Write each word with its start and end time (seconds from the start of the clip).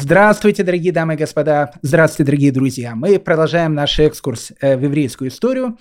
Здравствуйте, 0.00 0.64
дорогие 0.64 0.92
дамы 0.92 1.14
и 1.14 1.16
господа. 1.16 1.70
Здравствуйте, 1.82 2.26
дорогие 2.26 2.50
друзья. 2.50 2.96
Мы 2.96 3.20
продолжаем 3.20 3.74
наш 3.74 4.00
экскурс 4.00 4.50
э, 4.60 4.76
в 4.76 4.82
еврейскую 4.82 5.30
историю. 5.30 5.78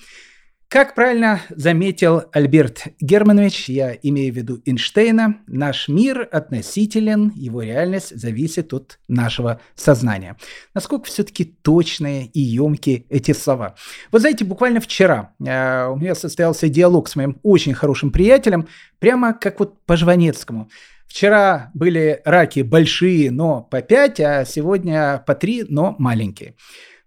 Как 0.68 0.94
правильно 0.94 1.42
заметил 1.50 2.24
Альберт 2.32 2.90
Германович, 3.00 3.70
я 3.70 3.92
имею 3.92 4.32
в 4.32 4.38
виду 4.38 4.62
Эйнштейна, 4.66 5.38
наш 5.48 5.88
мир 5.88 6.28
относителен, 6.32 7.32
его 7.36 7.64
реальность 7.64 8.16
зависит 8.16 8.72
от 8.74 9.00
нашего 9.08 9.60
сознания. 9.76 10.38
Насколько 10.76 11.06
все-таки 11.06 11.46
точные 11.46 12.28
и 12.28 12.40
емкие 12.40 13.06
эти 13.10 13.34
слова. 13.34 13.76
Вы 14.12 14.20
знаете, 14.20 14.46
буквально 14.46 14.80
вчера 14.80 15.34
э, 15.40 15.88
у 15.88 15.96
меня 15.96 16.14
состоялся 16.14 16.70
диалог 16.70 17.10
с 17.10 17.16
моим 17.16 17.40
очень 17.42 17.74
хорошим 17.74 18.12
приятелем, 18.12 18.68
прямо 19.00 19.34
как 19.34 19.60
вот 19.60 19.84
по 19.86 19.98
Жванецкому. 19.98 20.70
Вчера 21.08 21.72
были 21.74 22.22
раки 22.26 22.62
большие, 22.62 23.32
но 23.32 23.62
по 23.62 23.82
5, 23.82 24.20
а 24.20 24.46
сегодня 24.46 25.24
по 25.26 25.36
3, 25.36 25.66
но 25.70 25.96
маленькие. 26.00 26.56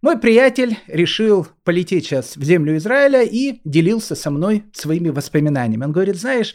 Мой 0.02 0.18
приятель 0.18 0.78
решил 0.86 1.48
полететь 1.64 2.04
сейчас 2.06 2.36
в 2.36 2.42
землю 2.44 2.76
Израиля 2.76 3.22
и 3.22 3.60
делился 3.64 4.14
со 4.14 4.30
мной 4.30 4.64
своими 4.72 5.08
воспоминаниями. 5.08 5.84
Он 5.84 5.92
говорит, 5.92 6.16
знаешь, 6.16 6.54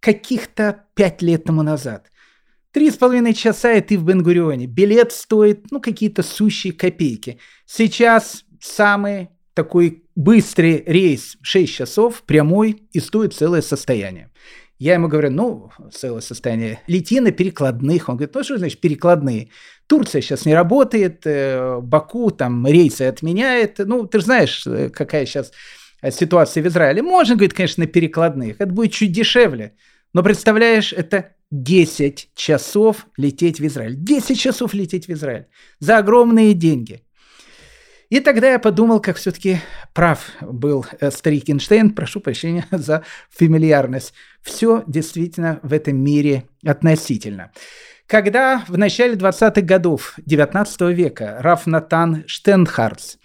каких-то 0.00 0.84
пять 0.94 1.22
лет 1.22 1.44
тому 1.44 1.62
назад, 1.62 2.12
три 2.72 2.90
с 2.90 2.96
половиной 2.96 3.34
часа 3.34 3.72
и 3.72 3.80
ты 3.80 3.98
в 3.98 4.04
Бенгурионе, 4.04 4.66
билет 4.66 5.12
стоит, 5.12 5.70
ну, 5.70 5.80
какие-то 5.80 6.22
сущие 6.22 6.72
копейки. 6.72 7.38
Сейчас 7.66 8.44
самый 8.60 9.30
такой 9.54 10.04
быстрый 10.14 10.82
рейс 10.84 11.36
6 11.40 11.72
часов, 11.72 12.22
прямой, 12.22 12.82
и 12.92 13.00
стоит 13.00 13.32
целое 13.32 13.62
состояние. 13.62 14.30
Я 14.78 14.94
ему 14.94 15.08
говорю, 15.08 15.30
ну, 15.30 15.70
целое 15.92 16.20
состояние, 16.20 16.80
лети 16.88 17.20
на 17.20 17.30
перекладных. 17.30 18.08
Он 18.08 18.16
говорит, 18.16 18.34
ну, 18.34 18.42
что 18.42 18.58
значит 18.58 18.80
перекладные? 18.80 19.50
Турция 19.86 20.20
сейчас 20.20 20.46
не 20.46 20.54
работает, 20.54 21.22
э, 21.26 21.80
Баку 21.80 22.30
там 22.30 22.66
рейсы 22.66 23.02
отменяет. 23.02 23.78
Ну, 23.78 24.06
ты 24.06 24.18
же 24.18 24.24
знаешь, 24.24 24.66
э, 24.66 24.90
какая 24.90 25.26
сейчас 25.26 25.52
ситуация 26.10 26.62
в 26.62 26.66
Израиле. 26.66 27.02
Можно, 27.02 27.36
говорит, 27.36 27.54
конечно, 27.54 27.84
на 27.84 27.86
перекладных. 27.86 28.56
Это 28.60 28.72
будет 28.72 28.92
чуть 28.92 29.12
дешевле. 29.12 29.74
Но 30.12 30.22
представляешь, 30.22 30.92
это 30.92 31.34
10 31.50 32.30
часов 32.34 33.06
лететь 33.16 33.60
в 33.60 33.66
Израиль. 33.66 33.94
10 33.96 34.38
часов 34.38 34.74
лететь 34.74 35.06
в 35.06 35.12
Израиль. 35.12 35.46
За 35.78 35.98
огромные 35.98 36.52
деньги. 36.54 37.03
И 38.10 38.20
тогда 38.20 38.52
я 38.52 38.58
подумал, 38.58 39.00
как 39.00 39.16
все-таки 39.16 39.58
прав 39.92 40.26
был 40.40 40.86
э, 41.00 41.10
старик 41.10 41.48
Эйнштейн, 41.48 41.90
прошу 41.90 42.20
прощения 42.20 42.66
за 42.70 43.02
фамильярность. 43.30 44.12
Все 44.42 44.84
действительно 44.86 45.60
в 45.62 45.72
этом 45.72 45.96
мире 45.96 46.44
относительно. 46.64 47.52
Когда 48.06 48.62
в 48.68 48.76
начале 48.76 49.14
20-х 49.14 49.62
годов 49.62 50.14
19 50.18 50.80
века 50.94 51.38
Раф 51.40 51.66
Натан 51.66 52.24
Штенхарц 52.26 53.16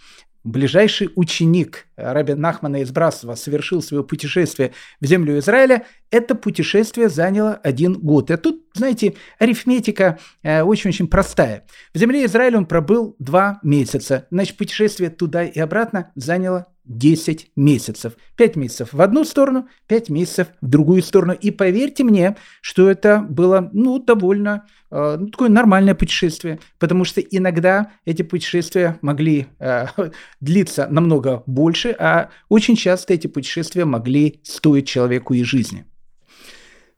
ближайший 0.51 1.09
ученик 1.15 1.87
Раби 1.95 2.33
Нахмана 2.33 2.81
из 2.81 2.91
Брасова 2.91 3.35
совершил 3.35 3.81
свое 3.81 4.03
путешествие 4.03 4.73
в 4.99 5.05
землю 5.05 5.37
Израиля, 5.39 5.85
это 6.11 6.35
путешествие 6.35 7.09
заняло 7.09 7.55
один 7.55 7.93
год. 7.93 8.31
И 8.31 8.37
тут, 8.37 8.65
знаете, 8.73 9.15
арифметика 9.37 10.19
э, 10.43 10.61
очень-очень 10.61 11.07
простая. 11.07 11.65
В 11.93 11.97
земле 11.97 12.25
Израиля 12.25 12.57
он 12.57 12.65
пробыл 12.65 13.15
два 13.19 13.59
месяца. 13.63 14.27
Значит, 14.31 14.57
путешествие 14.57 15.09
туда 15.09 15.43
и 15.43 15.59
обратно 15.59 16.11
заняло 16.15 16.67
10 16.89 17.51
месяцев. 17.55 18.13
5 18.35 18.55
месяцев 18.57 18.89
в 18.91 19.01
одну 19.01 19.23
сторону, 19.23 19.69
5 19.87 20.09
месяцев 20.09 20.47
в 20.59 20.67
другую 20.67 21.01
сторону. 21.01 21.33
И 21.33 21.51
поверьте 21.51 22.03
мне, 22.03 22.35
что 22.61 22.89
это 22.89 23.19
было 23.19 23.69
ну, 23.71 23.99
довольно 23.99 24.65
э, 24.91 25.17
ну, 25.19 25.27
такое 25.27 25.49
нормальное 25.49 25.95
путешествие, 25.95 26.59
потому 26.79 27.05
что 27.05 27.21
иногда 27.21 27.91
эти 28.05 28.23
путешествия 28.23 28.97
могли 29.01 29.47
э, 29.59 29.85
длиться 30.41 30.87
намного 30.89 31.43
больше, 31.45 31.95
а 31.97 32.29
очень 32.49 32.75
часто 32.75 33.13
эти 33.13 33.27
путешествия 33.27 33.85
могли 33.85 34.41
стоить 34.43 34.87
человеку 34.87 35.33
и 35.33 35.43
жизни. 35.43 35.85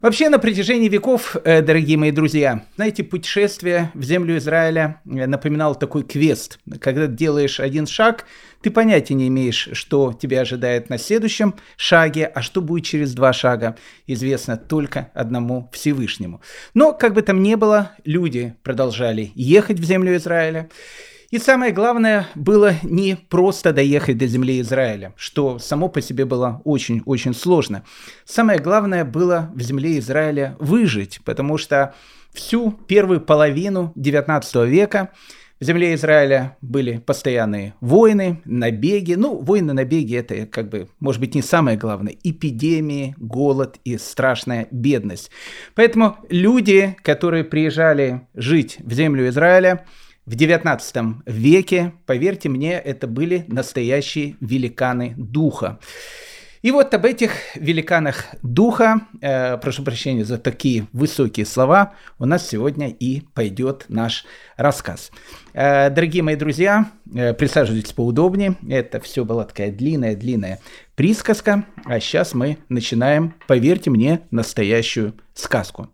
Вообще, 0.01 0.29
на 0.29 0.39
протяжении 0.39 0.89
веков, 0.89 1.35
э, 1.43 1.61
дорогие 1.61 1.95
мои 1.95 2.09
друзья, 2.09 2.65
знаете, 2.75 3.03
путешествие 3.03 3.91
в 3.93 4.01
землю 4.01 4.35
Израиля 4.39 4.99
э, 5.05 5.27
напоминал 5.27 5.75
такой 5.75 6.01
квест. 6.01 6.57
Когда 6.79 7.05
делаешь 7.05 7.59
один 7.59 7.85
шаг, 7.85 8.25
ты 8.63 8.71
понятия 8.71 9.13
не 9.13 9.27
имеешь, 9.27 9.69
что 9.73 10.11
тебя 10.19 10.41
ожидает 10.41 10.89
на 10.89 10.97
следующем 10.97 11.53
шаге, 11.77 12.25
а 12.25 12.41
что 12.41 12.61
будет 12.61 12.83
через 12.83 13.13
два 13.13 13.31
шага, 13.31 13.77
известно 14.07 14.57
только 14.57 15.11
одному 15.13 15.69
Всевышнему. 15.71 16.41
Но, 16.73 16.93
как 16.93 17.13
бы 17.13 17.21
там 17.21 17.43
ни 17.43 17.53
было, 17.53 17.91
люди 18.03 18.55
продолжали 18.63 19.31
ехать 19.35 19.79
в 19.79 19.83
землю 19.83 20.15
Израиля. 20.15 20.67
И 21.31 21.39
самое 21.39 21.71
главное 21.71 22.27
было 22.35 22.73
не 22.83 23.15
просто 23.15 23.71
доехать 23.71 24.17
до 24.17 24.27
земли 24.27 24.59
Израиля, 24.59 25.13
что 25.15 25.59
само 25.59 25.87
по 25.87 26.01
себе 26.01 26.25
было 26.25 26.61
очень-очень 26.65 27.33
сложно. 27.33 27.85
Самое 28.25 28.59
главное 28.59 29.05
было 29.05 29.49
в 29.55 29.61
земле 29.61 29.97
Израиля 29.99 30.57
выжить, 30.59 31.21
потому 31.23 31.57
что 31.57 31.95
всю 32.33 32.71
первую 32.71 33.21
половину 33.21 33.93
19 33.95 34.55
века 34.67 35.11
в 35.61 35.63
земле 35.63 35.93
Израиля 35.93 36.57
были 36.59 36.97
постоянные 36.97 37.75
войны, 37.79 38.41
набеги. 38.43 39.13
Ну, 39.13 39.39
войны, 39.41 39.71
набеги– 39.71 40.15
это, 40.17 40.45
как 40.45 40.67
бы, 40.67 40.89
может 40.99 41.21
быть, 41.21 41.33
не 41.33 41.41
самое 41.41 41.77
главное. 41.77 42.13
Эпидемии, 42.25 43.15
голод 43.17 43.77
и 43.85 43.97
страшная 43.97 44.67
бедность. 44.69 45.31
Поэтому 45.75 46.17
люди, 46.27 46.97
которые 47.03 47.45
приезжали 47.45 48.27
жить 48.33 48.79
в 48.79 48.91
землю 48.91 49.29
Израиля– 49.29 49.85
в 50.25 50.35
XIX 50.35 51.21
веке, 51.25 51.93
поверьте 52.05 52.49
мне, 52.49 52.73
это 52.73 53.07
были 53.07 53.45
настоящие 53.47 54.35
великаны 54.39 55.15
духа. 55.17 55.79
И 56.61 56.69
вот 56.69 56.93
об 56.93 57.05
этих 57.05 57.31
великанах 57.55 58.25
духа, 58.43 59.01
э, 59.19 59.57
прошу 59.57 59.83
прощения 59.83 60.23
за 60.23 60.37
такие 60.37 60.85
высокие 60.93 61.47
слова, 61.47 61.93
у 62.19 62.25
нас 62.25 62.47
сегодня 62.47 62.89
и 62.89 63.21
пойдет 63.33 63.85
наш 63.89 64.25
рассказ. 64.57 65.11
Э, 65.53 65.89
дорогие 65.89 66.21
мои 66.21 66.35
друзья, 66.35 66.91
э, 67.15 67.33
присаживайтесь 67.33 67.93
поудобнее. 67.93 68.57
Это 68.69 68.99
все 68.99 69.25
была 69.25 69.45
такая 69.45 69.71
длинная-длинная 69.71 70.59
присказка, 70.93 71.65
а 71.85 71.99
сейчас 71.99 72.35
мы 72.35 72.59
начинаем, 72.69 73.33
поверьте 73.47 73.89
мне, 73.89 74.21
настоящую 74.29 75.15
сказку. 75.33 75.89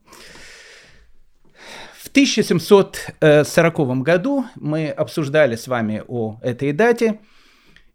В 2.08 2.10
1740 2.10 4.02
году 4.02 4.46
мы 4.56 4.88
обсуждали 4.88 5.58
с 5.58 5.68
вами 5.68 6.04
о 6.08 6.40
этой 6.42 6.72
дате. 6.72 7.20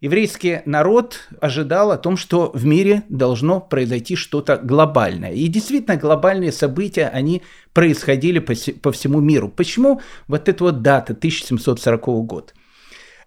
Еврейский 0.03 0.61
народ 0.67 1.31
ожидал 1.41 1.93
о 1.93 1.97
том, 1.97 2.19
что 2.19 2.51
в 2.53 2.67
мире 2.67 3.05
должно 3.09 3.59
произойти 3.59 4.15
что-то 4.15 4.59
глобальное. 4.59 5.33
И 5.33 5.47
действительно, 5.47 5.97
глобальные 5.97 6.53
события, 6.53 7.09
они 7.09 7.41
происходили 7.73 8.39
по, 8.39 8.53
по 8.83 8.93
всему 8.93 9.21
миру. 9.21 9.49
Почему 9.49 10.03
вот 10.29 10.47
эта 10.47 10.63
вот 10.63 10.83
дата, 10.83 11.15
1740 11.15 12.27
год? 12.27 12.53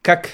Как 0.03 0.29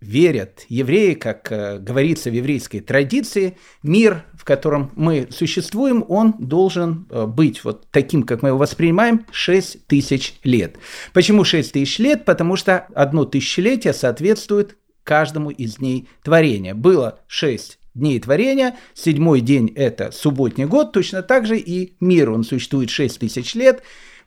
верят 0.00 0.64
евреи, 0.68 1.14
как 1.14 1.50
э, 1.50 1.78
говорится 1.78 2.30
в 2.30 2.34
еврейской 2.34 2.80
традиции, 2.80 3.56
мир, 3.82 4.24
в 4.34 4.44
котором 4.44 4.92
мы 4.94 5.28
существуем, 5.30 6.04
он 6.08 6.34
должен 6.38 7.06
э, 7.10 7.26
быть 7.26 7.64
вот 7.64 7.88
таким, 7.90 8.22
как 8.22 8.42
мы 8.42 8.50
его 8.50 8.58
воспринимаем, 8.58 9.26
6 9.32 9.86
тысяч 9.86 10.34
лет. 10.44 10.76
Почему 11.12 11.44
6 11.44 11.72
тысяч 11.72 11.98
лет? 11.98 12.24
Потому 12.24 12.56
что 12.56 12.86
одно 12.94 13.24
тысячелетие 13.24 13.92
соответствует 13.92 14.76
каждому 15.02 15.50
из 15.50 15.76
дней 15.76 16.08
творения. 16.22 16.74
Было 16.74 17.18
6 17.26 17.78
дней 17.94 18.20
творения, 18.20 18.76
седьмой 18.94 19.40
день– 19.40 19.72
это 19.76 20.12
субботний 20.12 20.64
год, 20.64 20.92
точно 20.92 21.22
так 21.22 21.46
же 21.46 21.58
и 21.58 21.94
мир, 22.00 22.30
он 22.30 22.44
существует 22.44 22.88
6 22.88 23.18
тысяч 23.18 23.54
лет, 23.54 23.82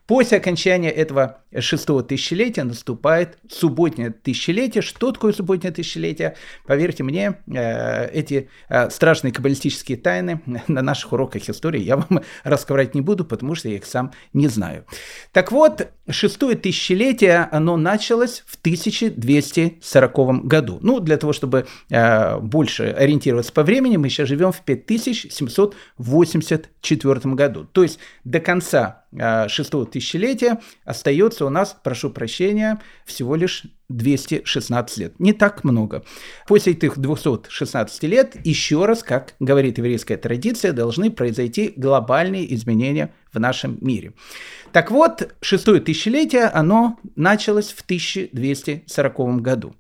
После 0.08 0.38
окончания 0.38 0.92
этого 0.92 1.42
шестого 1.62 2.04
тысячелетия 2.04 2.64
наступает 2.64 3.38
субботнее 3.50 4.12
тысячелетие. 4.12 4.82
Что 4.82 5.12
такое 5.12 5.34
субботнее 5.34 5.72
тысячелетие? 5.72 6.36
Поверьте 6.66 7.04
мне, 7.04 7.36
э, 7.48 8.10
эти 8.10 8.50
э, 8.70 8.90
страшные 8.90 9.32
каббалистические 9.32 9.98
тайны 9.98 10.42
на 10.68 10.82
наших 10.82 11.14
уроках 11.14 11.48
истории 11.50 11.82
я 11.82 11.98
вам 11.98 12.22
рассказать 12.44 12.96
не 12.96 13.02
буду, 13.02 13.26
потому 13.26 13.56
что 13.56 13.70
я 13.70 13.78
их 13.78 13.86
сам 13.86 14.12
не 14.34 14.48
знаю. 14.48 14.86
Так 15.32 15.52
вот, 15.52 15.88
шестое 16.10 16.56
тысячелетие, 16.56 17.48
оно 17.52 17.78
началось 17.78 18.44
в 18.46 18.58
1240 18.60 20.46
году. 20.46 20.80
Ну, 20.82 21.00
для 21.00 21.18
того, 21.18 21.34
чтобы 21.34 21.66
э, 21.90 22.40
больше 22.40 22.86
ориентироваться 22.86 23.54
по 23.54 23.64
времени, 23.64 23.98
мы 23.98 24.10
сейчас 24.10 24.28
живем 24.28 24.52
в 24.52 24.62
5784 24.62 27.36
году. 27.36 27.68
То 27.72 27.84
есть 27.84 28.00
до 28.24 28.40
конца 28.40 29.04
шестого 29.48 29.86
тысячелетия 29.86 30.60
остается 30.84 31.45
у 31.46 31.50
нас, 31.50 31.76
прошу 31.84 32.10
прощения, 32.10 32.82
всего 33.06 33.36
лишь 33.36 33.64
216 33.90 34.98
лет. 34.98 35.20
Не 35.20 35.34
так 35.34 35.64
много. 35.64 36.04
После 36.48 36.74
этих 36.74 36.98
216 36.98 38.04
лет, 38.04 38.36
еще 38.44 38.86
раз, 38.86 39.04
как 39.04 39.36
говорит 39.40 39.78
еврейская 39.78 40.18
традиция, 40.18 40.74
должны 40.74 41.12
произойти 41.12 41.74
глобальные 41.76 42.54
изменения 42.56 43.14
в 43.32 43.40
нашем 43.40 43.78
мире. 43.82 44.14
Так 44.72 44.92
вот, 44.92 45.34
шестое 45.42 45.80
тысячелетие, 45.82 46.46
оно 46.46 46.98
началось 47.16 47.72
в 47.72 47.82
1240 47.82 49.42
году. 49.42 49.76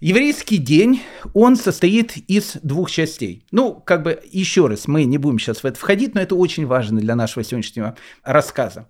Еврейский 0.00 0.58
день, 0.58 1.00
он 1.32 1.56
состоит 1.56 2.18
из 2.28 2.58
двух 2.62 2.90
частей. 2.90 3.46
Ну, 3.52 3.74
как 3.74 4.02
бы 4.02 4.20
еще 4.30 4.66
раз, 4.66 4.86
мы 4.86 5.04
не 5.04 5.16
будем 5.16 5.38
сейчас 5.38 5.62
в 5.62 5.64
это 5.64 5.78
входить, 5.78 6.14
но 6.14 6.20
это 6.20 6.34
очень 6.34 6.66
важно 6.66 7.00
для 7.00 7.14
нашего 7.16 7.42
сегодняшнего 7.42 7.96
рассказа. 8.22 8.86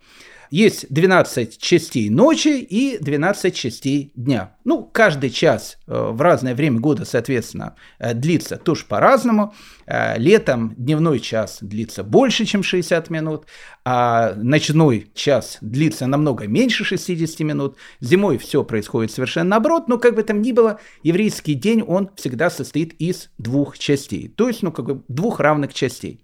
Есть 0.55 0.87
12 0.89 1.59
частей 1.59 2.09
ночи 2.11 2.61
и 2.61 2.97
12 3.01 3.53
частей 3.56 4.12
дня. 4.15 4.55
Ну, 4.62 4.85
каждый 4.85 5.31
час 5.31 5.79
э, 5.89 6.11
в 6.12 6.23
разное 6.23 6.55
время 6.55 6.79
года, 6.79 7.05
соответственно, 7.05 7.75
э, 7.99 8.15
длится 8.15 8.56
тоже 8.56 8.85
по-разному. 8.85 9.53
Э, 9.87 10.17
летом 10.17 10.73
дневной 10.77 11.19
час 11.19 11.59
длится 11.61 12.05
больше, 12.05 12.45
чем 12.45 12.62
60 12.62 13.11
минут, 13.11 13.47
а 13.85 14.35
ночной 14.37 15.11
час 15.12 15.59
длится 15.61 16.06
намного 16.06 16.47
меньше 16.47 16.85
60 16.85 17.41
минут. 17.41 17.77
Зимой 17.99 18.39
все 18.39 18.62
происходит 18.62 19.11
совершенно 19.11 19.51
наоборот, 19.51 19.89
но 19.89 19.99
как 19.99 20.15
бы 20.15 20.23
там 20.23 20.41
ни 20.41 20.53
было, 20.53 20.79
еврейский 21.03 21.55
день, 21.55 21.83
он 21.83 22.11
всегда 22.15 22.49
состоит 22.49 22.93
из 23.01 23.29
двух 23.39 23.77
частей, 23.77 24.29
то 24.29 24.47
есть, 24.47 24.62
ну, 24.62 24.71
как 24.71 24.85
бы 24.85 25.03
двух 25.09 25.41
равных 25.41 25.75
частей. 25.75 26.21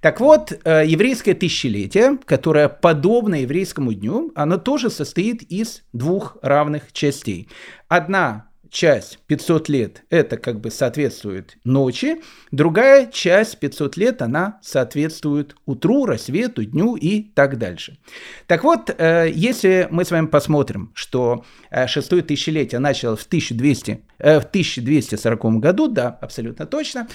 Так 0.00 0.18
вот, 0.20 0.52
э, 0.64 0.84
еврейское 0.86 1.34
тысячелетие, 1.34 2.18
которое 2.24 2.68
подобно 2.68 3.42
еврейскому 3.42 3.92
дню, 3.92 4.32
оно 4.34 4.56
тоже 4.56 4.88
состоит 4.88 5.42
из 5.42 5.82
двух 5.92 6.38
равных 6.40 6.92
частей. 6.92 7.48
Одна 7.88 8.46
часть 8.70 9.18
500 9.26 9.68
лет, 9.68 10.04
это 10.08 10.38
как 10.38 10.60
бы 10.60 10.70
соответствует 10.70 11.58
ночи, 11.64 12.22
другая 12.50 13.10
часть 13.12 13.58
500 13.58 13.96
лет, 13.98 14.22
она 14.22 14.58
соответствует 14.62 15.56
утру, 15.66 16.06
рассвету, 16.06 16.64
дню 16.64 16.96
и 16.96 17.20
так 17.20 17.58
дальше. 17.58 17.98
Так 18.46 18.64
вот, 18.64 18.94
э, 18.96 19.30
если 19.34 19.86
мы 19.90 20.06
с 20.06 20.12
вами 20.12 20.26
посмотрим, 20.26 20.92
что 20.94 21.44
э, 21.70 21.86
шестое 21.88 22.22
тысячелетие 22.22 22.78
началось 22.78 23.20
в, 23.20 23.26
1200, 23.26 24.00
в 24.18 24.44
1240 24.46 25.58
году, 25.58 25.88
да, 25.88 26.08
абсолютно 26.08 26.64
точно, 26.64 27.06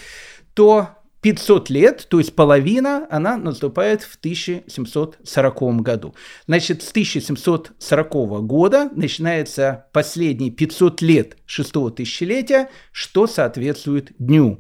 то 0.54 0.90
500 1.26 1.72
лет, 1.72 2.06
то 2.08 2.20
есть 2.20 2.36
половина, 2.36 3.08
она 3.10 3.36
наступает 3.36 4.04
в 4.04 4.16
1740 4.18 5.82
году. 5.82 6.14
Значит, 6.46 6.84
с 6.84 6.92
1740 6.92 8.12
года 8.46 8.92
начинается 8.94 9.88
последние 9.92 10.52
500 10.52 11.02
лет 11.02 11.38
шестого 11.48 11.90
тысячелетия, 11.90 12.70
что 12.92 13.26
соответствует 13.26 14.12
дню. 14.20 14.60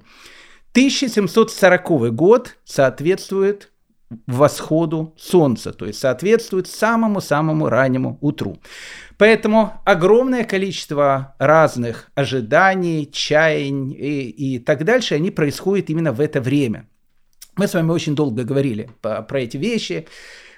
1740 0.71 2.15
год 2.15 2.55
соответствует 2.65 3.71
восходу 4.25 5.13
солнца, 5.19 5.71
то 5.71 5.85
есть 5.85 5.99
соответствует 5.99 6.65
самому-самому 6.67 7.69
раннему 7.69 8.17
утру. 8.21 8.57
Поэтому 9.17 9.73
огромное 9.85 10.43
количество 10.43 11.35
разных 11.39 12.09
ожиданий, 12.15 13.09
чаяний 13.11 13.93
и, 14.29 14.59
так 14.59 14.83
дальше, 14.83 15.15
они 15.15 15.31
происходят 15.31 15.89
именно 15.89 16.11
в 16.11 16.19
это 16.19 16.41
время. 16.41 16.87
Мы 17.55 17.67
с 17.67 17.73
вами 17.73 17.91
очень 17.91 18.15
долго 18.15 18.43
говорили 18.43 18.89
по, 19.01 19.21
про 19.21 19.41
эти 19.41 19.57
вещи. 19.57 20.07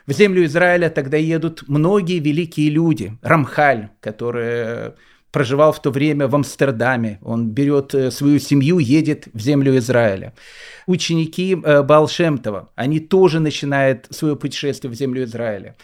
В 0.07 0.13
землю 0.13 0.43
Израиля 0.45 0.89
тогда 0.89 1.17
едут 1.17 1.63
многие 1.67 2.19
великие 2.19 2.69
люди. 2.69 3.17
Рамхаль, 3.21 3.89
который 3.99 4.93
проживал 5.31 5.71
в 5.71 5.81
то 5.81 5.91
время 5.91 6.27
в 6.27 6.35
Амстердаме. 6.35 7.19
Он 7.21 7.49
берет 7.49 7.93
э, 7.93 8.09
свою 8.09 8.39
семью, 8.39 8.79
едет 8.79 9.27
в 9.33 9.39
землю 9.39 9.77
Израиля 9.77 10.33
ученики 10.87 11.55
э, 11.61 11.83
Балшемтова, 11.83 12.69
они 12.75 12.99
тоже 12.99 13.39
начинают 13.39 14.07
свое 14.09 14.35
путешествие 14.35 14.89
в 14.89 14.95
землю 14.95 15.23
Израиля. 15.25 15.75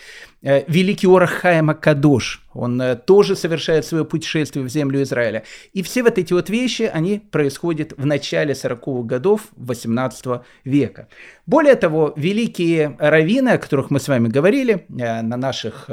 Э, 0.46 0.66
великий 0.68 1.08
Орахаем 1.08 1.74
Кадош, 1.74 2.42
он 2.54 2.82
э, 2.82 2.98
тоже 2.98 3.38
совершает 3.38 3.86
свое 3.86 4.04
путешествие 4.04 4.66
в 4.66 4.70
землю 4.70 5.02
Израиля. 5.02 5.44
И 5.72 5.82
все 5.82 6.04
вот 6.04 6.18
эти 6.18 6.34
вот 6.34 6.50
вещи, 6.50 6.84
они 6.94 7.20
происходят 7.20 7.94
в 7.96 8.06
начале 8.06 8.54
40-х 8.54 9.08
годов 9.08 9.48
18 9.56 10.42
века. 10.66 11.08
Более 11.46 11.76
того, 11.76 12.14
великие 12.18 12.98
раввины, 13.00 13.50
о 13.50 13.58
которых 13.58 13.90
мы 13.90 14.02
с 14.02 14.10
вами 14.10 14.28
говорили 14.28 14.86
на 14.90 15.38
наших 15.38 15.90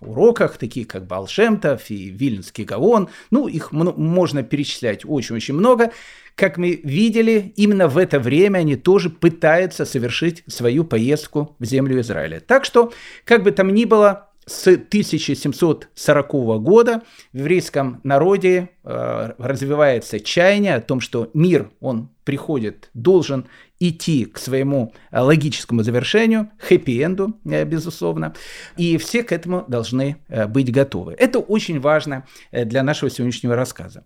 уроках, 0.00 0.58
такие 0.58 0.86
как 0.86 1.06
Балшемтов 1.06 1.90
и 1.90 2.10
Вильнский 2.10 2.64
Гаон, 2.64 3.08
ну, 3.30 3.48
их 3.48 3.72
можно 3.72 4.42
перечислять 4.42 5.04
очень-очень 5.04 5.54
много, 5.54 5.90
как 6.34 6.56
мы 6.56 6.80
видели, 6.82 7.52
именно 7.56 7.88
в 7.88 7.98
это 7.98 8.18
время 8.18 8.58
они 8.58 8.76
тоже 8.76 9.10
пытаются 9.10 9.84
совершить 9.84 10.42
свою 10.46 10.84
поездку 10.84 11.56
в 11.58 11.64
землю 11.64 12.00
Израиля. 12.00 12.40
Так 12.40 12.64
что, 12.64 12.92
как 13.24 13.42
бы 13.42 13.52
там 13.52 13.72
ни 13.72 13.84
было, 13.84 14.28
с 14.44 14.66
1740 14.66 16.28
года 16.60 17.02
в 17.32 17.38
еврейском 17.38 18.00
народе 18.02 18.70
э, 18.82 19.32
развивается 19.38 20.18
чаяние 20.18 20.74
о 20.74 20.80
том, 20.80 21.00
что 21.00 21.30
мир, 21.32 21.70
он 21.80 22.10
приходит, 22.24 22.90
должен 22.92 23.46
идти 23.88 24.24
к 24.24 24.38
своему 24.38 24.94
э, 25.10 25.20
логическому 25.20 25.82
завершению, 25.82 26.50
хэппи-энду, 26.58 27.34
э, 27.44 27.64
безусловно, 27.64 28.34
и 28.76 28.96
все 28.96 29.22
к 29.22 29.32
этому 29.32 29.64
должны 29.68 30.16
э, 30.28 30.46
быть 30.46 30.72
готовы. 30.72 31.14
Это 31.18 31.38
очень 31.38 31.80
важно 31.80 32.26
для 32.52 32.82
нашего 32.82 33.10
сегодняшнего 33.10 33.56
рассказа. 33.56 34.04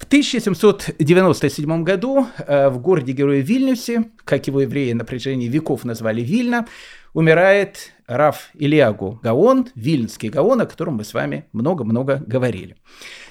В 0.00 0.04
1797 0.06 1.84
году 1.84 2.26
э, 2.38 2.70
в 2.70 2.78
городе-герое 2.80 3.40
Вильнюсе, 3.40 4.10
как 4.24 4.46
его 4.46 4.62
евреи 4.62 4.94
на 4.94 5.04
протяжении 5.04 5.46
веков 5.46 5.84
назвали 5.84 6.22
Вильна, 6.22 6.66
умирает 7.12 7.92
Раф 8.06 8.48
Ильягу 8.54 9.20
Гаон, 9.22 9.68
Вильнский 9.74 10.30
Гаон, 10.30 10.62
о 10.62 10.66
котором 10.66 10.94
мы 10.94 11.04
с 11.04 11.12
вами 11.12 11.44
много-много 11.52 12.24
говорили. 12.26 12.76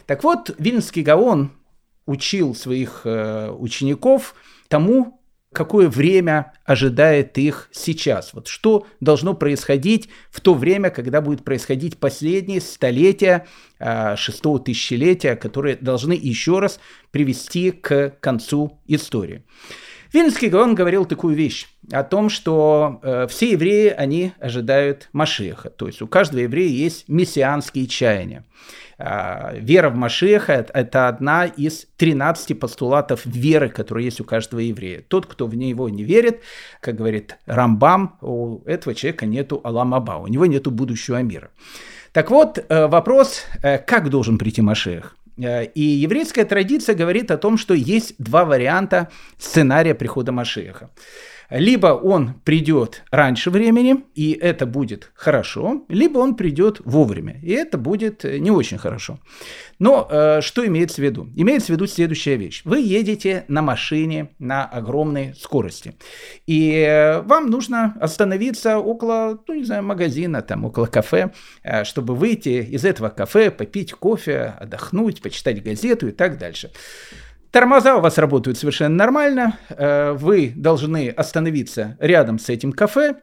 Так 0.05 0.23
вот, 0.23 0.53
Вильнский 0.59 1.01
Гаон 1.01 1.51
учил 2.05 2.53
своих 2.53 3.01
э, 3.03 3.49
учеников 3.49 4.35
тому, 4.67 5.18
какое 5.53 5.89
время 5.89 6.53
ожидает 6.65 7.37
их 7.37 7.69
сейчас. 7.71 8.33
Вот 8.33 8.47
что 8.47 8.85
должно 8.99 9.33
происходить 9.33 10.09
в 10.29 10.41
то 10.41 10.53
время, 10.53 10.89
когда 10.89 11.21
будет 11.21 11.43
происходить 11.43 11.97
последние 11.97 12.61
столетия 12.61 13.47
э, 13.79 14.15
шестого 14.15 14.59
тысячелетия, 14.59 15.35
которые 15.35 15.75
должны 15.75 16.13
еще 16.13 16.59
раз 16.59 16.79
привести 17.11 17.71
к 17.71 18.15
концу 18.19 18.79
истории. 18.85 19.43
Вильнский 20.11 20.49
Гаон 20.49 20.73
говорил 20.73 21.05
такую 21.05 21.35
вещь 21.35 21.67
о 21.91 22.03
том, 22.03 22.29
что 22.29 22.99
э, 23.03 23.27
все 23.27 23.51
евреи, 23.51 23.89
они 23.89 24.33
ожидают 24.39 25.09
Машеха. 25.13 25.69
То 25.69 25.85
есть 25.85 26.01
у 26.01 26.07
каждого 26.07 26.41
еврея 26.41 26.69
есть 26.69 27.07
мессианские 27.07 27.85
чаяния. 27.85 28.43
А, 29.01 29.53
вера 29.53 29.89
в 29.89 29.95
Машеха– 29.95 30.65
это 30.73 31.07
одна 31.07 31.45
из 31.45 31.87
13 31.95 32.59
постулатов 32.59 33.25
веры, 33.25 33.69
которые 33.69 34.05
есть 34.05 34.19
у 34.19 34.25
каждого 34.25 34.59
еврея. 34.59 35.01
Тот, 35.07 35.25
кто 35.25 35.47
в 35.47 35.55
него 35.55 35.87
не 35.87 36.03
верит, 36.03 36.41
как 36.81 36.95
говорит 36.95 37.37
Рамбам, 37.45 38.17
у 38.21 38.59
этого 38.65 38.93
человека 38.93 39.25
нету 39.25 39.61
Аламаба, 39.63 40.17
у 40.17 40.27
него 40.27 40.45
нету 40.45 40.69
будущего 40.69 41.21
мира. 41.23 41.49
Так 42.11 42.29
вот, 42.29 42.57
э, 42.57 42.87
вопрос, 42.87 43.45
э, 43.63 43.77
как 43.77 44.09
должен 44.09 44.37
прийти 44.37 44.61
Машех? 44.61 45.15
Э, 45.37 45.63
и 45.63 45.81
еврейская 45.81 46.43
традиция 46.43 46.93
говорит 46.93 47.31
о 47.31 47.37
том, 47.37 47.57
что 47.57 47.73
есть 47.73 48.15
два 48.17 48.43
варианта 48.43 49.07
сценария 49.37 49.95
прихода 49.95 50.33
Машеха. 50.33 50.89
Либо 51.49 51.87
он 51.87 52.35
придет 52.43 53.03
раньше 53.11 53.49
времени, 53.49 54.03
и 54.13 54.31
это 54.31 54.65
будет 54.65 55.11
хорошо, 55.15 55.83
либо 55.89 56.19
он 56.19 56.35
придет 56.35 56.81
вовремя, 56.85 57.39
и 57.41 57.51
это 57.51 57.77
будет 57.77 58.23
э, 58.23 58.37
не 58.37 58.51
очень 58.51 58.77
хорошо. 58.77 59.19
Но 59.79 60.07
э, 60.09 60.41
что 60.41 60.65
имеется 60.67 61.01
в 61.01 61.05
виду? 61.05 61.27
Имеется 61.35 61.67
в 61.67 61.75
виду 61.75 61.87
следующая 61.87 62.35
вещь. 62.35 62.61
Вы 62.65 62.81
едете 62.81 63.45
на 63.47 63.61
машине 63.61 64.29
на 64.37 64.65
огромной 64.65 65.33
скорости, 65.35 65.95
и 66.45 66.71
э, 66.71 67.21
вам 67.21 67.49
нужно 67.49 67.95
остановиться 67.99 68.77
около, 68.77 69.39
ну 69.47 69.53
не 69.55 69.63
знаю, 69.63 69.83
магазина, 69.83 70.41
там, 70.41 70.65
около 70.65 70.85
кафе, 70.85 71.31
э, 71.63 71.83
чтобы 71.83 72.13
выйти 72.13 72.61
из 72.61 72.85
этого 72.85 73.09
кафе, 73.09 73.49
попить 73.49 73.93
кофе, 73.93 74.53
отдохнуть, 74.59 75.21
почитать 75.21 75.63
газету 75.63 76.07
и 76.07 76.11
так 76.11 76.37
дальше. 76.37 76.71
Тормоза 77.51 77.95
у 77.95 78.01
вас 78.01 78.19
работают 78.19 78.59
совершенно 78.59 78.95
нормально. 78.95 79.57
Э, 79.69 80.11
вы 80.11 80.53
должны 80.55 81.09
остановиться 81.09 81.97
рядом 81.99 82.37
с 82.37 82.47
этим 82.49 82.71
кафе. 82.71 83.15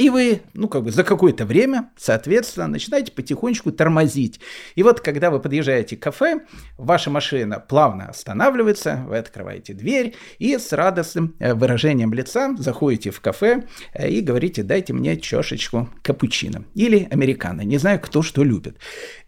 И 0.00 0.08
вы, 0.08 0.40
ну, 0.54 0.66
как 0.66 0.84
бы 0.84 0.92
за 0.92 1.04
какое-то 1.04 1.44
время, 1.44 1.90
соответственно, 1.94 2.68
начинаете 2.68 3.12
потихонечку 3.12 3.70
тормозить. 3.70 4.40
И 4.74 4.82
вот, 4.82 5.02
когда 5.02 5.30
вы 5.30 5.40
подъезжаете 5.40 5.98
к 5.98 6.02
кафе, 6.02 6.40
ваша 6.78 7.10
машина 7.10 7.60
плавно 7.60 8.06
останавливается, 8.06 9.04
вы 9.06 9.18
открываете 9.18 9.74
дверь 9.74 10.14
и 10.38 10.56
с 10.56 10.72
радостным 10.72 11.36
э, 11.38 11.52
выражением 11.52 12.14
лица 12.14 12.56
заходите 12.56 13.10
в 13.10 13.20
кафе 13.20 13.64
э, 13.92 14.08
и 14.08 14.22
говорите, 14.22 14.62
дайте 14.62 14.94
мне 14.94 15.18
чашечку 15.18 15.90
капучино 16.00 16.64
или 16.74 17.06
американо. 17.10 17.60
Не 17.60 17.76
знаю, 17.76 18.00
кто 18.00 18.22
что 18.22 18.42
любит. 18.42 18.78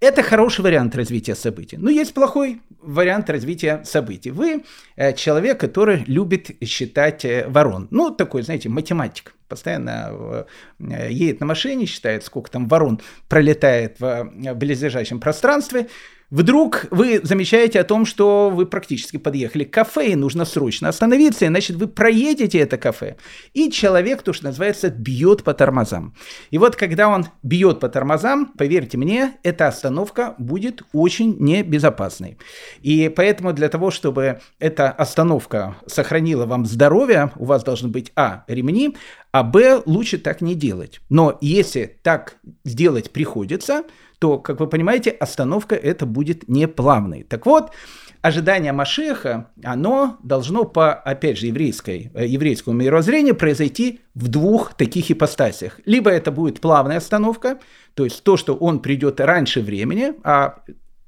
Это 0.00 0.22
хороший 0.22 0.62
вариант 0.62 0.96
развития 0.96 1.34
событий. 1.34 1.76
Но 1.76 1.90
есть 1.90 2.14
плохой 2.14 2.62
вариант 2.80 3.28
развития 3.28 3.82
событий. 3.84 4.30
Вы 4.30 4.64
э, 4.96 5.12
человек, 5.12 5.60
который 5.60 6.04
любит 6.06 6.50
считать 6.64 7.26
ворон. 7.48 7.88
Ну, 7.90 8.10
такой, 8.10 8.40
знаете, 8.40 8.70
математик 8.70 9.34
постоянно 9.52 10.46
э, 10.78 11.10
едет 11.10 11.40
на 11.40 11.46
машине, 11.46 11.84
считает, 11.84 12.24
сколько 12.24 12.50
там 12.50 12.68
ворон 12.68 13.02
пролетает 13.28 14.00
в 14.00 14.04
э, 14.04 14.54
близлежащем 14.54 15.20
пространстве, 15.20 15.88
Вдруг 16.32 16.86
вы 16.90 17.20
замечаете 17.22 17.78
о 17.78 17.84
том, 17.84 18.06
что 18.06 18.48
вы 18.48 18.64
практически 18.64 19.18
подъехали 19.18 19.64
к 19.64 19.70
кафе, 19.74 20.12
и 20.12 20.16
нужно 20.16 20.46
срочно 20.46 20.88
остановиться, 20.88 21.46
иначе 21.46 21.74
вы 21.74 21.86
проедете 21.86 22.58
это 22.60 22.78
кафе. 22.78 23.16
И 23.52 23.70
человек, 23.70 24.22
то, 24.22 24.32
что 24.32 24.46
называется, 24.46 24.88
бьет 24.88 25.44
по 25.44 25.52
тормозам. 25.52 26.14
И 26.50 26.56
вот 26.56 26.74
когда 26.74 27.08
он 27.08 27.26
бьет 27.42 27.80
по 27.80 27.90
тормозам, 27.90 28.46
поверьте 28.56 28.96
мне, 28.96 29.34
эта 29.42 29.68
остановка 29.68 30.34
будет 30.38 30.82
очень 30.94 31.36
небезопасной. 31.38 32.38
И 32.80 33.12
поэтому 33.14 33.52
для 33.52 33.68
того, 33.68 33.90
чтобы 33.90 34.40
эта 34.58 34.90
остановка 34.90 35.76
сохранила 35.86 36.46
вам 36.46 36.64
здоровье, 36.64 37.30
у 37.36 37.44
вас 37.44 37.62
должны 37.62 37.90
быть, 37.90 38.10
а, 38.16 38.44
ремни, 38.46 38.96
а, 39.32 39.42
б, 39.42 39.82
лучше 39.84 40.16
так 40.16 40.40
не 40.40 40.54
делать. 40.54 41.02
Но 41.10 41.36
если 41.42 41.98
так 42.02 42.36
сделать 42.64 43.10
приходится, 43.10 43.82
то, 44.22 44.38
как 44.38 44.60
вы 44.60 44.68
понимаете, 44.68 45.10
остановка 45.10 45.74
это 45.74 46.06
будет 46.06 46.48
не 46.48 46.68
плавной. 46.68 47.24
Так 47.24 47.44
вот, 47.44 47.72
ожидание 48.20 48.72
Машеха, 48.72 49.48
оно 49.64 50.16
должно 50.22 50.62
по, 50.64 50.94
опять 50.94 51.38
же, 51.38 51.46
еврейской, 51.46 52.12
э, 52.14 52.28
еврейскому 52.28 52.76
мировоззрению 52.76 53.34
произойти 53.34 53.98
в 54.14 54.28
двух 54.28 54.74
таких 54.74 55.10
ипостасях. 55.10 55.80
Либо 55.86 56.08
это 56.08 56.30
будет 56.30 56.60
плавная 56.60 56.98
остановка, 56.98 57.58
то 57.94 58.04
есть 58.04 58.22
то, 58.22 58.36
что 58.36 58.54
он 58.54 58.78
придет 58.78 59.18
раньше 59.18 59.60
времени, 59.60 60.12
а 60.22 60.60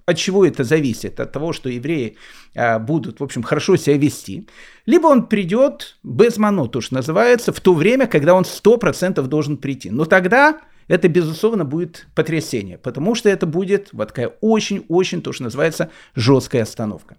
от 0.06 0.16
чего 0.16 0.44
это 0.44 0.64
зависит? 0.64 1.20
От 1.20 1.30
того, 1.30 1.52
что 1.52 1.68
евреи 1.68 2.16
а, 2.56 2.80
будут, 2.80 3.20
в 3.20 3.22
общем, 3.22 3.44
хорошо 3.44 3.76
себя 3.76 3.96
вести. 3.96 4.48
Либо 4.86 5.06
он 5.06 5.28
придет 5.28 5.98
без 6.02 6.36
манут, 6.36 6.74
уж 6.74 6.90
называется, 6.90 7.52
в 7.52 7.60
то 7.60 7.74
время, 7.74 8.08
когда 8.08 8.34
он 8.34 8.42
100% 8.42 9.22
должен 9.28 9.56
прийти. 9.56 9.90
Но 9.90 10.04
тогда 10.04 10.58
это, 10.88 11.08
безусловно, 11.08 11.64
будет 11.64 12.06
потрясение, 12.14 12.78
потому 12.78 13.14
что 13.14 13.28
это 13.28 13.46
будет 13.46 13.88
вот 13.92 14.08
такая 14.08 14.28
очень-очень, 14.40 15.22
то, 15.22 15.32
что 15.32 15.44
называется, 15.44 15.90
жесткая 16.14 16.62
остановка. 16.62 17.16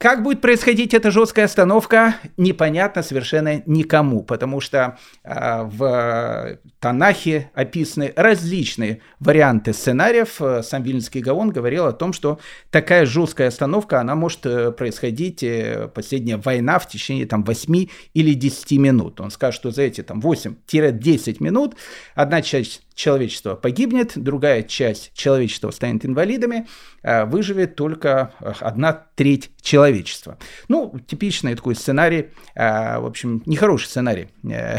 Как 0.00 0.22
будет 0.22 0.40
происходить 0.40 0.94
эта 0.94 1.10
жесткая 1.10 1.44
остановка, 1.44 2.16
непонятно 2.38 3.02
совершенно 3.02 3.62
никому, 3.66 4.22
потому 4.22 4.62
что 4.62 4.96
э, 5.22 5.62
в 5.64 6.58
Танахе 6.78 7.50
описаны 7.52 8.14
различные 8.16 9.02
варианты 9.18 9.74
сценариев. 9.74 10.40
Сам 10.64 10.84
Вильнинский 10.84 11.20
Гаон 11.20 11.50
говорил 11.50 11.84
о 11.84 11.92
том, 11.92 12.14
что 12.14 12.40
такая 12.70 13.04
жесткая 13.04 13.48
остановка, 13.48 14.00
она 14.00 14.14
может 14.14 14.46
э, 14.46 14.72
происходить, 14.72 15.42
э, 15.42 15.90
последняя 15.94 16.38
война 16.38 16.78
в 16.78 16.88
течение 16.88 17.26
там, 17.26 17.44
8 17.44 17.86
или 18.14 18.32
10 18.32 18.78
минут. 18.78 19.20
Он 19.20 19.30
скажет, 19.30 19.60
что 19.60 19.70
за 19.70 19.82
эти 19.82 20.02
там, 20.02 20.20
8-10 20.20 21.36
минут 21.40 21.76
одна 22.14 22.40
часть 22.40 22.86
человечество 23.00 23.54
погибнет, 23.54 24.12
другая 24.14 24.62
часть 24.62 25.12
человечества 25.14 25.70
станет 25.70 26.04
инвалидами, 26.04 26.66
а 27.02 27.24
выживет 27.24 27.74
только 27.74 28.34
э, 28.40 28.52
одна 28.60 29.06
треть 29.14 29.50
человечества. 29.62 30.38
Ну, 30.68 30.94
типичный 31.06 31.54
такой 31.54 31.74
сценарий, 31.74 32.28
а, 32.54 33.00
в 33.00 33.06
общем, 33.06 33.42
нехороший 33.46 33.88
сценарий 33.88 34.28
э, 34.44 34.76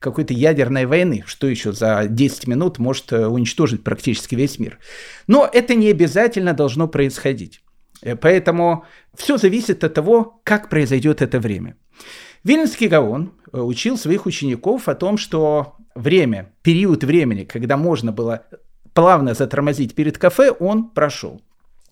какой-то 0.00 0.34
ядерной 0.34 0.86
войны, 0.86 1.22
что 1.26 1.46
еще 1.46 1.72
за 1.72 2.06
10 2.08 2.48
минут 2.48 2.78
может 2.78 3.12
э, 3.12 3.26
уничтожить 3.26 3.84
практически 3.84 4.34
весь 4.34 4.58
мир. 4.58 4.80
Но 5.28 5.48
это 5.50 5.76
не 5.76 5.88
обязательно 5.90 6.54
должно 6.54 6.88
происходить. 6.88 7.60
Поэтому 8.20 8.84
все 9.16 9.38
зависит 9.38 9.82
от 9.84 9.94
того, 9.94 10.40
как 10.44 10.68
произойдет 10.68 11.22
это 11.22 11.38
время. 11.38 11.76
Вильнинский 12.42 12.88
Гаон 12.88 13.32
учил 13.52 13.96
своих 13.96 14.26
учеников 14.26 14.88
о 14.88 14.94
том, 14.94 15.16
что 15.16 15.76
время, 15.94 16.52
период 16.62 17.04
времени, 17.04 17.44
когда 17.44 17.76
можно 17.76 18.12
было 18.12 18.44
плавно 18.92 19.34
затормозить 19.34 19.94
перед 19.94 20.18
кафе, 20.18 20.50
он 20.50 20.90
прошел. 20.90 21.40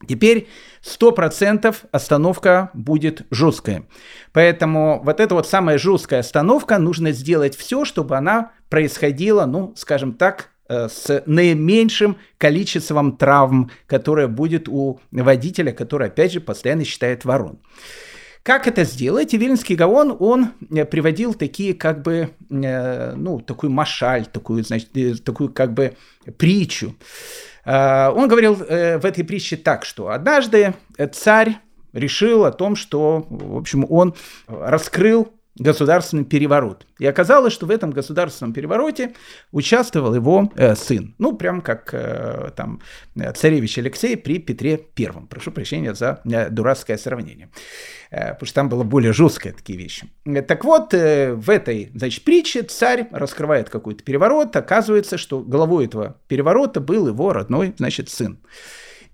Теперь 0.08 0.48
100% 0.82 1.74
остановка 1.92 2.70
будет 2.74 3.22
жесткая. 3.30 3.84
Поэтому 4.32 5.00
вот 5.04 5.20
эта 5.20 5.34
вот 5.34 5.48
самая 5.48 5.78
жесткая 5.78 6.20
остановка, 6.20 6.78
нужно 6.78 7.12
сделать 7.12 7.56
все, 7.56 7.84
чтобы 7.84 8.16
она 8.16 8.52
происходила, 8.68 9.46
ну, 9.46 9.72
скажем 9.76 10.14
так, 10.14 10.50
э, 10.68 10.88
с 10.88 11.22
наименьшим 11.26 12.16
количеством 12.38 13.16
травм, 13.16 13.70
которое 13.86 14.26
будет 14.26 14.68
у 14.68 15.00
водителя, 15.12 15.72
который, 15.72 16.08
опять 16.08 16.32
же, 16.32 16.40
постоянно 16.40 16.84
считает 16.84 17.24
ворон. 17.24 17.60
Как 18.42 18.66
это 18.66 18.82
сделать? 18.82 19.32
Вильнский 19.34 19.76
Гаон, 19.76 20.16
он 20.18 20.50
э, 20.70 20.84
приводил 20.84 21.34
такие 21.34 21.74
как 21.74 22.02
бы, 22.02 22.30
э, 22.50 23.14
ну, 23.14 23.38
такую 23.38 23.70
машаль, 23.70 24.26
такую, 24.26 24.64
значит, 24.64 24.88
э, 24.96 25.14
такую 25.14 25.52
как 25.52 25.72
бы 25.74 25.96
притчу. 26.38 26.96
Он 27.64 28.26
говорил 28.26 28.56
в 28.56 29.04
этой 29.04 29.22
притче 29.22 29.56
так, 29.56 29.84
что 29.84 30.08
однажды 30.08 30.74
царь 31.12 31.58
решил 31.92 32.44
о 32.44 32.50
том, 32.50 32.74
что, 32.74 33.24
в 33.30 33.56
общем, 33.56 33.86
он 33.88 34.16
раскрыл 34.48 35.32
государственный 35.58 36.24
переворот. 36.24 36.86
И 36.98 37.06
оказалось, 37.06 37.52
что 37.52 37.66
в 37.66 37.70
этом 37.70 37.90
государственном 37.90 38.52
перевороте 38.52 39.14
участвовал 39.50 40.14
его 40.14 40.50
э, 40.56 40.74
сын. 40.74 41.14
Ну, 41.18 41.36
прям 41.36 41.60
как 41.60 41.90
э, 41.92 42.50
там 42.56 42.80
царевич 43.34 43.78
Алексей 43.78 44.16
при 44.16 44.38
Петре 44.38 44.78
Первом. 44.78 45.26
Прошу 45.26 45.50
прощения 45.50 45.94
за 45.94 46.20
э, 46.24 46.48
дурацкое 46.48 46.96
сравнение. 46.96 47.50
Э, 48.10 48.32
потому 48.32 48.46
что 48.46 48.54
там 48.54 48.68
было 48.68 48.82
более 48.82 49.12
жесткое 49.12 49.52
такие 49.52 49.78
вещи. 49.78 50.08
Так 50.46 50.64
вот, 50.64 50.94
э, 50.94 51.34
в 51.34 51.50
этой, 51.50 51.90
значит, 51.94 52.24
притче 52.24 52.62
царь 52.62 53.08
раскрывает 53.10 53.68
какой-то 53.68 54.02
переворот. 54.04 54.56
Оказывается, 54.56 55.18
что 55.18 55.40
главой 55.40 55.86
этого 55.86 56.16
переворота 56.28 56.80
был 56.80 57.08
его 57.08 57.32
родной, 57.32 57.74
значит, 57.76 58.08
сын. 58.08 58.38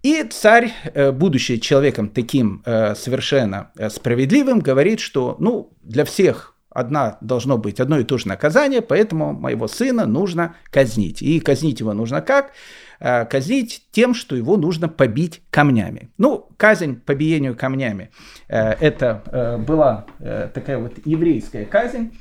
И 0.02 0.23
царь, 0.23 0.73
э, 0.95 1.11
будучи 1.11 1.57
человеком 1.57 2.09
таким 2.09 2.62
э, 2.64 2.95
совершенно 2.95 3.71
э, 3.76 3.90
справедливым, 3.90 4.61
говорит, 4.61 5.00
что 5.00 5.37
ну, 5.40 5.73
для 5.83 6.05
всех 6.05 6.55
одна 6.71 7.19
должно 7.21 7.59
быть 7.59 7.81
одно 7.81 7.99
и 7.99 8.05
то 8.05 8.17
же 8.19 8.28
наказание, 8.28 8.81
поэтому 8.81 9.33
моего 9.33 9.67
сына 9.67 10.07
нужно 10.07 10.55
казнить. 10.71 11.21
И 11.23 11.40
казнить 11.40 11.81
его 11.81 11.93
нужно 11.95 12.21
как? 12.21 12.52
Казнить 13.00 13.87
тем, 13.93 14.12
что 14.12 14.37
его 14.37 14.57
нужно 14.57 14.88
побить 14.88 15.43
камнями. 15.50 16.11
Ну, 16.19 16.49
казнь 16.57 17.00
по 17.00 17.14
камнями– 17.55 18.11
это 18.49 19.62
была 19.67 20.07
такая 20.52 20.78
вот 20.78 20.95
еврейская 21.05 21.64
казнь. 21.64 22.12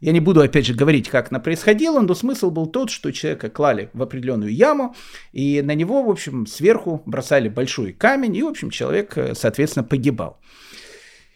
Я 0.00 0.12
не 0.12 0.20
буду, 0.20 0.40
опять 0.40 0.66
же, 0.66 0.74
говорить, 0.74 1.08
как 1.08 1.30
она 1.30 1.40
происходила, 1.40 2.00
но 2.00 2.14
смысл 2.14 2.50
был 2.50 2.66
тот, 2.66 2.90
что 2.90 3.12
человека 3.12 3.50
клали 3.50 3.90
в 3.92 4.02
определенную 4.02 4.52
яму, 4.52 4.94
и 5.32 5.60
на 5.60 5.74
него, 5.74 6.02
в 6.02 6.10
общем, 6.10 6.46
сверху 6.46 7.02
бросали 7.04 7.48
большой 7.48 7.92
камень, 7.92 8.36
и, 8.36 8.42
в 8.42 8.48
общем, 8.48 8.70
человек, 8.70 9.16
э, 9.18 9.34
соответственно, 9.34 9.84
погибал. 9.84 10.40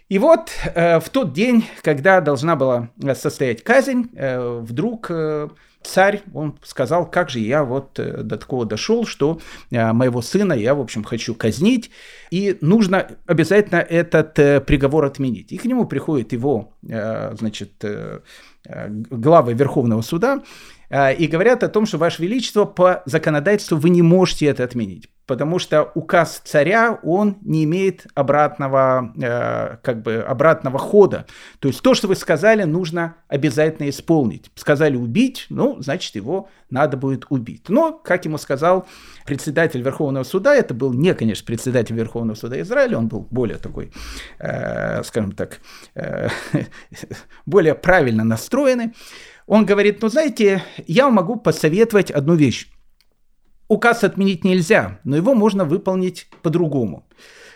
И 0.08 0.18
вот 0.18 0.50
э, 0.74 0.98
в 1.00 1.08
тот 1.10 1.32
день, 1.32 1.66
когда 1.82 2.20
должна 2.20 2.56
была 2.56 2.90
э, 3.02 3.14
состоять 3.14 3.62
казнь, 3.62 4.08
э, 4.14 4.60
вдруг 4.60 5.06
э, 5.10 5.48
царь, 5.82 6.22
он 6.32 6.58
сказал, 6.62 7.10
как 7.10 7.30
же 7.30 7.40
я 7.40 7.64
вот 7.64 7.98
э, 7.98 8.22
до 8.22 8.38
такого 8.38 8.64
дошел, 8.64 9.06
что 9.06 9.40
э, 9.70 9.92
моего 9.92 10.22
сына 10.22 10.54
я, 10.54 10.74
в 10.74 10.80
общем, 10.80 11.04
хочу 11.04 11.34
казнить, 11.34 11.90
и 12.30 12.56
нужно 12.60 13.08
обязательно 13.26 13.78
этот 13.78 14.38
э, 14.38 14.60
приговор 14.60 15.04
отменить. 15.04 15.52
И 15.52 15.58
к 15.58 15.64
нему 15.64 15.86
приходит 15.86 16.32
его, 16.32 16.72
значит, 16.82 17.72
Э, 17.82 18.20
главы 18.66 19.54
Верховного 19.54 20.02
суда 20.02 20.42
э, 20.90 21.14
и 21.14 21.26
говорят 21.26 21.62
о 21.62 21.68
том, 21.68 21.86
что, 21.86 21.98
Ваше 21.98 22.22
Величество, 22.22 22.64
по 22.64 23.02
законодательству 23.06 23.76
вы 23.76 23.90
не 23.90 24.02
можете 24.02 24.46
это 24.46 24.64
отменить. 24.64 25.08
Потому 25.26 25.58
что 25.58 25.90
указ 25.94 26.40
царя, 26.44 26.98
он 27.02 27.38
не 27.42 27.64
имеет 27.64 28.06
обратного, 28.14 29.12
э, 29.16 29.76
как 29.82 30.02
бы 30.02 30.16
обратного 30.16 30.78
хода. 30.78 31.26
То 31.60 31.68
есть 31.68 31.82
то, 31.82 31.94
что 31.94 32.08
вы 32.08 32.16
сказали, 32.16 32.64
нужно 32.64 33.16
обязательно 33.28 33.88
исполнить. 33.88 34.50
Сказали 34.54 34.96
убить, 34.96 35.46
ну, 35.48 35.80
значит, 35.80 36.14
его 36.14 36.48
надо 36.70 36.96
будет 36.96 37.26
убить. 37.30 37.68
Но, 37.68 37.92
как 37.92 38.24
ему 38.24 38.38
сказал 38.38 38.86
председатель 39.24 39.80
Верховного 39.80 40.24
суда, 40.24 40.54
это 40.54 40.74
был 40.74 40.92
не, 40.92 41.14
конечно, 41.14 41.46
председатель 41.46 41.94
Верховного 41.94 42.36
суда 42.36 42.60
Израиля, 42.60 42.98
он 42.98 43.08
был 43.08 43.26
более 43.30 43.58
такой, 43.58 43.92
э, 44.38 45.02
скажем 45.04 45.32
так, 45.32 45.60
э, 45.94 46.28
более 47.46 47.74
правильно 47.74 48.24
настроенный. 48.24 48.92
Он 49.46 49.66
говорит, 49.66 50.00
ну, 50.00 50.08
знаете, 50.08 50.62
я 50.86 51.10
могу 51.10 51.36
посоветовать 51.36 52.10
одну 52.10 52.34
вещь. 52.34 52.70
Указ 53.68 54.04
отменить 54.04 54.44
нельзя, 54.44 55.00
но 55.04 55.16
его 55.16 55.34
можно 55.34 55.64
выполнить 55.64 56.28
по-другому. 56.42 57.06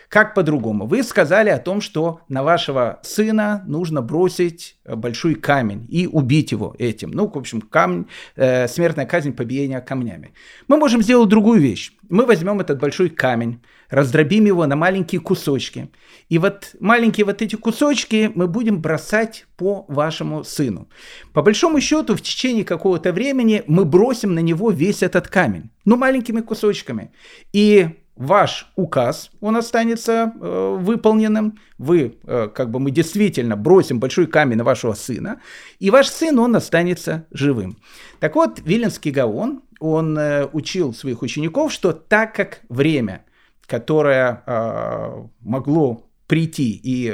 Как 0.09 0.33
по-другому? 0.33 0.87
Вы 0.87 1.03
сказали 1.03 1.49
о 1.49 1.59
том, 1.59 1.81
что 1.81 2.21
на 2.29 2.41
вашего 2.41 2.99
сына 3.03 3.63
нужно 3.67 4.01
бросить 4.01 4.77
э, 4.83 4.95
большой 4.95 5.35
камень 5.35 5.85
и 5.87 6.07
убить 6.07 6.51
его 6.51 6.75
этим. 6.79 7.11
Ну, 7.11 7.27
в 7.27 7.37
общем, 7.37 7.61
камень, 7.61 8.07
э, 8.35 8.67
смертная 8.67 9.05
казнь, 9.05 9.33
побиение 9.33 9.81
камнями. 9.81 10.33
Мы 10.67 10.77
можем 10.77 11.03
сделать 11.03 11.29
другую 11.29 11.61
вещь. 11.61 11.91
Мы 12.09 12.25
возьмем 12.25 12.59
этот 12.59 12.79
большой 12.79 13.09
камень, 13.09 13.61
раздробим 13.89 14.45
его 14.45 14.65
на 14.65 14.75
маленькие 14.75 15.21
кусочки. 15.21 15.91
И 16.27 16.39
вот 16.39 16.75
маленькие 16.79 17.25
вот 17.25 17.43
эти 17.43 17.55
кусочки 17.55 18.31
мы 18.33 18.47
будем 18.47 18.81
бросать 18.81 19.45
по 19.57 19.85
вашему 19.87 20.43
сыну. 20.43 20.89
По 21.33 21.43
большому 21.43 21.79
счету, 21.81 22.15
в 22.15 22.21
течение 22.21 22.65
какого-то 22.65 23.13
времени 23.13 23.63
мы 23.67 23.85
бросим 23.85 24.33
на 24.33 24.39
него 24.39 24.71
весь 24.71 25.03
этот 25.03 25.27
камень. 25.27 25.69
Ну, 25.85 25.97
маленькими 25.97 26.41
кусочками. 26.41 27.11
И 27.53 27.89
ваш 28.19 28.69
указ, 28.75 29.31
он 29.39 29.55
останется 29.55 30.33
э, 30.35 30.77
выполненным, 30.77 31.57
вы, 31.77 32.17
э, 32.23 32.49
как 32.53 32.69
бы 32.69 32.79
мы 32.79 32.91
действительно 32.91 33.55
бросим 33.55 33.99
большой 33.99 34.27
камень 34.27 34.57
на 34.57 34.65
вашего 34.65 34.93
сына, 34.93 35.41
и 35.79 35.89
ваш 35.89 36.09
сын, 36.09 36.37
он 36.37 36.53
останется 36.55 37.25
живым. 37.31 37.77
Так 38.19 38.35
вот, 38.35 38.59
Виленский 38.59 39.11
Гаон, 39.11 39.61
он 39.79 40.17
э, 40.17 40.45
учил 40.51 40.93
своих 40.93 41.21
учеников, 41.21 41.71
что 41.71 41.93
так 41.93 42.35
как 42.35 42.59
время, 42.67 43.23
которое 43.65 44.43
э, 44.45 45.23
могло 45.39 46.08
прийти, 46.29 46.79
и 46.81 47.13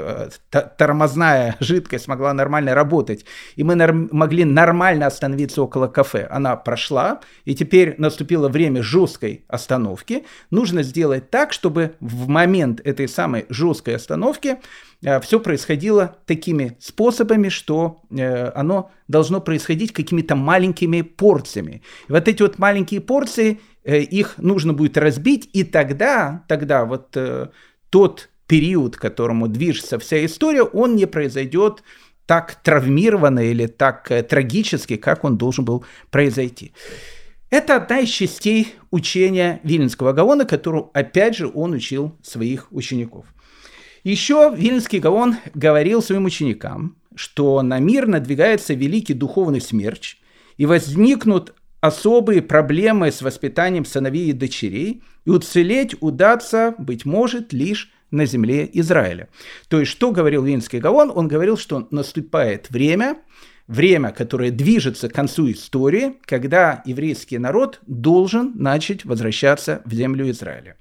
тормозная 0.78 1.56
жидкость 1.62 2.08
могла 2.10 2.34
нормально 2.34 2.76
работать, 2.76 3.26
и 3.56 3.64
мы 3.64 3.76
норм- 3.76 4.10
могли 4.12 4.44
нормально 4.44 5.08
остановиться 5.08 5.64
около 5.64 5.88
кафе. 5.88 6.28
Она 6.30 6.58
прошла, 6.58 7.22
и 7.46 7.56
теперь 7.56 7.96
наступило 7.98 8.50
время 8.50 8.84
жесткой 8.84 9.46
остановки. 9.48 10.26
Нужно 10.52 10.84
сделать 10.84 11.30
так, 11.30 11.54
чтобы 11.54 11.96
в 12.02 12.28
момент 12.28 12.82
этой 12.84 13.08
самой 13.08 13.46
жесткой 13.48 13.96
остановки 13.96 14.58
э, 15.02 15.22
все 15.22 15.40
происходило 15.40 16.18
такими 16.26 16.76
способами, 16.82 17.48
что 17.48 18.02
э, 18.12 18.50
оно 18.50 18.92
должно 19.08 19.40
происходить 19.40 19.94
какими-то 19.94 20.36
маленькими 20.36 21.02
порциями. 21.04 21.84
И 22.10 22.12
вот 22.12 22.28
эти 22.28 22.42
вот 22.42 22.60
маленькие 22.60 23.00
порции, 23.00 23.62
э, 23.86 24.00
их 24.00 24.38
нужно 24.40 24.74
будет 24.74 24.98
разбить, 24.98 25.50
и 25.54 25.64
тогда, 25.64 26.44
тогда 26.50 26.84
вот 26.84 27.16
э, 27.16 27.48
тот 27.90 28.30
период, 28.48 28.98
к 28.98 29.02
которому 29.02 29.48
движется 29.48 30.00
вся 30.00 30.26
история, 30.26 30.64
он 30.64 30.96
не 30.96 31.06
произойдет 31.06 31.84
так 32.26 32.56
травмированно 32.64 33.40
или 33.40 33.68
так 33.68 34.12
э, 34.12 34.24
трагически, 34.24 34.96
как 34.96 35.24
он 35.24 35.38
должен 35.38 35.66
был 35.66 35.86
произойти. 36.10 36.74
Это 37.50 37.76
одна 37.76 38.00
из 38.00 38.10
частей 38.10 38.76
учения 38.90 39.60
Вильнского 39.64 40.14
Гаона, 40.14 40.46
которую, 40.46 40.90
опять 40.94 41.38
же, 41.38 41.50
он 41.54 41.74
учил 41.74 42.18
своих 42.24 42.68
учеников. 42.72 43.26
Еще 44.04 44.54
Вильнский 44.56 45.00
Гаон 45.00 45.38
говорил 45.54 46.02
своим 46.02 46.26
ученикам, 46.26 46.98
что 47.16 47.62
на 47.62 47.80
мир 47.80 48.08
надвигается 48.08 48.74
великий 48.74 49.14
духовный 49.14 49.62
смерч, 49.62 50.18
и 50.58 50.66
возникнут 50.66 51.54
особые 51.82 52.42
проблемы 52.42 53.12
с 53.12 53.22
воспитанием 53.22 53.86
сыновей 53.86 54.30
и 54.30 54.34
дочерей, 54.34 55.04
и 55.26 55.30
уцелеть 55.30 55.96
удастся, 56.02 56.76
быть 56.78 57.06
может, 57.06 57.54
лишь 57.54 57.92
на 58.16 58.26
земле 58.26 58.70
Израиля. 58.74 59.30
То 59.68 59.80
есть, 59.80 59.92
что 59.92 60.12
говорил 60.12 60.44
Винский 60.44 60.80
Гаон? 60.80 61.12
Он 61.14 61.28
говорил, 61.28 61.58
что 61.58 61.88
наступает 61.92 62.70
время, 62.70 63.18
время, 63.68 64.12
которое 64.12 64.52
движется 64.52 65.10
к 65.10 65.14
концу 65.14 65.52
истории, 65.52 66.18
когда 66.26 66.82
еврейский 66.86 67.38
народ 67.38 67.80
должен 67.86 68.54
начать 68.56 69.06
возвращаться 69.06 69.82
в 69.86 69.94
землю 69.94 70.30
Израиля. 70.30 70.76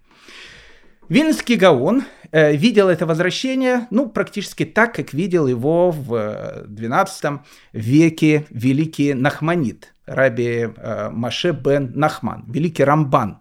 Вильнский 1.09 1.57
Гаон 1.57 2.05
э, 2.33 2.57
видел 2.57 2.89
это 2.89 3.05
возвращение, 3.05 3.87
ну, 3.91 4.09
практически 4.09 4.65
так, 4.65 4.95
как 4.95 5.13
видел 5.13 5.47
его 5.47 5.91
в 5.91 6.65
XII 6.67 7.41
веке 7.75 8.47
великий 8.49 9.13
Нахманит, 9.13 9.93
раби 10.07 10.69
э, 10.75 11.11
Маше 11.11 11.53
бен 11.53 11.93
Нахман, 11.95 12.47
великий 12.49 12.85
Рамбан. 12.85 13.41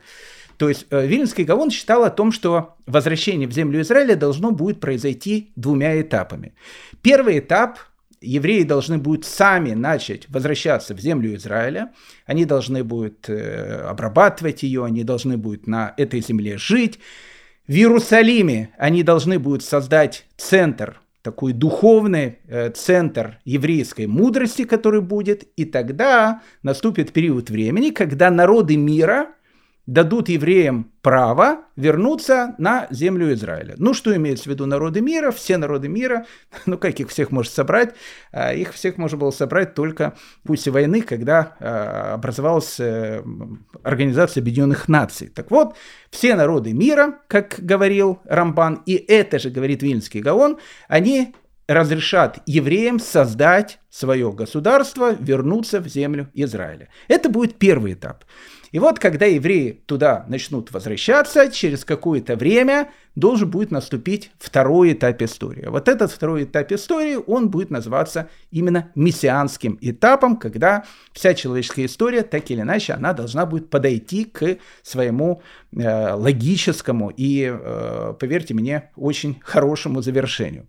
То 0.58 0.70
есть 0.70 0.86
э, 0.90 1.06
Вильнский 1.06 1.44
Гаон 1.44 1.72
считал 1.72 2.04
о 2.04 2.10
том, 2.10 2.32
что 2.32 2.76
возвращение 2.86 3.48
в 3.48 3.52
землю 3.52 3.82
Израиля 3.82 4.16
должно 4.16 4.52
будет 4.52 4.80
произойти 4.80 5.52
двумя 5.56 6.00
этапами. 6.00 6.54
Первый 7.02 7.40
этап 7.40 7.80
евреи 8.22 8.64
должны 8.64 8.98
будут 8.98 9.26
сами 9.26 9.72
начать 9.72 10.30
возвращаться 10.30 10.94
в 10.96 11.00
землю 11.00 11.36
Израиля, 11.36 11.92
они 12.26 12.46
должны 12.46 12.84
будут 12.84 13.30
э, 13.30 13.82
обрабатывать 13.88 14.64
ее, 14.64 14.86
они 14.86 15.04
должны 15.04 15.38
будут 15.38 15.68
на 15.68 15.94
этой 15.98 16.22
земле 16.22 16.58
жить. 16.58 17.00
В 17.68 17.74
Иерусалиме 17.74 18.70
они 18.78 19.04
должны 19.04 19.40
будут 19.40 19.64
создать 19.64 20.26
центр, 20.38 21.02
такой 21.22 21.54
духовный 21.54 22.40
э, 22.48 22.70
центр 22.72 23.40
еврейской 23.46 24.08
мудрости, 24.08 24.66
который 24.66 25.02
будет, 25.02 25.44
и 25.58 25.66
тогда 25.66 26.42
наступит 26.62 27.14
период 27.14 27.50
времени, 27.50 27.90
когда 27.90 28.30
народы 28.30 28.78
мира– 28.78 29.30
дадут 29.86 30.30
евреям 30.30 30.92
право 31.02 31.66
вернуться 31.76 32.56
на 32.58 32.88
землю 32.90 33.34
Израиля. 33.34 33.76
Ну, 33.78 33.94
что 33.94 34.16
имеется 34.16 34.46
в 34.46 34.48
виду 34.48 34.66
народы 34.66 35.02
мира? 35.02 35.32
Все 35.32 35.58
народы 35.58 35.90
мира, 35.90 36.26
ну, 36.66 36.78
как 36.78 37.00
их 37.00 37.10
всех 37.10 37.32
может 37.32 37.52
собрать? 37.52 37.94
А, 38.32 38.54
их 38.54 38.74
всех 38.74 38.98
можно 38.98 39.18
было 39.18 39.32
собрать 39.32 39.74
только 39.74 40.16
пусть 40.44 40.68
войны, 40.68 41.02
когда 41.02 41.58
а, 41.60 42.14
образовалась 42.14 42.80
э, 42.80 43.22
Организация 43.84 44.42
Объединенных 44.42 44.88
Наций. 44.88 45.28
Так 45.28 45.52
вот, 45.52 45.76
все 46.10 46.36
народы 46.36 46.74
мира, 46.74 47.20
как 47.28 47.56
говорил 47.60 48.22
Рамбан, 48.24 48.84
и 48.86 48.94
это 48.94 49.40
же 49.40 49.50
говорит 49.50 49.84
Вильнский 49.84 50.22
Гаон, 50.22 50.60
они 50.88 51.36
разрешат 51.68 52.40
евреям 52.46 53.00
создать 53.00 53.80
свое 53.90 54.32
государство, 54.32 55.14
вернуться 55.14 55.80
в 55.80 55.88
землю 55.88 56.30
Израиля. 56.34 56.90
Это 57.08 57.30
будет 57.30 57.58
первый 57.58 57.94
этап. 57.94 58.26
И 58.74 58.80
вот, 58.80 58.98
когда 58.98 59.28
евреи 59.28 59.84
туда 59.86 60.26
начнут 60.28 60.72
возвращаться, 60.72 61.52
через 61.52 61.86
какое-то 61.86 62.36
время 62.36 62.90
должен 63.14 63.48
будет 63.48 63.70
наступить 63.70 64.32
второй 64.40 64.94
этап 64.94 65.22
истории. 65.22 65.68
Вот 65.68 65.88
этот 65.88 66.12
второй 66.12 66.46
этап 66.46 66.72
истории, 66.72 67.20
он 67.28 67.52
будет 67.52 67.70
называться 67.70 68.30
именно 68.50 68.92
мессианским 68.96 69.78
этапом, 69.80 70.38
когда 70.38 70.86
вся 71.12 71.36
человеческая 71.36 71.86
история, 71.86 72.24
так 72.24 72.50
или 72.50 72.62
иначе, 72.62 72.94
она 72.94 73.14
должна 73.14 73.46
будет 73.46 73.70
подойти 73.70 74.26
к 74.26 74.58
своему 74.82 75.44
э, 75.72 76.14
логическому 76.14 77.14
и, 77.16 77.54
э, 77.54 78.16
поверьте 78.20 78.56
мне, 78.56 78.90
очень 78.96 79.40
хорошему 79.44 80.02
завершению. 80.02 80.66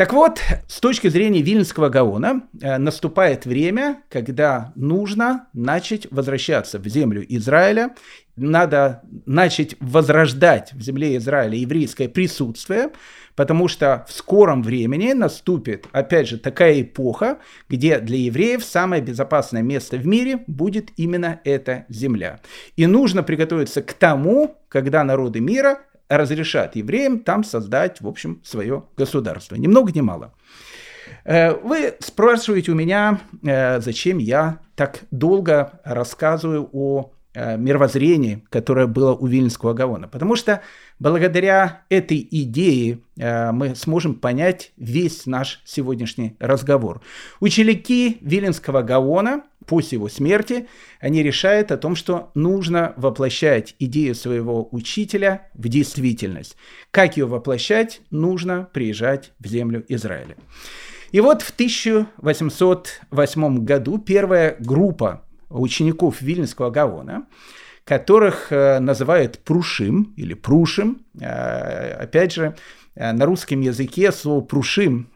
Так 0.00 0.14
вот, 0.14 0.40
с 0.66 0.80
точки 0.80 1.08
зрения 1.08 1.42
Вильнского 1.42 1.90
Гаона, 1.90 2.44
э, 2.62 2.78
наступает 2.78 3.44
время, 3.44 4.02
когда 4.08 4.72
нужно 4.74 5.48
начать 5.52 6.10
возвращаться 6.10 6.78
в 6.78 6.86
землю 6.86 7.22
Израиля, 7.28 7.94
надо 8.34 9.02
начать 9.26 9.76
возрождать 9.78 10.72
в 10.72 10.80
земле 10.80 11.18
Израиля 11.18 11.58
еврейское 11.58 12.08
присутствие, 12.08 12.92
потому 13.36 13.68
что 13.68 14.06
в 14.08 14.12
скором 14.14 14.62
времени 14.62 15.12
наступит, 15.12 15.84
опять 15.92 16.28
же, 16.28 16.38
такая 16.38 16.80
эпоха, 16.80 17.36
где 17.68 17.98
для 17.98 18.16
евреев 18.16 18.64
самое 18.64 19.02
безопасное 19.02 19.60
место 19.60 19.98
в 19.98 20.06
мире 20.06 20.44
будет 20.46 20.92
именно 20.96 21.40
эта 21.44 21.84
земля. 21.90 22.40
И 22.74 22.86
нужно 22.86 23.22
приготовиться 23.22 23.82
к 23.82 23.92
тому, 23.92 24.56
когда 24.70 25.04
народы 25.04 25.40
мира 25.40 25.80
разрешат 26.10 26.76
евреям 26.76 27.20
там 27.20 27.44
создать, 27.44 28.00
в 28.00 28.08
общем, 28.08 28.40
свое 28.44 28.84
государство. 28.96 29.54
Ни 29.54 29.68
много 29.68 29.92
ни 29.92 30.00
мало. 30.00 30.34
Э, 31.24 31.54
вы 31.54 31.94
спрашиваете 32.00 32.72
у 32.72 32.74
меня, 32.74 33.20
э, 33.42 33.80
зачем 33.80 34.18
я 34.18 34.58
так 34.74 35.00
долго 35.10 35.80
рассказываю 35.84 36.68
о 36.72 37.12
э, 37.32 37.56
мировозрения, 37.56 38.42
которое 38.50 38.86
было 38.86 39.14
у 39.14 39.26
Вильнского 39.26 39.72
Гаона. 39.72 40.08
Потому 40.08 40.34
что 40.34 40.62
благодаря 40.98 41.82
этой 41.88 42.26
идее 42.30 43.00
мы 43.16 43.74
сможем 43.74 44.14
понять 44.14 44.72
весь 44.76 45.26
наш 45.26 45.60
сегодняшний 45.64 46.36
разговор. 46.40 47.02
Ученики 47.38 48.18
Виленского 48.20 48.82
Гаона 48.82 49.44
после 49.70 49.96
его 49.98 50.08
смерти, 50.08 50.66
они 50.98 51.22
решают 51.22 51.70
о 51.70 51.76
том, 51.76 51.94
что 51.94 52.32
нужно 52.34 52.92
воплощать 52.96 53.76
идею 53.78 54.16
своего 54.16 54.68
учителя 54.72 55.48
в 55.54 55.68
действительность. 55.68 56.56
Как 56.90 57.16
ее 57.16 57.26
воплощать? 57.26 58.00
Нужно 58.10 58.68
приезжать 58.72 59.30
в 59.38 59.46
землю 59.46 59.84
Израиля. 59.86 60.34
И 61.12 61.20
вот 61.20 61.42
в 61.42 61.50
1808 61.50 63.64
году 63.64 63.98
первая 63.98 64.56
группа 64.58 65.22
учеников 65.48 66.20
Вильнского 66.20 66.70
Гаона, 66.70 67.28
которых 67.84 68.50
э, 68.50 68.80
называют 68.80 69.38
Прушим 69.38 70.14
или 70.16 70.34
Прушим, 70.34 71.02
э, 71.20 71.92
опять 71.92 72.32
же, 72.32 72.56
на 73.00 73.24
русском 73.24 73.60
языке 73.60 74.12
слово 74.12 74.42
«прушим» 74.42 75.08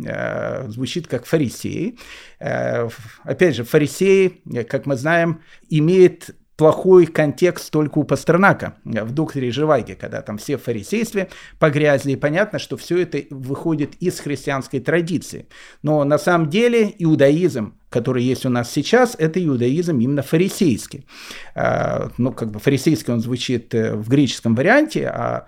звучит 0.68 1.07
как 1.07 1.27
«фарисеи». 1.27 1.99
Опять 2.38 3.57
же, 3.57 3.64
фарисеи, 3.64 4.40
как 4.68 4.87
мы 4.87 4.97
знаем, 4.97 5.42
имеет 5.68 6.31
плохой 6.57 7.07
контекст 7.07 7.70
только 7.73 7.99
у 7.99 8.05
Пастернака 8.05 8.77
в 8.85 9.12
докторе 9.12 9.51
Живаге, 9.51 9.97
когда 9.97 10.23
там 10.23 10.38
все 10.38 10.57
в 10.57 10.62
фарисействе 10.62 11.29
погрязли, 11.59 12.12
и 12.12 12.16
понятно, 12.16 12.61
что 12.61 12.77
все 12.77 13.03
это 13.03 13.23
выходит 13.31 13.97
из 13.97 14.20
христианской 14.20 14.79
традиции. 14.79 15.49
Но 15.83 16.05
на 16.05 16.16
самом 16.16 16.49
деле 16.49 16.94
иудаизм, 16.99 17.75
который 17.94 18.24
есть 18.24 18.44
у 18.44 18.48
нас 18.48 18.72
сейчас, 18.72 19.14
это 19.16 19.44
иудаизм 19.44 20.00
именно 20.00 20.22
фарисейский. 20.22 21.07
А, 21.54 22.11
ну, 22.18 22.33
как 22.33 22.50
бы 22.50 22.59
фарисейский 22.59 23.12
он 23.12 23.20
звучит 23.20 23.72
э, 23.72 23.94
в 23.94 24.09
греческом 24.09 24.57
варианте, 24.57 25.07
а 25.07 25.46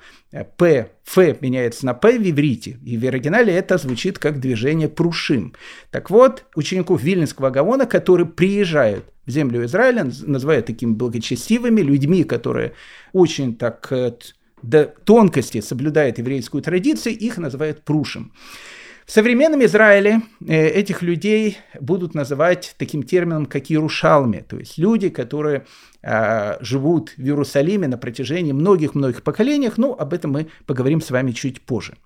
П, 0.56 0.90
Ф 1.04 1.40
меняется 1.40 1.86
на 1.86 1.94
П 1.94 2.16
в 2.18 2.30
иврите, 2.30 2.78
и 2.84 2.96
в 2.96 3.04
оригинале 3.04 3.52
это 3.52 3.78
звучит 3.78 4.20
как 4.20 4.38
движение 4.38 4.88
прушим. 4.88 5.54
Так 5.90 6.08
вот, 6.08 6.44
учеников 6.54 7.02
Вильнинского 7.02 7.50
Гаона, 7.50 7.84
которые 7.86 8.28
приезжают 8.28 9.04
в 9.26 9.30
землю 9.32 9.64
Израиля, 9.64 10.04
называют 10.04 10.66
такими 10.66 10.92
благочестивыми 10.92 11.80
людьми, 11.80 12.22
которые 12.22 12.74
очень 13.12 13.56
так 13.56 13.88
э, 13.90 14.12
до 14.62 14.84
тонкости 14.84 15.60
соблюдают 15.60 16.18
еврейскую 16.18 16.62
традицию, 16.62 17.18
их 17.18 17.38
называют 17.38 17.82
прушим. 17.82 18.32
В 19.06 19.12
современном 19.12 19.64
Израиле 19.64 20.22
э, 20.44 20.66
этих 20.66 21.00
людей 21.00 21.58
будут 21.80 22.14
называть 22.14 22.74
таким 22.76 23.04
термином, 23.04 23.46
как 23.46 23.70
Иерушалми, 23.70 24.44
то 24.46 24.58
есть 24.58 24.78
люди, 24.78 25.10
которые 25.10 25.64
э, 26.02 26.56
живут 26.60 27.10
в 27.16 27.20
Иерусалиме 27.20 27.86
на 27.86 27.98
протяжении 27.98 28.50
многих-многих 28.50 29.22
поколений, 29.22 29.70
ну, 29.76 29.92
об 29.92 30.12
этом 30.12 30.32
мы 30.32 30.48
поговорим 30.66 31.00
с 31.00 31.12
вами 31.12 31.30
чуть 31.30 31.62
позже. 31.62 31.96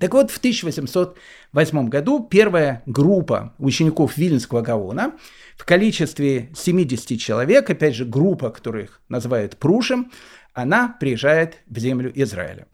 Так 0.00 0.12
вот, 0.12 0.32
в 0.32 0.38
1808 0.38 1.88
году 1.88 2.26
первая 2.28 2.82
группа 2.84 3.54
учеников 3.60 4.16
Вильнского 4.16 4.60
Гаона 4.60 5.12
в 5.56 5.64
количестве 5.64 6.50
70 6.56 7.16
человек, 7.20 7.70
опять 7.70 7.94
же, 7.94 8.04
группа, 8.04 8.50
которых 8.50 9.00
называют 9.08 9.56
Прушем, 9.56 10.10
она 10.52 10.96
приезжает 10.98 11.58
в 11.68 11.78
землю 11.78 12.10
Израиля. 12.12 12.66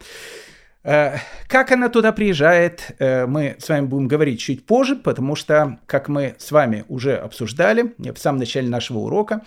Э, 0.83 1.17
как 1.47 1.71
она 1.71 1.89
туда 1.89 2.11
приезжает, 2.11 2.95
э, 2.97 3.27
мы 3.27 3.55
с 3.59 3.69
вами 3.69 3.85
будем 3.85 4.07
говорить 4.07 4.39
чуть 4.39 4.65
позже, 4.65 4.95
потому 4.95 5.35
что, 5.35 5.79
как 5.85 6.07
мы 6.09 6.35
с 6.39 6.51
вами 6.51 6.85
уже 6.87 7.17
обсуждали 7.17 7.93
в 7.97 8.17
самом 8.17 8.39
начале 8.39 8.67
нашего 8.67 8.99
урока, 8.99 9.41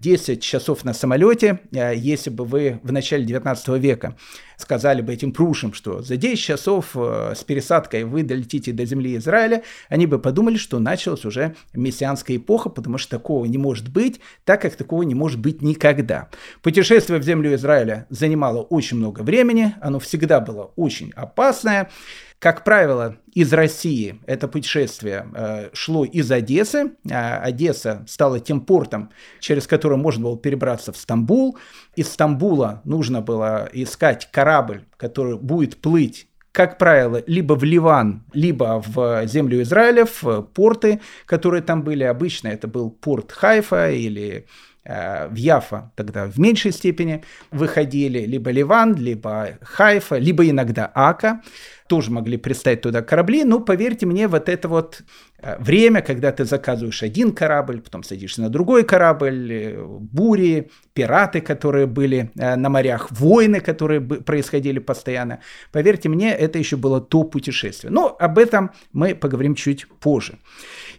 10 0.00 0.40
часов 0.40 0.84
на 0.84 0.94
самолете, 0.94 1.60
э, 1.72 1.92
если 1.96 2.30
бы 2.30 2.44
вы 2.44 2.78
в 2.84 2.92
начале 2.92 3.24
19 3.24 3.68
века 3.78 4.16
сказали 4.56 5.02
бы 5.02 5.12
этим 5.12 5.32
прушам, 5.32 5.72
что 5.72 6.02
за 6.02 6.16
10 6.16 6.38
часов 6.38 6.90
э, 6.94 7.34
с 7.36 7.42
пересадкой 7.42 8.04
вы 8.04 8.22
долетите 8.22 8.72
до 8.72 8.84
земли 8.84 9.16
Израиля, 9.16 9.64
они 9.88 10.06
бы 10.06 10.20
подумали, 10.20 10.56
что 10.56 10.78
началась 10.78 11.24
уже 11.24 11.56
мессианская 11.74 12.36
эпоха, 12.36 12.68
потому 12.68 12.98
что 12.98 13.10
такого 13.18 13.44
не 13.46 13.58
может 13.58 13.88
быть, 13.88 14.20
так 14.44 14.62
как 14.62 14.76
такого 14.76 15.02
не 15.02 15.16
может 15.16 15.40
быть 15.40 15.62
никогда. 15.62 16.28
Путешествие 16.62 17.18
в 17.18 17.24
землю 17.24 17.54
Израиля 17.54 18.06
занимало 18.08 18.62
очень 18.62 18.98
много 18.98 19.22
времени, 19.22 19.74
оно 19.80 19.98
всегда 19.98 20.38
было 20.38 20.70
очень 20.76 21.12
опасное. 21.16 21.90
Как 22.38 22.62
правило, 22.62 23.16
из 23.34 23.52
России 23.52 24.20
это 24.26 24.46
путешествие 24.46 25.26
э, 25.34 25.70
шло 25.72 26.04
из 26.04 26.30
Одессы. 26.30 26.92
А 27.10 27.38
Одесса 27.38 28.04
стала 28.06 28.38
тем 28.38 28.60
портом, 28.60 29.10
через 29.40 29.66
который 29.66 29.98
можно 29.98 30.24
было 30.24 30.38
перебраться 30.38 30.92
в 30.92 30.96
Стамбул. 30.96 31.58
Из 31.96 32.08
Стамбула 32.08 32.80
нужно 32.84 33.22
было 33.22 33.68
искать 33.72 34.30
корабль, 34.30 34.84
который 34.96 35.36
будет 35.36 35.78
плыть 35.78 36.26
как 36.50 36.76
правило, 36.76 37.22
либо 37.28 37.54
в 37.54 37.62
Ливан, 37.62 38.24
либо 38.32 38.82
в 38.84 39.24
землю 39.26 39.62
Израиля, 39.62 40.06
в 40.06 40.42
порты, 40.42 41.00
которые 41.24 41.62
там 41.62 41.84
были. 41.84 42.02
Обычно 42.02 42.48
это 42.48 42.66
был 42.66 42.90
порт 42.90 43.30
Хайфа 43.30 43.90
или 43.90 44.46
Э, 44.88 45.28
в 45.28 45.34
Яфа 45.34 45.92
тогда 45.96 46.24
в 46.24 46.38
меньшей 46.38 46.72
степени 46.72 47.22
выходили 47.50 48.20
либо 48.20 48.50
Ливан, 48.50 48.94
либо 48.94 49.58
Хайфа, 49.60 50.16
либо 50.16 50.48
иногда 50.48 50.90
Ака. 50.94 51.42
Тоже 51.88 52.10
могли 52.10 52.36
пристать 52.36 52.82
туда 52.82 53.02
корабли. 53.02 53.44
Но 53.44 53.60
поверьте 53.60 54.06
мне, 54.06 54.28
вот 54.28 54.48
это 54.48 54.68
вот 54.68 55.02
э, 55.40 55.56
время, 55.58 56.00
когда 56.00 56.30
ты 56.30 56.44
заказываешь 56.44 57.02
один 57.02 57.32
корабль, 57.32 57.80
потом 57.80 58.04
садишься 58.04 58.42
на 58.42 58.48
другой 58.48 58.84
корабль, 58.84 59.52
э, 59.52 59.82
бури, 59.82 60.70
пираты, 60.92 61.40
которые 61.40 61.86
были 61.86 62.30
на 62.34 62.68
морях, 62.68 63.10
войны, 63.10 63.60
которые 63.60 64.00
происходили 64.00 64.80
постоянно. 64.80 65.40
Поверьте 65.72 66.08
мне, 66.08 66.32
это 66.32 66.58
еще 66.58 66.76
было 66.76 67.00
то 67.00 67.24
путешествие. 67.24 67.92
Но 67.92 68.16
об 68.18 68.38
этом 68.38 68.70
мы 68.92 69.14
поговорим 69.14 69.54
чуть 69.54 69.86
позже. 70.00 70.38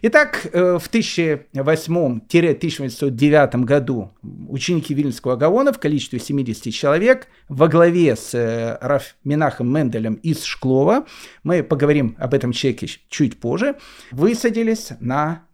Итак, 0.02 0.46
э, 0.52 0.78
в 0.78 0.88
1808-1809 0.88 3.64
году 3.64 4.12
ученики 4.48 4.94
Вильнского 4.94 5.36
Гаона 5.36 5.74
в 5.74 5.78
количестве 5.78 6.18
70 6.18 6.72
человек 6.72 7.28
во 7.48 7.68
главе 7.68 8.16
с 8.16 8.32
э, 8.32 8.78
Раф 8.80 9.16
Минахом 9.24 9.70
Менделем 9.70 10.14
из 10.14 10.40
Шклова, 10.80 11.06
мы 11.42 11.62
поговорим 11.62 12.16
об 12.18 12.34
этом 12.34 12.52
человеке 12.52 12.88
чуть 13.08 13.38
позже, 13.38 13.76
высадились 14.10 14.90
на 15.00 15.44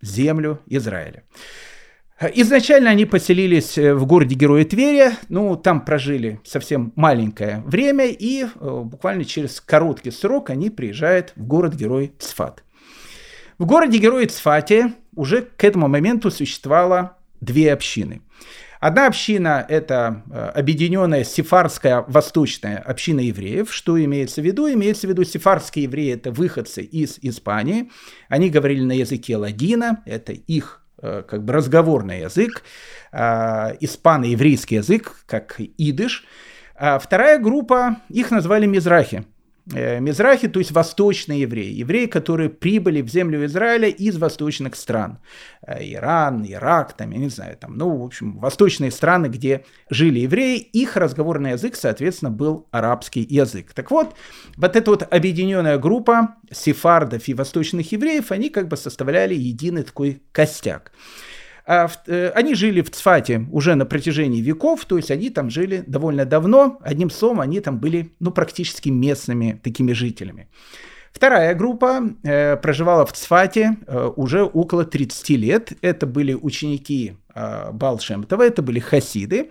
землю 0.00 0.60
Израиля. 0.66 1.22
Изначально 2.34 2.90
они 2.90 3.04
поселились 3.04 3.76
э, 3.78 3.94
в 3.94 4.06
городе 4.06 4.36
Героя 4.36 4.64
Твери, 4.64 5.10
ну, 5.28 5.56
там 5.56 5.84
прожили 5.84 6.40
совсем 6.44 6.92
маленькое 6.94 7.62
время, 7.66 8.06
и 8.06 8.46
буквально 8.60 9.24
через 9.24 9.60
короткий 9.60 10.12
срок 10.12 10.50
они 10.50 10.70
приезжают 10.70 11.32
в 11.34 11.44
город 11.44 11.74
Герой 11.74 12.12
Цфат. 12.18 12.62
В 13.58 13.66
городе 13.66 13.98
Герой 13.98 14.26
Цфате 14.26 14.94
уже 15.16 15.42
к 15.42 15.64
этому 15.64 15.88
моменту 15.88 16.30
существовало 16.30 17.16
две 17.40 17.72
общины. 17.72 18.22
Одна 18.82 19.06
община– 19.06 19.64
это 19.68 20.24
э, 20.28 20.44
объединенная 20.56 21.22
сефарская 21.22 22.04
восточная 22.08 22.78
община 22.78 23.20
евреев. 23.20 23.72
Что 23.72 24.04
имеется 24.04 24.42
в 24.42 24.44
виду? 24.44 24.68
Имеется 24.68 25.06
в 25.06 25.10
виду 25.10 25.22
сефарские 25.22 25.84
евреи– 25.84 26.12
это 26.14 26.32
выходцы 26.32 26.82
из 26.82 27.16
Испании. 27.22 27.92
Они 28.28 28.50
говорили 28.50 28.82
на 28.82 28.90
языке 28.90 29.36
ладина, 29.36 30.02
это 30.04 30.32
их 30.32 30.84
э, 31.00 31.22
как 31.22 31.44
бы 31.44 31.52
разговорный 31.52 32.22
язык, 32.22 32.64
э, 33.12 33.76
испано-еврейский 33.78 34.74
язык, 34.74 35.14
как 35.26 35.60
идыш. 35.78 36.24
А 36.74 36.98
вторая 36.98 37.38
группа, 37.38 37.98
их 38.08 38.32
назвали 38.32 38.66
мизрахи. 38.66 39.24
Э, 39.70 40.00
Мизрахи, 40.00 40.48
то 40.48 40.58
есть 40.58 40.72
восточные 40.72 41.42
евреи, 41.42 41.72
евреи, 41.72 42.06
которые 42.06 42.48
прибыли 42.48 43.00
в 43.00 43.08
землю 43.08 43.44
Израиля 43.44 43.88
из 43.88 44.16
восточных 44.16 44.74
стран. 44.74 45.18
Э, 45.64 45.78
Иран, 45.80 46.44
Ирак, 46.44 46.94
там, 46.94 47.12
я 47.12 47.18
не 47.18 47.28
знаю, 47.28 47.56
там, 47.56 47.78
ну, 47.78 47.96
в 47.96 48.04
общем, 48.04 48.38
восточные 48.38 48.90
страны, 48.90 49.28
где 49.28 49.64
жили 49.88 50.20
евреи, 50.20 50.58
их 50.58 50.96
разговорный 50.96 51.52
язык, 51.52 51.76
соответственно, 51.76 52.32
был 52.32 52.66
арабский 52.72 53.22
язык. 53.22 53.72
Так 53.72 53.92
вот, 53.92 54.16
вот 54.56 54.76
эта 54.76 54.90
вот 54.90 55.06
объединенная 55.14 55.78
группа 55.78 56.34
сефардов 56.50 57.28
и 57.28 57.34
восточных 57.34 57.92
евреев, 57.92 58.32
они 58.32 58.48
как 58.48 58.66
бы 58.66 58.76
составляли 58.76 59.34
единый 59.34 59.84
такой 59.84 60.22
костяк. 60.32 60.90
А 61.66 61.88
э, 62.06 62.30
они 62.34 62.54
жили 62.54 62.82
в 62.82 62.90
Цфате 62.90 63.46
уже 63.52 63.74
на 63.74 63.86
протяжении 63.86 64.40
веков, 64.40 64.84
то 64.84 64.96
есть 64.96 65.10
они 65.10 65.30
там 65.30 65.50
жили 65.50 65.84
довольно 65.86 66.24
давно. 66.24 66.78
Одним 66.82 67.10
словом, 67.10 67.40
они 67.40 67.60
там 67.60 67.78
были 67.78 68.12
ну, 68.20 68.30
практически 68.30 68.88
местными 68.88 69.60
такими 69.62 69.92
жителями. 69.92 70.48
Вторая 71.12 71.54
группа 71.54 72.00
э, 72.24 72.56
проживала 72.56 73.04
в 73.04 73.12
Цфате 73.12 73.76
э, 73.86 74.10
уже 74.16 74.44
около 74.44 74.84
30 74.84 75.28
лет. 75.30 75.72
Это 75.82 76.06
были 76.06 76.32
ученики 76.34 77.16
э, 77.34 77.70
Балшемтова, 77.72 78.42
это 78.42 78.62
были 78.62 78.80
хасиды. 78.80 79.50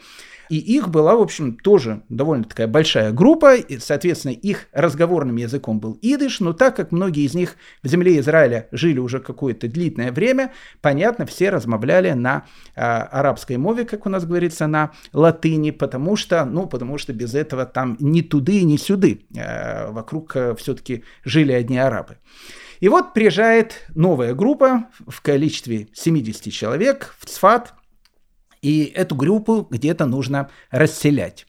И 0.51 0.57
их 0.57 0.89
была, 0.89 1.15
в 1.15 1.21
общем, 1.21 1.55
тоже 1.55 2.03
довольно 2.09 2.43
такая 2.43 2.67
большая 2.67 3.13
группа, 3.13 3.55
и, 3.55 3.77
соответственно, 3.79 4.33
их 4.33 4.67
разговорным 4.73 5.37
языком 5.37 5.79
был 5.79 5.97
идыш, 6.01 6.41
но 6.41 6.51
так 6.51 6.75
как 6.75 6.91
многие 6.91 7.23
из 7.23 7.33
них 7.33 7.55
в 7.83 7.87
земле 7.87 8.19
Израиля 8.19 8.67
жили 8.73 8.99
уже 8.99 9.21
какое-то 9.21 9.69
длительное 9.69 10.11
время, 10.11 10.51
понятно, 10.81 11.25
все 11.25 11.51
размовляли 11.51 12.11
на 12.11 12.43
э, 12.75 12.81
арабской 12.81 13.55
мове, 13.55 13.85
как 13.85 14.05
у 14.05 14.09
нас 14.09 14.25
говорится, 14.25 14.67
на 14.67 14.91
латыни, 15.13 15.71
потому 15.71 16.17
что, 16.17 16.43
ну, 16.43 16.65
потому 16.65 16.97
что 16.97 17.13
без 17.13 17.33
этого 17.33 17.65
там 17.65 17.95
ни 18.01 18.19
туды, 18.19 18.63
ни 18.63 18.75
сюды. 18.75 19.21
Э, 19.33 19.89
вокруг 19.89 20.35
э, 20.35 20.53
все-таки 20.55 21.05
жили 21.23 21.53
одни 21.53 21.77
арабы. 21.77 22.17
И 22.81 22.89
вот 22.89 23.13
приезжает 23.13 23.85
новая 23.95 24.33
группа 24.33 24.87
в 25.07 25.21
количестве 25.21 25.87
70 25.93 26.51
человек 26.51 27.15
в 27.19 27.25
Цфат, 27.25 27.73
и 28.61 28.85
эту 28.95 29.15
группу 29.15 29.67
где-то 29.69 30.05
нужно 30.05 30.49
расселять. 30.69 31.45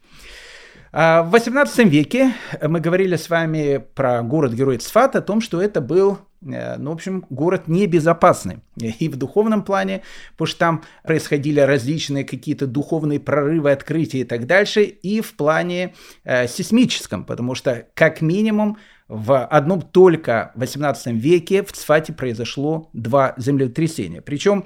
А 0.94 1.22
в 1.22 1.30
18 1.30 1.86
веке 1.88 2.34
мы 2.60 2.80
говорили 2.80 3.16
с 3.16 3.30
вами 3.30 3.82
про 3.94 4.22
город-герой 4.22 4.76
Цфат, 4.76 5.16
о 5.16 5.22
том, 5.22 5.40
что 5.40 5.62
это 5.62 5.80
был 5.80 6.18
э, 6.42 6.76
ну, 6.76 6.90
в 6.90 6.94
общем, 6.94 7.24
город 7.30 7.66
небезопасный. 7.66 8.58
И 8.76 9.08
в 9.08 9.16
духовном 9.16 9.62
плане, 9.62 10.02
потому 10.32 10.48
что 10.48 10.58
там 10.58 10.82
происходили 11.02 11.60
различные 11.60 12.24
какие-то 12.24 12.66
духовные 12.66 13.20
прорывы, 13.20 13.70
открытия 13.70 14.20
и 14.20 14.24
так 14.24 14.46
дальше, 14.46 14.82
и 14.82 15.22
в 15.22 15.34
плане 15.34 15.94
э, 16.24 16.46
сейсмическом, 16.46 17.24
потому 17.24 17.54
что, 17.54 17.86
как 17.94 18.20
минимум, 18.20 18.76
в 19.12 19.44
одном 19.44 19.82
только 19.82 20.52
18 20.54 21.08
веке 21.14 21.62
в 21.62 21.72
Цфате 21.72 22.14
произошло 22.14 22.88
два 22.94 23.34
землетрясения. 23.36 24.22
Причем 24.22 24.64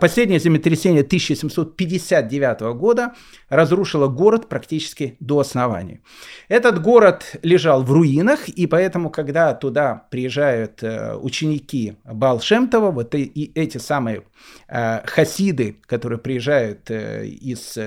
последнее 0.00 0.38
землетрясение 0.38 1.02
1759 1.02 2.60
года 2.76 3.14
разрушило 3.48 4.08
город 4.08 4.48
практически 4.48 5.16
до 5.20 5.40
основания. 5.40 6.00
Этот 6.48 6.82
город 6.82 7.36
лежал 7.42 7.82
в 7.82 7.92
руинах, 7.92 8.48
и 8.48 8.66
поэтому, 8.66 9.10
когда 9.10 9.54
туда 9.54 10.06
приезжают 10.10 10.82
э, 10.82 11.14
ученики 11.14 11.96
Балшемтова, 12.04 12.90
вот 12.90 13.14
и 13.14 13.52
эти 13.54 13.78
самые 13.78 14.24
э, 14.68 15.00
хасиды, 15.06 15.76
которые 15.86 16.18
приезжают 16.18 16.90
из 16.90 17.78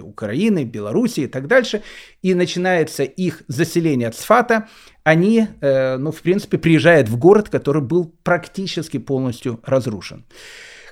Украины, 0.00 0.64
Белоруссии 0.64 1.24
и 1.24 1.28
так 1.28 1.46
дальше, 1.46 1.82
и 2.22 2.34
начинается 2.34 3.02
их 3.02 3.42
заселение 3.48 4.10
Цфата, 4.10 4.68
они, 5.04 5.46
э, 5.60 5.96
ну, 5.98 6.10
в 6.10 6.22
принципе, 6.22 6.58
приезжают 6.58 7.08
в 7.08 7.18
город, 7.18 7.50
который 7.50 7.82
был 7.82 8.12
практически 8.22 8.98
полностью 8.98 9.60
разрушен. 9.62 10.24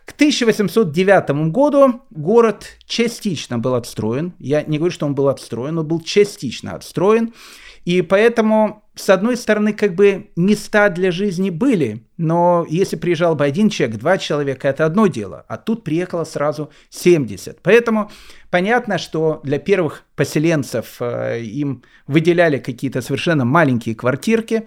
К 0.04 0.12
1809 0.12 1.50
году 1.52 2.02
город 2.10 2.76
частично 2.86 3.58
был 3.58 3.74
отстроен. 3.74 4.34
Я 4.38 4.62
не 4.62 4.78
говорю, 4.78 4.92
что 4.92 5.06
он 5.06 5.14
был 5.14 5.28
отстроен, 5.28 5.76
но 5.76 5.84
был 5.84 6.00
частично 6.00 6.72
отстроен. 6.72 7.32
И 7.84 8.00
поэтому, 8.02 8.84
с 8.94 9.10
одной 9.10 9.36
стороны, 9.36 9.72
как 9.72 9.94
бы 9.94 10.30
места 10.36 10.88
для 10.88 11.10
жизни 11.10 11.50
были, 11.50 12.04
но 12.16 12.64
если 12.68 12.96
приезжал 12.96 13.34
бы 13.34 13.44
один 13.44 13.70
человек, 13.70 13.98
два 13.98 14.18
человека, 14.18 14.68
это 14.68 14.86
одно 14.86 15.08
дело, 15.08 15.44
а 15.48 15.56
тут 15.56 15.82
приехало 15.82 16.24
сразу 16.24 16.70
70. 16.90 17.60
Поэтому 17.62 18.10
понятно, 18.50 18.98
что 18.98 19.40
для 19.42 19.58
первых 19.58 20.04
поселенцев 20.14 20.96
э, 21.00 21.42
им 21.42 21.82
выделяли 22.06 22.58
какие-то 22.58 23.02
совершенно 23.02 23.44
маленькие 23.44 23.96
квартирки, 23.96 24.66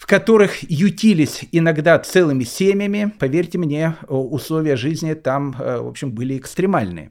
в 0.00 0.06
которых 0.06 0.62
ютились 0.62 1.44
иногда 1.52 1.98
целыми 1.98 2.44
семьями. 2.44 3.12
Поверьте 3.18 3.58
мне, 3.58 3.96
условия 4.08 4.76
жизни 4.76 5.12
там, 5.12 5.54
э, 5.60 5.78
в 5.78 5.88
общем, 5.88 6.10
были 6.12 6.38
экстремальные. 6.38 7.10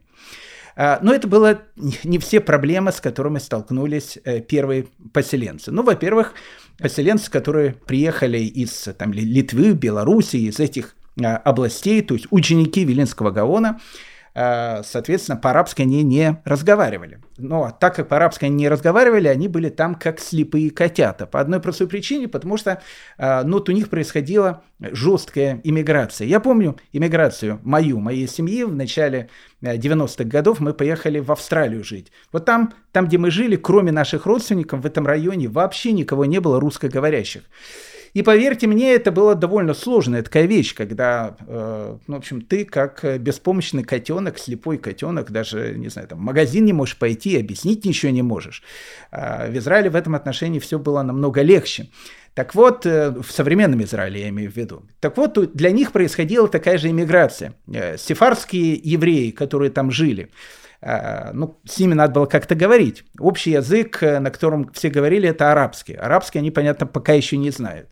А, 0.74 0.98
но 1.00 1.14
это 1.14 1.28
было 1.28 1.62
не 2.02 2.18
все 2.18 2.40
проблемы, 2.40 2.90
с 2.90 3.00
которыми 3.00 3.38
столкнулись 3.38 4.18
э, 4.24 4.40
первые 4.40 4.86
поселенцы. 5.12 5.70
Ну, 5.70 5.84
во-первых, 5.84 6.34
поселенцы, 6.78 7.30
которые 7.30 7.74
приехали 7.74 8.38
из 8.38 8.88
там, 8.98 9.12
Литвы, 9.12 9.72
Белоруссии, 9.72 10.48
из 10.48 10.58
этих 10.58 10.96
а, 11.22 11.36
областей, 11.36 12.02
то 12.02 12.14
есть 12.14 12.26
ученики 12.30 12.84
Вилинского 12.84 13.30
Гаона, 13.30 13.78
соответственно, 14.34 15.36
по-арабски 15.36 15.82
они 15.82 16.02
не 16.02 16.40
разговаривали. 16.44 17.20
Но 17.36 17.76
так 17.78 17.96
как 17.96 18.08
по-арабски 18.08 18.44
они 18.44 18.54
не 18.54 18.68
разговаривали, 18.68 19.28
они 19.28 19.48
были 19.48 19.70
там 19.70 19.94
как 19.94 20.20
слепые 20.20 20.70
котята. 20.70 21.26
По 21.26 21.40
одной 21.40 21.60
простой 21.60 21.88
причине, 21.88 22.28
потому 22.28 22.56
что 22.56 22.80
а, 23.18 23.42
ну, 23.44 23.54
вот 23.54 23.68
у 23.68 23.72
них 23.72 23.88
происходила 23.88 24.62
жесткая 24.80 25.60
иммиграция. 25.64 26.26
Я 26.26 26.40
помню 26.40 26.76
иммиграцию 26.92 27.60
мою, 27.62 27.98
моей 28.00 28.28
семьи 28.28 28.62
в 28.62 28.74
начале 28.74 29.28
90-х 29.62 30.24
э, 30.24 30.26
годов 30.26 30.60
мы 30.60 30.72
поехали 30.72 31.18
в 31.18 31.30
Австралию 31.32 31.84
жить. 31.84 32.12
Вот 32.32 32.44
там, 32.44 32.72
там, 32.92 33.06
где 33.06 33.18
мы 33.18 33.30
жили, 33.30 33.56
кроме 33.56 33.92
наших 33.92 34.26
родственников 34.26 34.80
в 34.80 34.86
этом 34.86 35.06
районе, 35.06 35.48
вообще 35.48 35.92
никого 35.92 36.24
не 36.24 36.40
было 36.40 36.60
русскоговорящих. 36.60 37.42
И 38.14 38.22
поверьте 38.22 38.66
мне, 38.66 38.94
это 38.94 39.12
была 39.12 39.34
довольно 39.34 39.74
сложная 39.74 40.22
такая 40.22 40.46
вещь, 40.46 40.74
когда, 40.74 41.36
э, 41.46 41.96
ну, 42.06 42.14
в 42.14 42.18
общем, 42.18 42.40
ты 42.40 42.64
как 42.64 43.04
беспомощный 43.20 43.84
котенок, 43.84 44.38
слепой 44.38 44.78
котенок, 44.78 45.30
даже, 45.30 45.74
не 45.76 45.88
знаю, 45.88 46.08
там, 46.08 46.18
в 46.18 46.22
магазин 46.22 46.64
не 46.64 46.72
можешь 46.72 46.96
пойти, 46.96 47.38
объяснить 47.38 47.84
ничего 47.84 48.12
не 48.12 48.22
можешь. 48.22 48.62
А 49.10 49.46
в 49.48 49.56
Израиле 49.56 49.90
в 49.90 49.96
этом 49.96 50.14
отношении 50.14 50.58
все 50.58 50.78
было 50.78 51.02
намного 51.02 51.42
легче. 51.42 51.88
Так 52.34 52.54
вот, 52.54 52.86
э, 52.86 53.10
в 53.10 53.30
современном 53.30 53.82
Израиле 53.82 54.20
я 54.20 54.28
имею 54.28 54.50
в 54.50 54.56
виду. 54.56 54.82
Так 55.00 55.16
вот, 55.16 55.54
для 55.54 55.70
них 55.70 55.92
происходила 55.92 56.48
такая 56.48 56.78
же 56.78 56.88
иммиграция. 56.88 57.54
Э, 57.72 57.96
сефарские 57.98 58.80
евреи, 58.82 59.30
которые 59.30 59.70
там 59.70 59.90
жили, 59.90 60.24
Э, 60.24 60.59
ну, 60.82 61.60
с 61.64 61.78
ними 61.78 61.94
надо 61.94 62.14
было 62.14 62.26
как-то 62.26 62.54
говорить. 62.54 63.04
Общий 63.18 63.50
язык, 63.50 64.02
э, 64.02 64.18
на 64.18 64.30
котором 64.30 64.70
все 64.72 64.88
говорили, 64.88 65.28
это 65.28 65.52
арабский. 65.52 65.94
Арабский 65.94 66.38
они, 66.38 66.50
понятно, 66.50 66.86
пока 66.86 67.12
еще 67.12 67.36
не 67.36 67.50
знают. 67.50 67.90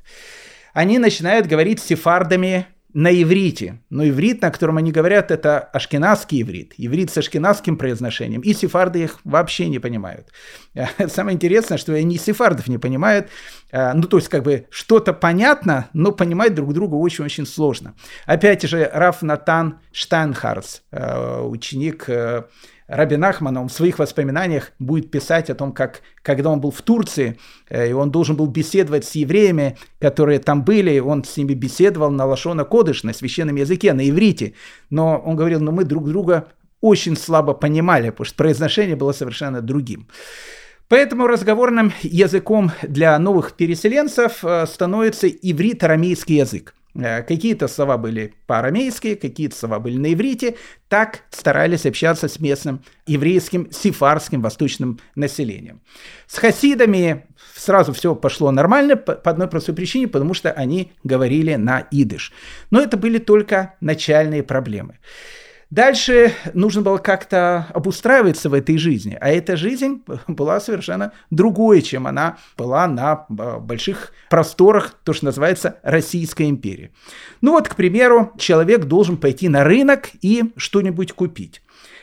Они 0.72 0.98
начинают 0.98 1.46
говорить 1.46 1.80
с 1.80 1.84
сефардами 1.84 2.66
на 2.94 3.10
иврите. 3.10 3.82
Но 3.90 4.08
иврит, 4.08 4.40
на 4.40 4.50
котором 4.50 4.78
они 4.78 4.90
говорят, 4.90 5.30
это 5.30 5.58
ашкенадский 5.58 6.40
иврит. 6.40 6.72
Иврит 6.78 7.10
с 7.10 7.18
ашкенадским 7.18 7.76
произношением. 7.76 8.40
И 8.40 8.54
сефарды 8.54 9.02
их 9.02 9.20
вообще 9.24 9.68
не 9.68 9.78
понимают. 9.78 10.28
Самое 11.08 11.34
интересное, 11.34 11.76
что 11.76 11.92
они 11.92 12.16
сефардов 12.16 12.68
не 12.68 12.78
понимают. 12.78 13.28
Э, 13.70 13.92
ну, 13.92 14.04
то 14.04 14.16
есть, 14.16 14.30
как 14.30 14.44
бы, 14.44 14.66
что-то 14.70 15.12
понятно, 15.12 15.90
но 15.92 16.12
понимать 16.12 16.54
друг 16.54 16.72
друга 16.72 16.94
очень-очень 16.94 17.46
сложно. 17.46 17.94
Опять 18.24 18.62
же, 18.62 18.90
Раф 18.94 19.20
Натан 19.20 19.80
Штайнхарц, 19.92 20.80
ученик 20.90 22.08
Рабин 22.88 23.22
Ахман, 23.22 23.56
он 23.58 23.68
в 23.68 23.72
своих 23.72 23.98
воспоминаниях 23.98 24.72
будет 24.78 25.10
писать 25.10 25.50
о 25.50 25.54
том, 25.54 25.72
как 25.72 26.00
когда 26.22 26.48
он 26.50 26.60
был 26.60 26.70
в 26.70 26.80
Турции, 26.80 27.38
э, 27.68 27.90
и 27.90 27.92
он 27.92 28.10
должен 28.10 28.34
был 28.34 28.46
беседовать 28.46 29.04
с 29.04 29.14
евреями, 29.14 29.76
которые 30.00 30.38
там 30.38 30.64
были, 30.64 30.98
он 30.98 31.22
с 31.22 31.36
ними 31.36 31.52
беседовал 31.52 32.10
на 32.10 32.24
лашона 32.24 32.64
кодыш, 32.64 33.04
на 33.04 33.12
священном 33.12 33.56
языке, 33.56 33.92
на 33.92 34.08
иврите, 34.08 34.54
но 34.88 35.18
он 35.18 35.36
говорил, 35.36 35.60
ну 35.60 35.70
мы 35.70 35.84
друг 35.84 36.08
друга 36.08 36.48
очень 36.80 37.16
слабо 37.16 37.52
понимали, 37.52 38.08
потому 38.08 38.24
что 38.24 38.36
произношение 38.36 38.96
было 38.96 39.12
совершенно 39.12 39.60
другим. 39.60 40.08
Поэтому 40.88 41.26
разговорным 41.26 41.92
языком 42.02 42.72
для 42.82 43.18
новых 43.18 43.52
переселенцев 43.52 44.42
э, 44.42 44.66
становится 44.66 45.28
иврит-арамейский 45.28 46.36
язык. 46.36 46.74
Э, 46.98 47.22
какие-то 47.22 47.68
слова 47.68 47.96
были 47.96 48.34
по-арамейски, 48.46 49.14
какие-то 49.14 49.56
слова 49.56 49.78
были 49.78 49.96
на 49.96 50.12
иврите. 50.12 50.56
Так 50.88 51.20
старались 51.30 51.86
общаться 51.86 52.28
с 52.28 52.40
местным 52.40 52.82
еврейским, 53.06 53.70
сифарским 53.70 54.42
восточным 54.42 54.98
населением. 55.14 55.80
С 56.26 56.38
хасидами 56.38 57.26
сразу 57.54 57.92
все 57.92 58.16
пошло 58.16 58.50
нормально 58.50 58.96
по 58.96 59.30
одной 59.30 59.48
простой 59.48 59.74
причине, 59.74 60.08
потому 60.08 60.34
что 60.34 60.50
они 60.50 60.92
говорили 61.04 61.54
на 61.54 61.86
идыш. 61.92 62.32
Но 62.70 62.80
это 62.80 62.96
были 62.96 63.18
только 63.18 63.74
начальные 63.80 64.42
проблемы. 64.42 64.98
Дальше 65.70 66.32
нужно 66.54 66.80
было 66.80 66.96
как-то 66.96 67.66
обустраиваться 67.74 68.48
в 68.48 68.54
этой 68.54 68.78
жизни, 68.78 69.18
а 69.20 69.28
эта 69.28 69.56
жизнь 69.56 70.02
была 70.26 70.60
совершенно 70.60 71.12
другой, 71.30 71.82
чем 71.82 72.06
она 72.06 72.38
была 72.56 72.86
на 72.86 73.26
а, 73.28 73.58
больших 73.58 74.12
просторах, 74.30 74.94
то, 75.04 75.12
что 75.12 75.26
называется 75.26 75.78
Российская 75.82 76.48
империя. 76.48 76.90
Ну 77.42 77.52
вот, 77.52 77.68
к 77.68 77.76
примеру, 77.76 78.32
человек 78.38 78.84
должен 78.84 79.18
пойти 79.18 79.50
на 79.50 79.62
рынок 79.62 80.08
и 80.22 80.52
что-нибудь 80.56 81.12
купить. 81.12 81.60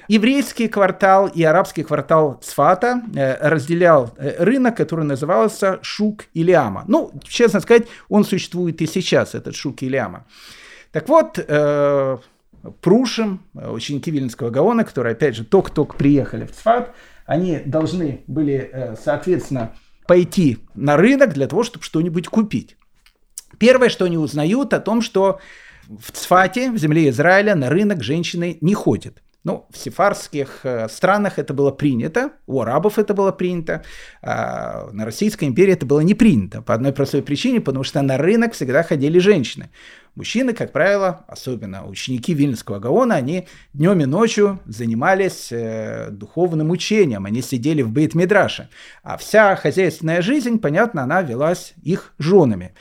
Еврейский 0.08 0.68
квартал 0.68 1.28
и 1.28 1.42
арабский 1.42 1.82
квартал 1.82 2.40
Цфата 2.44 3.02
э, 3.16 3.50
разделял 3.50 4.14
э, 4.18 4.44
рынок, 4.44 4.78
который 4.78 5.06
назывался 5.06 5.80
Шук 5.82 6.26
Илиама. 6.36 6.84
Ну, 6.88 7.12
честно 7.24 7.60
сказать, 7.62 7.88
он 8.10 8.26
существует 8.26 8.80
и 8.84 8.86
сейчас, 8.86 9.34
этот 9.34 9.56
Шук 9.56 9.82
Илиама. 9.82 10.28
Так 10.92 11.10
вот, 11.10 11.40
Прушим, 12.82 13.42
ученики 13.54 14.12
Вильнинского 14.12 14.50
Гаона, 14.50 14.84
которые, 14.84 15.14
опять 15.14 15.36
же, 15.36 15.44
только-только 15.44 15.96
приехали 15.96 16.46
в 16.46 16.52
Цфат, 16.52 16.94
они 17.26 17.60
должны 17.66 18.24
были, 18.28 18.70
э, 18.72 18.96
соответственно, 19.04 19.74
пойти 20.08 20.60
на 20.76 20.98
рынок 20.98 21.34
для 21.34 21.48
того, 21.48 21.64
чтобы 21.64 21.84
что-нибудь 21.84 22.28
купить. 22.28 22.78
Первое, 23.58 23.90
что 23.90 24.06
они 24.06 24.18
узнают, 24.18 24.74
о 24.74 24.80
том, 24.80 25.02
что 25.02 25.40
в 25.88 26.12
Цфате, 26.12 26.72
в 26.72 26.78
земле 26.78 27.10
Израиля, 27.10 27.56
на 27.56 27.70
рынок 27.70 28.04
женщины 28.04 28.58
не 28.62 28.74
ходят. 28.74 29.22
Ну, 29.44 29.68
в 29.70 29.78
сефарских 29.78 30.62
э, 30.64 30.90
странах 30.90 31.38
это 31.38 31.54
было 31.54 31.70
принято, 31.70 32.32
у 32.48 32.62
арабов 32.62 32.98
это 32.98 33.14
было 33.14 33.32
принято, 33.32 33.84
а 34.24 34.90
на 34.92 35.06
Российской 35.06 35.46
империи 35.46 35.74
это 35.74 35.86
было 35.86 36.00
не 36.00 36.16
принято 36.16 36.64
по 36.64 36.74
одной 36.74 36.94
простой 36.94 37.22
причине, 37.22 37.62
потому 37.62 37.84
что 37.84 38.02
на 38.02 38.18
рынок 38.18 38.54
всегда 38.54 38.82
ходили 38.82 39.20
женщины. 39.20 39.70
Мужчины, 40.16 40.54
как 40.54 40.72
правило, 40.72 41.26
особенно 41.28 41.86
ученики 41.86 42.34
Вильнюсского 42.34 42.80
Гаона, 42.80 43.16
они 43.16 43.48
днем 43.74 44.00
и 44.00 44.06
ночью 44.06 44.62
занимались 44.66 45.52
э, 45.52 46.10
духовным 46.10 46.72
учением, 46.72 47.26
они 47.26 47.42
сидели 47.42 47.82
в 47.82 47.92
Бейт-Мидраше, 47.92 48.70
а 49.04 49.18
вся 49.18 49.56
хозяйственная 49.58 50.22
жизнь, 50.22 50.60
понятно, 50.60 51.04
она 51.04 51.22
велась 51.22 51.74
их 51.84 52.14
женами. 52.18 52.74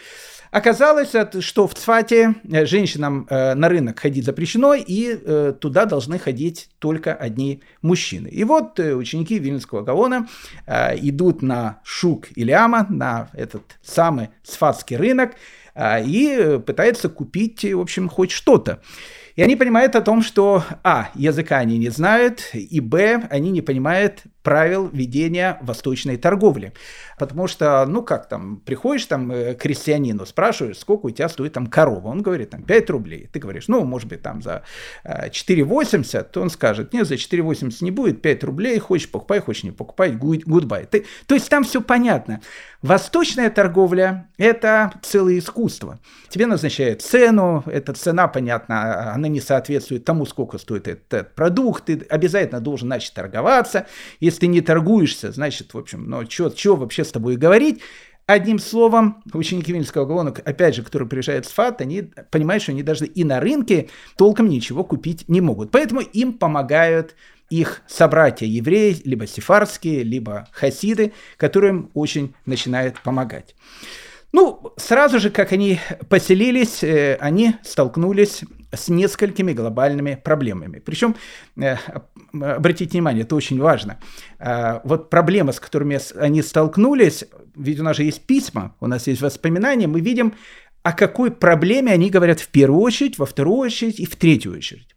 Оказалось, 0.55 1.11
что 1.41 1.67
в 1.67 1.75
Цфате 1.75 2.37
э, 2.49 2.65
женщинам 2.65 3.27
э, 3.29 3.55
на 3.55 3.69
рынок 3.69 3.99
ходить 3.99 4.25
запрещено, 4.25 4.75
и 4.75 5.19
э, 5.21 5.53
туда 5.59 5.85
должны 5.85 6.17
ходить 6.21 6.69
только 6.79 7.13
одни 7.13 7.61
мужчины. 7.83 8.29
И 8.29 8.45
вот 8.45 8.79
ученики 8.79 9.41
Вильнюсского 9.41 9.83
Гаона 9.83 10.29
идут 10.69 11.43
на 11.43 11.81
Шук 11.83 12.29
Ильяма, 12.37 12.87
на 12.89 13.31
этот 13.33 13.65
самый 13.83 14.29
Сфатский 14.45 14.97
рынок, 14.97 15.33
и 15.77 16.61
пытаются 16.65 17.09
купить, 17.09 17.65
в 17.65 17.81
общем, 17.81 18.09
хоть 18.09 18.31
что-то. 18.31 18.81
И 19.37 19.43
они 19.43 19.57
понимают 19.57 19.97
о 19.97 20.01
том, 20.01 20.23
что, 20.23 20.65
а, 20.85 21.11
языка 21.15 21.59
они 21.59 21.79
не 21.79 21.89
знают, 21.89 22.51
и, 22.53 22.81
б, 22.81 23.27
они 23.31 23.51
не 23.51 23.63
понимают 23.63 24.23
правил 24.45 24.89
ведения 24.93 25.59
восточной 25.63 26.19
торговли. 26.19 26.75
Потому 27.19 27.49
что, 27.49 27.85
ну 27.87 28.03
как 28.03 28.29
там, 28.29 28.59
приходишь 28.59 29.07
там 29.07 29.33
э, 29.33 29.55
к 29.55 29.63
крестьянину, 29.63 30.27
спрашиваешь, 30.27 30.79
сколько 30.79 31.07
у 31.07 31.11
тебя 31.11 31.29
стоит 31.29 31.55
там 31.55 31.67
корова. 31.67 32.09
Он 32.09 32.23
говорит, 32.23 32.51
там, 32.51 32.63
5 32.63 32.91
рублей. 32.91 33.29
Ты 33.33 33.39
говоришь, 33.39 33.69
ну, 33.69 33.85
может 33.85 34.09
быть, 34.09 34.23
там 34.23 34.43
за 34.43 34.63
4,80, 35.05 36.21
э, 36.21 36.25
то 36.25 36.43
он 36.43 36.51
скажет, 36.51 36.93
нет, 36.93 37.09
за 37.09 37.15
4,80 37.15 37.77
не 37.81 37.91
будет, 37.91 38.21
5 38.21 38.45
рублей, 38.45 38.79
хочешь 38.79 39.11
покупай, 39.11 39.41
хочешь 39.41 39.65
не 39.65 39.71
покупай, 39.71 40.13
goodbye. 40.13 40.87
Ты, 40.87 41.07
то 41.27 41.35
есть 41.35 41.49
там 41.49 41.65
все 41.65 41.81
понятно. 41.81 42.41
Восточная 42.83 43.49
торговля– 43.49 44.29
это 44.37 44.93
целое 45.03 45.39
искусство. 45.39 46.01
Тебе 46.29 46.45
назначают 46.45 47.01
цену, 47.01 47.63
эта 47.67 47.95
цена, 47.95 48.29
понятно, 48.29 49.15
она 49.15 49.29
не 49.29 49.41
соответствует 49.41 50.05
тому, 50.05 50.27
сколько 50.27 50.59
стоит 50.59 50.89
этот 50.89 51.35
продукт, 51.35 51.87
ты 51.87 52.07
обязательно 52.11 52.61
должен 52.61 52.89
начать 52.89 53.15
торговаться. 53.15 53.87
Если 54.21 54.34
ты 54.41 54.47
не 54.47 54.61
торгуешься, 54.61 55.33
значит, 55.33 55.75
в 55.75 55.79
общем, 55.79 56.09
ну, 56.09 56.29
что 56.29 56.77
вообще 56.77 57.05
с 57.05 57.13
тобой 57.13 57.37
говорить? 57.37 57.81
Одним 58.27 58.59
словом, 58.59 59.23
ученики 59.35 59.71
Вильнюсского 59.71 60.07
Гаона, 60.07 60.31
опять 60.31 60.75
же, 60.75 60.83
которые 60.83 61.07
приезжают 61.07 61.45
с 61.45 61.51
ФАТ, 61.51 61.83
они 61.83 62.11
понимают, 62.31 62.63
что 62.63 62.73
они 62.73 62.83
даже 62.83 63.05
и 63.05 63.23
на 63.23 63.39
рынке 63.39 63.91
толком 64.17 64.49
ничего 64.49 64.83
купить 64.83 65.29
не 65.29 65.43
могут. 65.43 65.71
Поэтому 65.71 66.01
им 66.01 66.33
помогают 66.33 67.17
их 67.51 67.83
собратья 67.87 68.47
евреи, 68.47 68.97
либо 69.05 69.27
сефарские, 69.27 70.03
либо 70.03 70.49
хасиды, 70.53 71.13
которым 71.37 71.91
очень 71.93 72.35
начинают 72.47 72.99
помогать. 73.03 73.55
Ну, 74.33 74.73
сразу 74.77 75.21
же, 75.21 75.31
как 75.31 75.53
они 75.53 75.79
поселились, 76.09 76.83
э, 76.83 77.17
они 77.21 77.55
столкнулись 77.63 78.43
с 78.77 78.89
несколькими 78.89 79.53
глобальными 79.53 80.21
проблемами. 80.23 80.79
Причем, 80.79 81.17
э, 81.57 81.77
обратите 82.33 82.93
внимание, 82.93 83.25
это 83.25 83.37
очень 83.37 83.61
важно. 83.61 83.99
Э, 84.39 84.81
вот 84.85 85.11
проблема, 85.11 85.53
с 85.53 85.61
которыми 85.61 85.99
они 86.19 86.43
столкнулись, 86.43 87.25
ведь 87.57 87.81
у 87.81 87.83
нас 87.83 87.97
же 87.97 88.05
есть 88.05 88.27
письма, 88.27 88.75
у 88.81 88.87
нас 88.87 89.07
есть 89.07 89.23
воспоминания, 89.23 89.87
мы 89.87 90.01
видим, 90.01 90.35
о 90.83 90.93
какой 90.93 91.31
проблеме 91.31 91.93
они 91.93 92.11
говорят 92.11 92.41
в 92.41 92.49
первую 92.49 92.81
очередь, 92.81 93.19
во 93.19 93.27
вторую 93.27 93.59
очередь 93.59 93.99
и 94.01 94.07
в 94.07 94.17
третью 94.17 94.53
очередь. 94.53 94.95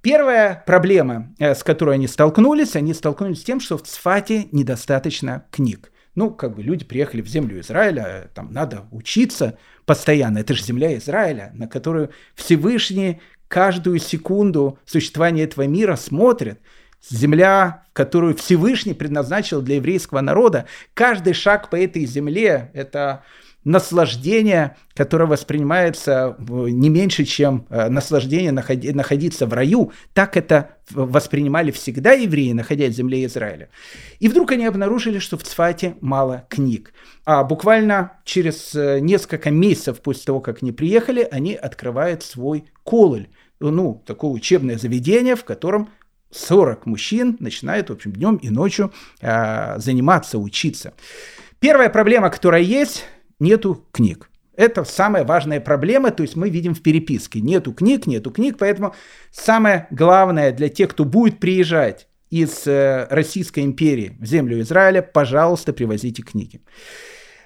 Первая 0.00 0.64
проблема, 0.66 1.32
с 1.38 1.62
которой 1.62 1.94
они 1.94 2.08
столкнулись, 2.08 2.74
они 2.74 2.92
столкнулись 2.92 3.40
с 3.40 3.44
тем, 3.44 3.60
что 3.60 3.78
в 3.78 3.82
Цфате 3.82 4.48
недостаточно 4.50 5.44
книг. 5.52 5.91
Ну, 6.14 6.30
как 6.30 6.54
бы 6.54 6.62
люди 6.62 6.84
приехали 6.84 7.22
в 7.22 7.28
землю 7.28 7.58
Израиля, 7.60 8.30
там 8.34 8.52
надо 8.52 8.84
учиться 8.90 9.58
постоянно. 9.86 10.38
Это 10.38 10.54
же 10.54 10.62
земля 10.62 10.96
Израиля, 10.98 11.50
на 11.54 11.66
которую 11.66 12.10
Всевышний 12.34 13.20
каждую 13.48 13.98
секунду 13.98 14.78
существования 14.84 15.44
этого 15.44 15.66
мира 15.66 15.96
смотрит. 15.96 16.60
Земля, 17.10 17.84
которую 17.94 18.36
Всевышний 18.36 18.94
предназначил 18.94 19.60
для 19.60 19.76
еврейского 19.76 20.20
народа. 20.20 20.66
Каждый 20.94 21.32
шаг 21.32 21.68
по 21.68 21.76
этой 21.76 22.04
земле– 22.04 22.70
это 22.74 23.24
наслаждение, 23.64 24.76
которое 24.94 25.26
воспринимается 25.26 26.36
не 26.38 26.88
меньше, 26.88 27.24
чем 27.24 27.66
э, 27.70 27.88
наслаждение 27.88 28.52
находиться 28.52 29.46
в 29.46 29.52
раю. 29.52 29.92
Так 30.14 30.36
это 30.36 30.76
воспринимали 30.90 31.70
всегда 31.70 32.12
евреи, 32.12 32.52
находясь 32.52 32.94
в 32.94 32.96
земле 32.96 33.24
Израиля. 33.26 33.68
И 34.18 34.28
вдруг 34.28 34.52
они 34.52 34.66
обнаружили, 34.66 35.18
что 35.18 35.38
в 35.38 35.44
Цфате 35.44 35.94
мало 36.00 36.46
книг. 36.48 36.92
А 37.24 37.44
буквально 37.44 38.12
через 38.24 38.74
э, 38.74 38.98
несколько 39.00 39.50
месяцев 39.50 40.00
после 40.00 40.24
того, 40.24 40.40
как 40.40 40.62
они 40.62 40.72
приехали, 40.72 41.26
они 41.30 41.54
открывают 41.54 42.22
свой 42.22 42.64
кололь. 42.84 43.28
Ну, 43.60 44.02
такое 44.06 44.32
учебное 44.32 44.76
заведение, 44.76 45.36
в 45.36 45.44
котором 45.44 45.88
40 46.32 46.86
мужчин 46.86 47.36
начинают, 47.38 47.90
в 47.90 47.92
общем, 47.92 48.12
днем 48.12 48.36
и 48.36 48.50
ночью 48.50 48.92
э, 49.20 49.78
заниматься, 49.78 50.38
учиться. 50.38 50.94
Первая 51.60 51.90
проблема, 51.90 52.30
которая 52.30 52.62
есть, 52.62 53.04
нету 53.42 53.84
книг. 53.92 54.30
Это 54.54 54.84
самая 54.84 55.24
важная 55.24 55.60
проблема, 55.60 56.10
то 56.10 56.22
есть 56.22 56.36
мы 56.36 56.48
видим 56.48 56.74
в 56.74 56.82
переписке. 56.82 57.40
Нету 57.40 57.72
книг, 57.72 58.06
нету 58.06 58.30
книг, 58.30 58.56
поэтому 58.58 58.94
самое 59.30 59.86
главное 59.90 60.52
для 60.52 60.68
тех, 60.68 60.90
кто 60.90 61.04
будет 61.04 61.40
приезжать 61.40 62.06
из 62.30 62.66
э, 62.66 63.06
Российской 63.10 63.60
империи 63.60 64.16
в 64.20 64.24
землю 64.24 64.60
Израиля, 64.60 65.02
пожалуйста, 65.02 65.72
привозите 65.72 66.22
книги. 66.22 66.60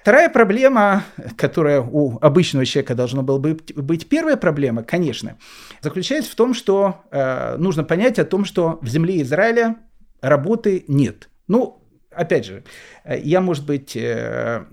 Вторая 0.01 0.29
проблема, 0.29 1.03
которая 1.35 1.81
у 1.81 2.17
обычного 2.21 2.65
человека 2.65 2.95
должна 2.95 3.23
была 3.23 3.39
быть, 3.39 3.75
быть 3.75 4.07
первая 4.07 4.37
проблема, 4.37 4.83
конечно, 4.83 5.37
заключается 5.81 6.31
в 6.31 6.35
том, 6.35 6.53
что 6.53 7.01
э, 7.11 7.57
нужно 7.57 7.83
понять 7.83 8.19
о 8.19 8.25
том, 8.25 8.45
что 8.45 8.79
в 8.81 8.87
земле 8.87 9.21
Израиля 9.21 9.75
работы 10.21 10.85
нет. 10.87 11.29
Ну, 11.47 11.83
опять 12.09 12.45
же, 12.45 12.63
э, 13.03 13.19
я, 13.19 13.41
может 13.41 13.65
быть, 13.65 13.95
э, 13.95 14.65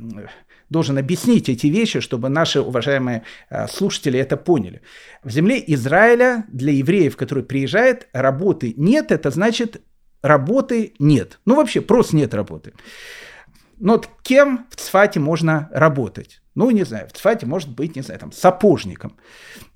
должен 0.75 0.99
объяснить 0.99 1.49
эти 1.49 1.69
вещи, 1.69 2.01
чтобы 2.01 2.29
наши 2.29 2.61
уважаемые 2.61 3.23
э, 3.49 3.69
слушатели 3.69 4.19
это 4.19 4.37
поняли. 4.37 4.81
В 5.23 5.31
земле 5.31 5.63
Израиля 5.69 6.47
для 6.49 6.73
евреев, 6.73 7.17
которые 7.17 7.45
приезжают, 7.45 8.09
работы 8.13 8.75
нет, 8.77 9.13
это 9.13 9.31
значит 9.31 9.81
работы 10.21 10.93
нет. 10.99 11.39
Ну 11.47 11.55
вообще 11.55 11.81
просто 11.81 12.17
нет 12.17 12.35
работы. 12.35 12.73
Но 13.79 13.93
вот 13.93 14.09
кем 14.23 14.67
в 14.71 14.75
Цфате 14.75 15.21
можно 15.21 15.69
работать? 15.73 16.41
Ну, 16.57 16.71
не 16.71 16.85
знаю, 16.85 17.07
в 17.07 17.13
Цфате 17.13 17.47
может 17.47 17.69
быть, 17.69 17.95
не 17.95 18.03
знаю, 18.03 18.19
там, 18.19 18.33
сапожником. 18.33 19.17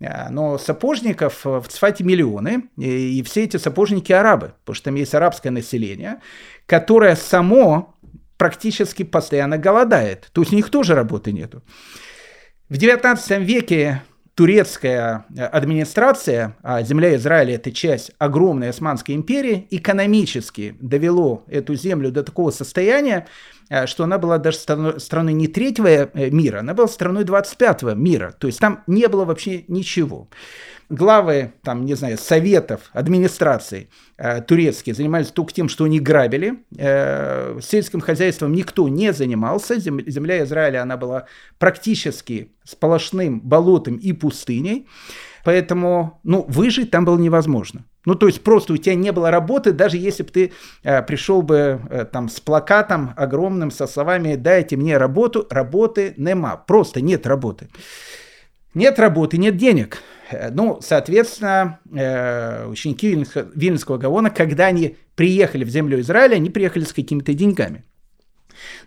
Э, 0.01 0.29
но 0.31 0.59
сапожников 0.59 1.45
в 1.45 1.65
Цфате 1.69 2.03
миллионы, 2.03 2.65
и 2.77 3.23
все 3.23 3.45
эти 3.45 3.57
сапожники 3.57 4.11
арабы, 4.13 4.55
потому 4.65 4.75
что 4.75 4.87
там 4.87 4.97
есть 4.97 5.15
арабское 5.15 5.53
население, 5.53 6.21
которое 6.67 7.15
само 7.15 7.95
практически 8.39 9.03
постоянно 9.03 9.59
голодает. 9.59 10.31
То 10.33 10.41
есть 10.41 10.53
у 10.53 10.57
них 10.57 10.71
тоже 10.71 10.95
работы 10.95 11.33
нету. 11.33 11.63
В 12.69 12.77
19 12.77 13.39
веке 13.41 14.03
турецкая 14.35 15.27
э, 15.37 15.43
администрация, 15.43 16.57
а 16.63 16.83
земля 16.83 17.17
Израиля 17.17 17.57
это 17.57 17.73
часть 17.73 18.13
огромной 18.19 18.71
Османской 18.71 19.17
империи, 19.17 19.67
экономически 19.71 20.77
довело 20.81 21.43
эту 21.49 21.75
землю 21.75 22.13
до 22.13 22.23
такого 22.23 22.53
состояния, 22.53 23.27
э, 23.69 23.87
что 23.87 24.05
она 24.05 24.17
была 24.19 24.39
даже 24.39 24.59
страной 24.59 25.33
не 25.33 25.49
третьего 25.49 25.89
э, 25.89 26.31
мира, 26.31 26.61
она 26.61 26.73
была 26.73 26.87
страной 26.87 27.25
25 27.25 27.83
мира. 27.97 28.33
То 28.39 28.47
есть 28.47 28.61
там 28.61 28.85
не 28.87 29.09
было 29.09 29.25
вообще 29.25 29.65
ничего 29.67 30.29
главы, 30.89 31.53
там, 31.63 31.85
не 31.85 31.95
знаю, 31.95 32.19
советов, 32.19 32.91
администраций 32.93 33.91
э, 34.17 34.41
турецкие 34.43 34.95
занимались 34.95 35.29
только 35.29 35.53
тем, 35.53 35.69
что 35.69 35.85
они 35.85 36.01
грабили. 36.01 36.65
Э, 36.77 37.59
сельским 37.63 38.01
хозяйством 38.01 38.53
никто 38.53 38.89
не 38.89 39.13
занимался. 39.13 39.79
Зем, 39.79 40.01
земля 40.07 40.43
Израиля, 40.45 40.83
она 40.83 40.97
была 40.97 41.27
практически 41.59 42.53
сплошным 42.65 43.41
болотом 43.41 43.97
и 43.97 44.13
пустыней. 44.13 44.87
Поэтому, 45.45 46.21
ну, 46.25 46.45
выжить 46.49 46.91
там 46.91 47.05
было 47.05 47.19
невозможно. 47.19 47.85
Ну, 48.05 48.15
то 48.15 48.27
есть 48.27 48.43
просто 48.43 48.73
у 48.73 48.77
тебя 48.77 48.95
не 48.95 49.13
было 49.13 49.31
работы, 49.31 49.73
даже 49.73 49.99
если 49.99 50.23
бы 50.23 50.31
ты 50.31 50.53
э, 50.83 51.03
пришел 51.03 51.43
бы 51.43 51.81
э, 51.91 52.05
там 52.07 52.29
с 52.29 52.41
плакатом 52.41 53.13
огромным, 53.17 53.71
со 53.71 53.87
словами 53.87 54.35
«дайте 54.37 54.77
мне 54.77 54.97
работу», 54.97 55.47
работы 55.51 56.15
нема, 56.17 56.57
просто 56.57 57.01
нет 57.01 57.27
работы. 57.27 57.69
Нет 58.75 58.99
работы, 58.99 59.39
нет 59.39 59.57
денег. 59.57 60.03
Э, 60.31 60.51
ну, 60.51 60.81
соответственно, 60.83 61.81
э, 61.93 62.67
ученики 62.67 63.25
Вильнского 63.55 63.99
Гаона, 63.99 64.31
когда 64.31 64.67
они 64.67 64.97
приехали 65.15 65.65
в 65.65 65.69
землю 65.69 66.01
Израиля, 66.01 66.37
они 66.37 66.51
приехали 66.51 66.85
с 66.85 66.93
какими-то 66.93 67.35
деньгами. 67.35 67.85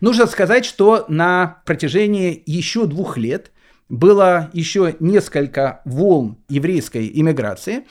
Нужно 0.01 0.27
сказать, 0.27 0.65
что 0.65 1.05
на 1.07 1.61
протяжении 1.65 2.43
еще 2.45 2.85
двух 2.85 3.17
лет 3.17 3.51
было 3.91 4.49
еще 4.53 4.95
несколько 5.01 5.81
волн 5.83 6.37
еврейской 6.47 7.11
иммиграции. 7.13 7.83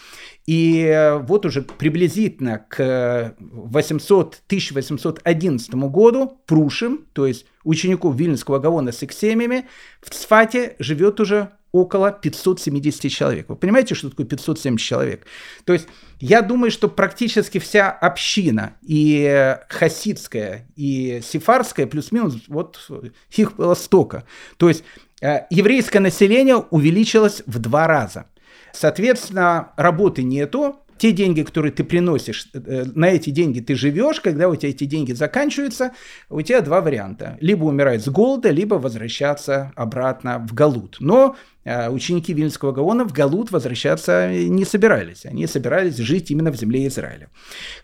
И 0.47 0.83
э, 0.83 1.19
вот 1.19 1.45
уже 1.45 1.61
приблизительно 1.61 2.65
к 2.69 3.35
800, 3.39 4.41
1811 4.47 5.75
году 5.75 6.41
Прушим, 6.47 7.07
то 7.13 7.27
есть 7.27 7.45
учеников 7.65 8.17
Вильнюсского 8.17 8.59
Гаона 8.59 8.93
с 8.93 9.03
их 9.03 9.13
семьями, 9.13 9.67
в 10.01 10.09
Цфате 10.09 10.75
живет 10.79 11.21
уже 11.21 11.51
около 11.73 12.11
570 12.11 13.11
человек. 13.13 13.49
Вы 13.49 13.57
понимаете, 13.57 13.95
что 13.95 14.11
такое 14.11 14.27
570 14.27 14.81
человек? 14.85 15.27
То 15.65 15.73
есть 15.73 15.87
я 16.19 16.43
думаю, 16.43 16.71
что 16.71 16.89
практически 16.89 17.59
вся 17.59 17.91
община, 17.91 18.77
и 18.83 19.57
хасидская, 19.69 20.67
и 20.77 21.21
сефарская, 21.23 21.87
плюс-минус, 21.87 22.37
вот 22.49 22.91
их 23.31 23.55
было 23.57 23.75
столько. 23.75 24.25
То 24.57 24.69
есть 24.69 24.83
э, 24.83 25.10
еврейское 25.51 26.01
население 26.01 26.57
увеличилось 26.57 27.43
в 27.47 27.59
два 27.59 27.87
раза. 27.87 28.27
Соответственно, 28.73 29.73
работы 29.77 30.23
нету, 30.23 30.77
те 31.01 31.13
деньги, 31.13 31.43
которые 31.43 31.73
ты 31.73 31.83
приносишь, 31.83 32.49
э, 32.53 32.85
на 32.95 33.07
эти 33.07 33.31
деньги 33.31 33.61
ты 33.61 33.75
живешь, 33.75 34.21
когда 34.21 34.51
у 34.51 34.55
тебя 34.55 34.69
эти 34.69 34.85
деньги 34.85 35.13
заканчиваются, 35.13 35.93
у 36.29 36.43
тебя 36.43 36.61
два 36.61 36.83
варианта. 36.83 37.39
Либо 37.41 37.65
умирать 37.65 38.05
с 38.05 38.09
голода, 38.09 38.51
либо 38.51 38.75
возвращаться 38.75 39.73
обратно 39.77 40.47
в 40.47 40.53
Галут. 40.53 40.99
Но 41.01 41.37
э, 41.65 41.89
ученики 41.89 42.35
Вильнского 42.35 42.73
Гаона 42.73 43.07
в 43.07 43.13
Галут 43.13 43.51
возвращаться 43.51 44.31
не 44.31 44.67
собирались. 44.67 45.25
Они 45.25 45.47
собирались 45.47 45.97
жить 45.97 46.31
именно 46.31 46.53
в 46.53 46.57
земле 46.57 46.87
Израиля. 46.89 47.31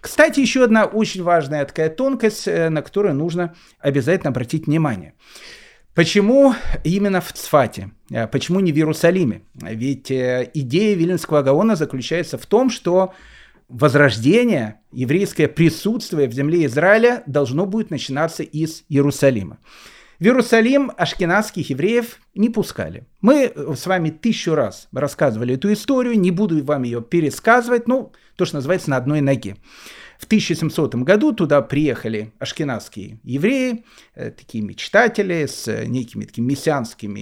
Кстати, 0.03 0.41
еще 0.41 0.65
одна 0.65 0.85
очень 0.85 1.23
важная 1.23 1.65
такая 1.65 1.89
тонкость, 1.89 2.47
э, 2.47 2.69
на 2.69 2.83
которую 2.83 3.15
нужно 3.15 3.55
обязательно 3.81 4.29
обратить 4.29 4.67
внимание. 4.67 5.15
Почему 5.97 6.55
именно 6.85 7.23
в 7.23 7.33
Цфате? 7.33 7.91
А 8.13 8.27
почему 8.27 8.61
не 8.61 8.71
в 8.71 8.77
Иерусалиме? 8.77 9.41
Ведь 9.55 10.11
э, 10.11 10.51
идея 10.53 10.95
Виленского 10.95 11.41
Гаона 11.41 11.75
заключается 11.75 12.37
в 12.37 12.45
том, 12.45 12.69
что 12.69 13.15
возрождение, 13.71 14.81
еврейское 14.93 15.49
присутствие 15.49 16.29
в 16.29 16.33
земле 16.33 16.67
Израиля 16.67 17.23
должно 17.25 17.65
будет 17.65 17.89
начинаться 17.89 18.43
из 18.43 18.85
Иерусалима. 18.91 19.57
В 20.19 20.25
Иерусалим 20.25 20.93
ашкенадских 20.99 21.71
евреев 21.71 22.19
не 22.35 22.51
пускали. 22.51 23.07
Мы 23.23 23.51
с 23.57 23.87
вами 23.87 24.11
тысячу 24.11 24.55
раз 24.55 24.89
рассказывали 24.93 25.55
эту 25.55 25.73
историю, 25.73 26.21
не 26.21 26.31
буду 26.31 26.63
вам 26.63 26.83
ее 26.83 27.01
пересказывать, 27.01 27.89
ну, 27.89 28.13
то, 28.37 28.45
что 28.45 28.57
называется, 28.57 28.91
на 28.91 28.99
одной 28.99 29.23
ноге. 29.23 29.57
В 30.19 30.25
1700 30.25 30.95
году 30.97 31.33
туда 31.33 31.61
приехали 31.62 32.33
ашкенадские 32.39 33.21
евреи, 33.23 33.85
э, 34.14 34.31
такие 34.31 34.64
мечтатели 34.64 35.47
с 35.47 35.69
э, 35.69 35.85
некими 35.87 36.25
такими 36.25 36.47
мессианскими 36.47 37.21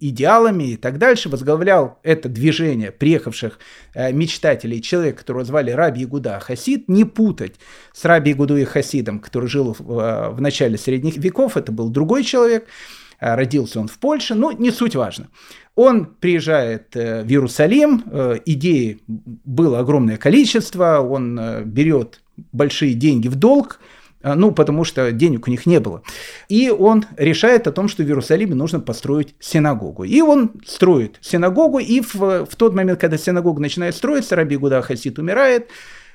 идеалами 0.00 0.72
и 0.72 0.76
так 0.76 0.98
дальше. 0.98 1.28
Возглавлял 1.28 1.98
это 2.02 2.28
движение 2.28 2.90
приехавших 2.90 3.58
э, 3.94 4.12
мечтателей 4.12 4.80
человек, 4.80 5.18
которого 5.18 5.44
звали 5.44 5.70
Раби 5.70 6.04
Игуда 6.04 6.40
Хасид. 6.40 6.88
Не 6.88 7.04
путать 7.04 7.56
с 7.92 8.04
Раби 8.04 8.32
Игудой 8.32 8.64
Хасидом, 8.64 9.20
который 9.20 9.48
жил 9.48 9.76
в, 9.78 10.32
в 10.32 10.40
начале 10.40 10.76
средних 10.76 11.16
веков, 11.16 11.56
это 11.56 11.70
был 11.70 11.90
другой 11.90 12.24
человек. 12.24 12.66
Родился 13.20 13.78
он 13.78 13.86
в 13.86 14.00
Польше, 14.00 14.34
но 14.34 14.50
не 14.50 14.72
суть 14.72 14.96
важно. 14.96 15.28
Он 15.76 16.06
приезжает 16.06 16.92
в 16.96 16.98
Иерусалим, 17.28 18.02
идей 18.44 19.00
было 19.06 19.78
огромное 19.78 20.16
количество, 20.16 20.98
он 20.98 21.40
берет 21.66 22.21
большие 22.52 22.94
деньги 22.94 23.28
в 23.28 23.36
долг, 23.36 23.80
а, 24.22 24.34
ну, 24.34 24.52
потому 24.52 24.84
что 24.84 25.10
денег 25.12 25.48
у 25.48 25.50
них 25.50 25.66
не 25.66 25.80
было. 25.80 26.02
И 26.48 26.70
он 26.70 27.04
решает 27.16 27.66
о 27.66 27.72
том, 27.72 27.88
что 27.88 28.02
в 28.02 28.06
Иерусалиме 28.06 28.54
нужно 28.54 28.80
построить 28.80 29.34
синагогу. 29.40 30.04
И 30.04 30.20
он 30.20 30.52
строит 30.66 31.18
синагогу, 31.20 31.78
и 31.78 32.00
в, 32.00 32.46
в 32.46 32.56
тот 32.56 32.74
момент, 32.74 33.00
когда 33.00 33.18
синагога 33.18 33.60
начинает 33.60 33.94
строиться, 33.94 34.36
Раби 34.36 34.56
Гуда 34.56 34.80
Хасид 34.82 35.18
умирает, 35.18 35.68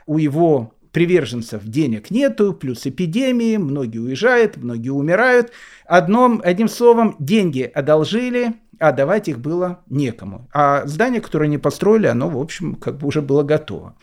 у 0.06 0.18
его 0.18 0.74
приверженцев 0.92 1.64
денег 1.64 2.10
нету, 2.10 2.54
плюс 2.54 2.88
эпидемии, 2.88 3.58
многие 3.58 4.00
уезжают, 4.00 4.58
многие 4.58 4.90
умирают. 4.90 5.52
Одном, 5.86 6.42
одним 6.44 6.70
словом, 6.70 7.16
деньги 7.20 7.62
одолжили, 7.62 8.54
а 8.80 8.92
давать 8.92 9.28
их 9.28 9.40
было 9.40 9.82
некому. 9.90 10.48
А 10.54 10.86
здание, 10.88 11.22
которое 11.22 11.46
они 11.46 11.58
построили, 11.58 12.08
оно, 12.08 12.30
в 12.30 12.40
общем, 12.40 12.76
как 12.76 12.98
бы 12.98 13.08
уже 13.08 13.22
было 13.22 13.44
готово. 13.44 13.96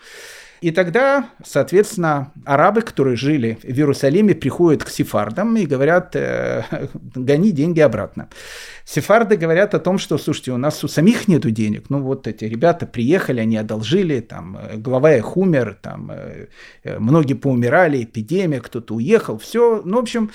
И 0.60 0.70
тогда, 0.70 1.30
соответственно, 1.44 2.32
арабы, 2.44 2.82
которые 2.82 3.16
жили 3.16 3.58
в 3.62 3.66
Иерусалиме, 3.66 4.34
приходят 4.34 4.84
к 4.84 4.88
сефардам 4.88 5.56
и 5.56 5.66
говорят, 5.66 6.16
э, 6.16 6.64
гони 7.14 7.52
деньги 7.52 7.80
обратно. 7.80 8.28
Сефарды 8.84 9.36
говорят 9.36 9.74
о 9.74 9.78
том, 9.78 9.98
что, 9.98 10.18
слушайте, 10.18 10.52
у 10.52 10.56
нас 10.56 10.82
у 10.84 10.88
самих 10.88 11.28
нету 11.28 11.50
денег, 11.50 11.90
ну 11.90 12.00
вот 12.00 12.26
эти 12.26 12.44
ребята 12.44 12.86
приехали, 12.86 13.40
они 13.40 13.56
одолжили, 13.56 14.20
там, 14.20 14.56
э, 14.56 14.76
глава 14.76 15.14
их 15.14 15.36
умер, 15.36 15.78
там, 15.80 16.10
э, 16.10 16.46
многие 16.98 17.34
поумирали, 17.34 18.02
эпидемия, 18.02 18.60
кто-то 18.60 18.94
уехал, 18.94 19.38
все, 19.38 19.82
ну, 19.84 19.96
в 19.98 20.02
общем, 20.02 20.30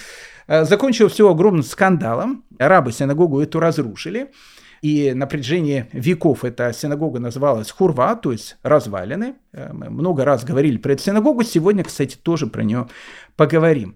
закончилось 0.48 1.14
все 1.14 1.30
огромным 1.30 1.64
скандалом, 1.64 2.44
арабы 2.58 2.92
синагогу 2.92 3.40
эту 3.40 3.60
разрушили, 3.60 4.32
и 4.82 5.14
на 5.14 5.28
протяжении 5.28 5.88
веков 5.92 6.46
эта 6.46 6.72
синагога 6.74 7.20
называлась 7.20 7.72
Хурва, 7.72 8.16
то 8.16 8.32
есть 8.32 8.58
развалины. 8.64 9.36
Э, 9.52 9.72
мы 9.74 9.90
много 9.90 10.26
раз 10.26 10.44
говорили 10.44 10.78
про 10.78 10.94
эту 10.94 11.04
синагогу. 11.04 11.44
Сегодня, 11.44 11.84
кстати, 11.84 12.16
тоже 12.16 12.48
про 12.48 12.64
нее 12.64 12.88
поговорим. 13.36 13.96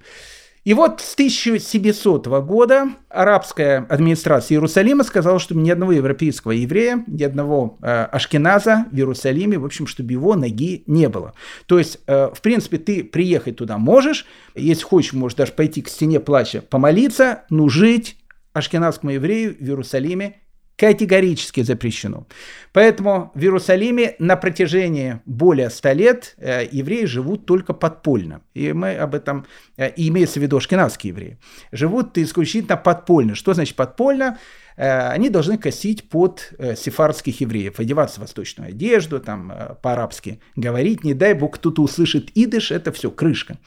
И 0.63 0.73
вот 0.73 1.01
с 1.01 1.13
1700 1.15 2.25
года 2.45 2.87
арабская 3.09 3.85
администрация 3.89 4.55
Иерусалима 4.55 5.03
сказала, 5.03 5.37
что 5.37 5.55
ни 5.55 5.69
одного 5.69 5.91
европейского 5.91 6.51
еврея, 6.51 7.03
ни 7.05 7.23
одного 7.23 7.77
э, 7.81 8.03
ашкеназа 8.05 8.85
в 8.89 8.95
Иерусалиме, 8.95 9.57
в 9.57 9.65
общем, 9.65 9.87
чтобы 9.87 10.13
его 10.13 10.35
ноги 10.35 10.83
не 10.87 11.09
было. 11.09 11.33
То 11.65 11.79
есть, 11.79 11.99
э, 12.07 12.29
в 12.33 12.41
принципе, 12.41 12.77
ты 12.77 13.03
приехать 13.03 13.57
туда 13.57 13.77
можешь, 13.77 14.25
если 14.55 14.83
хочешь, 14.83 15.11
можешь 15.11 15.35
даже 15.35 15.51
пойти 15.51 15.81
к 15.81 15.89
стене 15.89 16.21
плача 16.21 16.61
помолиться, 16.61 17.43
но 17.49 17.67
жить 17.67 18.15
ашкеназскому 18.53 19.11
еврею 19.11 19.57
в 19.59 19.63
Иерусалиме 19.63 20.42
категорически 20.77 21.61
запрещено. 21.61 22.27
Поэтому 22.71 23.31
в 23.35 23.41
Иерусалиме 23.41 24.15
на 24.19 24.35
протяжении 24.35 25.21
более 25.25 25.69
100 25.69 25.91
лет 25.91 26.35
э, 26.37 26.67
евреи 26.71 27.05
живут 27.05 27.45
только 27.45 27.73
подпольно. 27.73 28.41
И 28.53 28.73
мы 28.73 28.95
об 28.95 29.13
этом, 29.13 29.45
э, 29.77 29.91
и 29.91 30.09
имеется 30.09 30.39
в 30.39 30.43
виду 30.43 30.57
ашкенадские 30.57 31.11
евреи, 31.11 31.37
живут 31.71 32.17
исключительно 32.17 32.77
подпольно. 32.77 33.35
Что 33.35 33.53
значит 33.53 33.75
подпольно? 33.75 34.39
Э, 34.75 35.09
они 35.09 35.29
должны 35.29 35.57
косить 35.57 36.09
под 36.09 36.51
сефардских 36.75 37.41
евреев, 37.41 37.79
одеваться 37.79 38.19
в 38.19 38.23
восточную 38.23 38.69
одежду, 38.69 39.19
там 39.19 39.53
по-арабски 39.81 40.41
говорить, 40.55 41.03
не 41.03 41.13
дай 41.13 41.33
бог 41.33 41.55
кто-то 41.55 41.83
услышит 41.83 42.31
идыш, 42.33 42.71
это 42.71 42.91
все 42.91 43.11
крышка. 43.11 43.57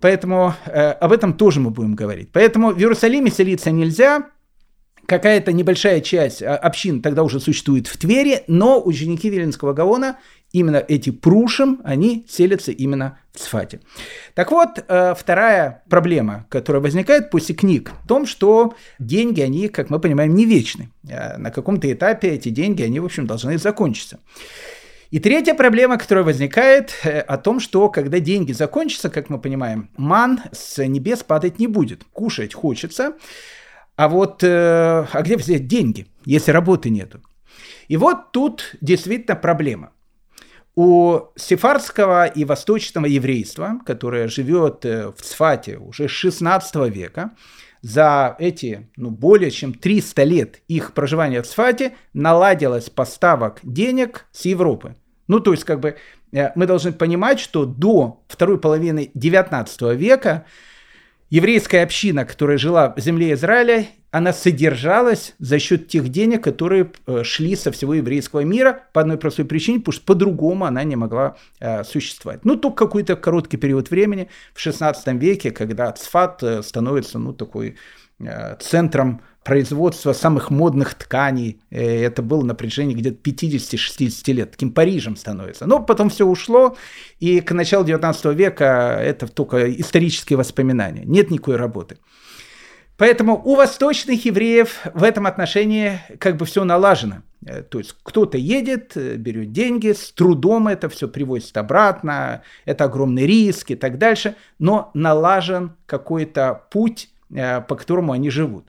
Поэтому 0.00 0.54
э, 0.66 0.92
об 0.92 1.12
этом 1.12 1.34
тоже 1.34 1.60
мы 1.60 1.70
будем 1.70 1.94
говорить. 1.94 2.30
Поэтому 2.32 2.70
в 2.70 2.78
Иерусалиме 2.78 3.30
селиться 3.30 3.70
нельзя, 3.70 4.30
какая-то 5.10 5.52
небольшая 5.52 6.00
часть 6.00 6.40
а, 6.40 6.56
общин 6.56 7.02
тогда 7.02 7.24
уже 7.24 7.40
существует 7.40 7.88
в 7.88 7.98
Твери, 7.98 8.44
но 8.46 8.80
ученики 8.80 9.28
Виленского 9.28 9.72
Гаона, 9.72 10.18
именно 10.52 10.76
эти 10.76 11.10
прушим, 11.10 11.80
они 11.82 12.24
селятся 12.28 12.70
именно 12.70 13.18
в 13.32 13.40
Сфате. 13.40 13.80
Так 14.34 14.52
вот, 14.52 14.84
э, 14.86 15.14
вторая 15.18 15.82
проблема, 15.90 16.46
которая 16.48 16.80
возникает 16.80 17.28
после 17.30 17.56
книг, 17.56 17.90
в 18.04 18.06
том, 18.06 18.24
что 18.24 18.74
деньги, 19.00 19.40
они, 19.40 19.66
как 19.66 19.90
мы 19.90 19.98
понимаем, 19.98 20.32
не 20.32 20.44
вечны. 20.44 20.92
Э, 21.08 21.38
на 21.38 21.50
каком-то 21.50 21.92
этапе 21.92 22.28
эти 22.28 22.50
деньги, 22.50 22.84
они, 22.84 23.00
в 23.00 23.04
общем, 23.04 23.26
должны 23.26 23.58
закончиться. 23.58 24.20
И 25.10 25.18
третья 25.18 25.54
проблема, 25.54 25.98
которая 25.98 26.24
возникает, 26.24 26.94
э, 27.02 27.18
о 27.18 27.36
том, 27.36 27.58
что 27.58 27.88
когда 27.88 28.20
деньги 28.20 28.52
закончатся, 28.52 29.10
как 29.10 29.28
мы 29.28 29.40
понимаем, 29.40 29.90
ман 29.96 30.40
с 30.52 30.80
небес 30.86 31.24
падать 31.24 31.58
не 31.58 31.66
будет. 31.66 32.04
Кушать 32.12 32.54
хочется, 32.54 33.14
а 34.00 34.08
вот, 34.08 34.42
э, 34.42 35.06
а 35.12 35.22
где 35.22 35.36
взять 35.36 35.66
деньги, 35.66 36.06
если 36.24 36.52
работы 36.52 36.88
нету? 36.88 37.20
И 37.86 37.98
вот 37.98 38.32
тут 38.32 38.74
действительно 38.80 39.36
проблема. 39.36 39.92
У 40.74 41.18
сефардского 41.36 42.24
и 42.24 42.46
восточного 42.46 43.04
еврейства, 43.04 43.78
которое 43.84 44.26
живет 44.28 44.86
э, 44.86 45.08
в 45.14 45.20
Цфате 45.20 45.76
уже 45.76 46.08
с 46.08 46.12
16 46.12 46.76
века, 46.90 47.32
за 47.82 48.36
эти 48.38 48.88
ну, 48.96 49.10
более 49.10 49.50
чем 49.50 49.74
300 49.74 50.24
лет 50.24 50.62
их 50.66 50.94
проживания 50.94 51.42
в 51.42 51.46
Цфате 51.46 51.92
наладилось 52.14 52.88
поставок 52.88 53.58
денег 53.62 54.28
с 54.32 54.46
Европы. 54.46 54.96
Ну, 55.28 55.40
то 55.40 55.52
есть, 55.52 55.64
как 55.64 55.80
бы, 55.80 55.96
э, 56.32 56.52
мы 56.54 56.66
должны 56.66 56.92
понимать, 56.94 57.38
что 57.38 57.66
до 57.66 58.22
второй 58.28 58.58
половины 58.58 59.10
19 59.12 59.94
века 59.94 60.46
еврейская 61.30 61.82
община, 61.82 62.24
которая 62.24 62.58
жила 62.58 62.92
в 62.94 63.00
земле 63.00 63.32
Израиля, 63.32 63.86
она 64.10 64.32
содержалась 64.32 65.34
за 65.38 65.58
счет 65.60 65.88
тех 65.88 66.08
денег, 66.08 66.42
которые 66.42 66.90
э, 67.06 67.22
шли 67.22 67.54
со 67.54 67.70
всего 67.70 67.94
еврейского 67.94 68.40
мира 68.40 68.82
по 68.92 69.00
одной 69.00 69.16
простой 69.18 69.44
причине, 69.44 69.78
потому 69.78 69.92
что 69.92 70.04
по-другому 70.04 70.64
она 70.64 70.82
не 70.82 70.96
могла 70.96 71.36
э, 71.60 71.84
существовать. 71.84 72.44
Ну, 72.44 72.56
только 72.56 72.86
какой-то 72.86 73.14
короткий 73.14 73.56
период 73.56 73.90
времени 73.90 74.28
в 74.52 74.60
16 74.60 75.06
веке, 75.14 75.52
когда 75.52 75.92
Цфат 75.92 76.42
э, 76.42 76.62
становится, 76.62 77.20
ну, 77.20 77.32
такой 77.32 77.76
центром 78.60 79.22
производства 79.44 80.12
самых 80.12 80.50
модных 80.50 80.94
тканей. 80.94 81.60
Э, 81.70 82.04
это 82.04 82.22
было 82.22 82.44
на 82.44 82.54
протяжении 82.54 82.94
где-то 82.94 83.18
50-60 83.22 84.32
лет. 84.32 84.50
Таким 84.52 84.72
Парижем 84.72 85.16
становится. 85.16 85.66
Но 85.66 85.80
потом 85.80 86.10
все 86.10 86.26
ушло, 86.26 86.76
и 87.18 87.40
к 87.40 87.52
началу 87.52 87.84
19 87.84 88.24
века 88.36 88.98
это 89.00 89.26
только 89.26 89.70
исторические 89.80 90.36
воспоминания. 90.36 91.04
Нет 91.04 91.30
никакой 91.30 91.56
работы. 91.56 91.98
Поэтому 92.96 93.40
у 93.42 93.54
восточных 93.54 94.26
евреев 94.26 94.80
в 94.92 95.02
этом 95.02 95.26
отношении 95.26 96.00
как 96.18 96.36
бы 96.36 96.44
все 96.44 96.64
налажено. 96.64 97.22
Э, 97.46 97.62
то 97.62 97.78
есть 97.78 97.96
кто-то 98.02 98.36
едет, 98.36 98.92
э, 98.94 99.16
берет 99.16 99.52
деньги, 99.52 99.92
с 99.92 100.12
трудом 100.12 100.68
это 100.68 100.90
все 100.90 101.08
привозит 101.08 101.56
обратно, 101.56 102.42
это 102.66 102.84
огромный 102.84 103.26
риск 103.26 103.70
и 103.70 103.74
так 103.74 103.96
дальше, 103.96 104.34
но 104.58 104.90
налажен 104.92 105.76
какой-то 105.86 106.66
путь, 106.70 107.08
э, 107.08 107.19
по 107.30 107.76
которому 107.76 108.12
они 108.12 108.30
живут. 108.30 108.66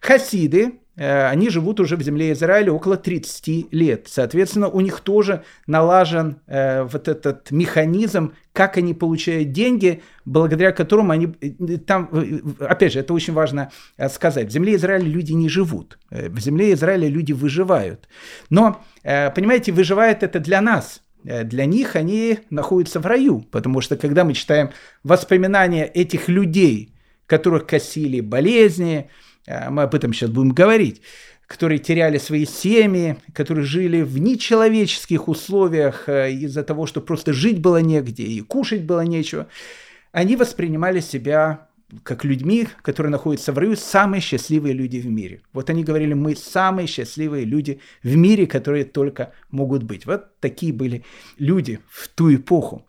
Хасиды, 0.00 0.78
Э, 0.96 1.26
они 1.26 1.50
живут 1.50 1.80
уже 1.80 1.96
в 1.96 2.02
земле 2.02 2.32
Израиля 2.32 2.72
около 2.72 2.96
30 2.96 3.72
лет. 3.72 4.06
Соответственно, 4.08 4.68
у 4.68 4.80
них 4.80 5.00
тоже 5.00 5.42
налажен 5.66 6.40
э, 6.46 6.84
вот 6.84 7.08
этот 7.08 7.50
механизм, 7.50 8.34
как 8.52 8.76
они 8.76 8.94
получают 8.94 9.50
деньги, 9.52 10.02
благодаря 10.24 10.72
которому 10.72 11.12
они 11.12 11.34
э, 11.40 11.78
там, 11.78 12.08
э, 12.12 12.40
опять 12.64 12.92
же, 12.92 13.00
это 13.00 13.12
очень 13.12 13.32
важно 13.32 13.70
сказать, 14.10 14.48
в 14.48 14.52
земле 14.52 14.76
Израиля 14.76 15.06
люди 15.06 15.32
не 15.32 15.48
живут, 15.48 15.98
в 16.10 16.38
земле 16.38 16.72
Израиля 16.74 17.08
люди 17.08 17.32
выживают. 17.32 18.08
Но, 18.50 18.80
э, 19.02 19.30
понимаете, 19.30 19.72
выживает 19.72 20.22
это 20.22 20.38
для 20.38 20.60
нас, 20.60 21.00
для 21.24 21.64
них 21.64 21.96
они 21.96 22.40
находятся 22.50 23.00
в 23.00 23.06
раю, 23.06 23.40
потому 23.50 23.80
что 23.80 23.96
когда 23.96 24.24
мы 24.24 24.34
читаем 24.34 24.70
воспоминания 25.02 25.86
этих 25.86 26.28
людей, 26.28 26.93
которых 27.26 27.66
косили 27.66 28.20
болезни, 28.20 29.10
а 29.46 29.70
мы 29.70 29.82
об 29.82 29.94
этом 29.94 30.12
сейчас 30.12 30.30
будем 30.30 30.50
говорить, 30.50 31.02
которые 31.46 31.78
теряли 31.78 32.18
свои 32.18 32.46
семьи, 32.46 33.16
которые 33.34 33.64
жили 33.64 34.02
в 34.02 34.18
нечеловеческих 34.18 35.28
условиях 35.28 36.08
э, 36.08 36.32
из-за 36.32 36.62
того, 36.62 36.86
что 36.86 37.00
просто 37.00 37.32
жить 37.32 37.60
было 37.60 37.78
негде 37.78 38.24
и 38.24 38.40
кушать 38.40 38.84
было 38.84 39.02
нечего, 39.02 39.48
они 40.12 40.36
воспринимали 40.36 41.00
себя 41.00 41.68
как 42.02 42.24
людьми, 42.24 42.66
которые 42.82 43.10
находятся 43.10 43.52
в 43.52 43.58
раю, 43.58 43.76
самые 43.76 44.20
счастливые 44.20 44.72
люди 44.72 44.98
в 44.98 45.06
мире. 45.06 45.42
Вот 45.52 45.70
они 45.70 45.84
говорили, 45.84 46.14
мы 46.14 46.34
самые 46.34 46.86
счастливые 46.86 47.44
люди 47.44 47.80
в 48.02 48.16
мире, 48.16 48.46
которые 48.46 48.84
только 48.84 49.32
могут 49.50 49.82
быть. 49.82 50.06
Вот 50.06 50.40
такие 50.40 50.72
были 50.72 51.04
люди 51.38 51.80
в 51.88 52.08
ту 52.08 52.34
эпоху. 52.34 52.86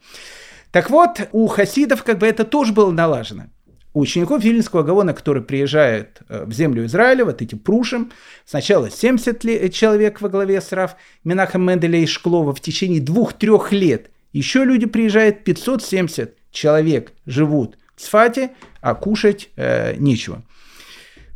Так 0.72 0.90
вот, 0.90 1.28
у 1.34 1.48
хасидов 1.48 2.04
как 2.04 2.20
бы 2.20 2.26
это 2.26 2.46
тоже 2.46 2.74
было 2.74 2.92
налажено 2.92 3.50
у 3.96 4.02
учеников 4.02 4.44
Вильнинского 4.44 4.84
Гавона, 4.84 5.14
которые 5.14 5.42
приезжают 5.42 6.22
э, 6.28 6.44
в 6.46 6.52
землю 6.52 6.86
Израиля, 6.86 7.24
вот 7.24 7.42
эти 7.42 7.56
прушим, 7.56 8.12
сначала 8.46 8.92
70 8.92 9.46
э, 9.46 9.70
человек 9.70 10.20
во 10.20 10.28
главе 10.28 10.60
с 10.60 10.74
Раф 10.74 10.98
Минахом 11.24 11.66
Менделя 11.66 12.00
и 12.00 12.06
Шклова 12.06 12.54
в 12.54 12.60
течение 12.60 13.00
двух-трех 13.00 13.72
лет. 13.72 14.12
Еще 14.34 14.66
люди 14.66 14.86
приезжают, 14.86 15.46
570 15.46 16.36
человек 16.52 17.14
живут 17.26 17.78
в 17.96 18.02
Сфате, 18.02 18.52
а 18.82 18.96
кушать 18.96 19.50
э, 19.56 19.96
нечего. 19.96 20.44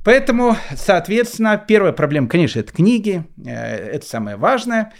Поэтому, 0.04 0.58
соответственно, 0.76 1.58
первая 1.58 1.94
проблема, 1.94 2.28
конечно, 2.28 2.60
это 2.60 2.74
книги, 2.74 3.24
э, 3.38 3.52
это 3.52 4.06
самое 4.06 4.36
важное. 4.36 4.92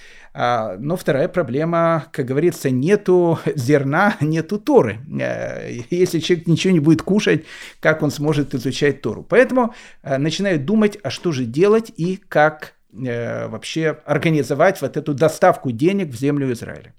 А, 0.42 0.78
но 0.80 0.96
вторая 0.96 1.28
проблема, 1.28 2.06
как 2.14 2.26
говорится, 2.26 2.70
нету 2.70 3.40
зерна, 3.56 4.16
нету 4.22 4.58
Торы. 4.58 5.00
Э, 5.20 5.70
если 5.90 6.20
человек 6.20 6.48
ничего 6.48 6.72
не 6.72 6.80
будет 6.80 7.02
кушать, 7.02 7.44
как 7.82 8.02
он 8.02 8.10
сможет 8.10 8.56
изучать 8.56 9.02
Тору? 9.02 9.22
Поэтому 9.22 9.76
э, 10.02 10.18
начинают 10.18 10.64
думать, 10.64 10.98
а 11.04 11.10
что 11.10 11.34
же 11.34 11.44
делать 11.44 11.92
и 11.98 12.16
как 12.16 12.76
э, 12.94 13.50
вообще 13.50 13.98
организовать 14.06 14.82
вот 14.82 14.96
эту 14.96 15.14
доставку 15.14 15.72
денег 15.72 16.08
в 16.08 16.18
землю 16.18 16.50
Израиля. 16.54 16.94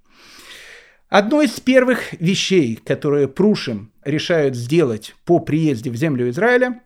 Одно 1.08 1.40
из 1.40 1.58
первых 1.60 2.12
вещей, 2.20 2.76
которые 2.76 3.26
Прушим 3.26 3.90
решают 4.04 4.54
сделать 4.54 5.14
по 5.24 5.38
приезде 5.38 5.88
в 5.88 5.96
землю 5.96 6.28
Израиля, 6.28 6.82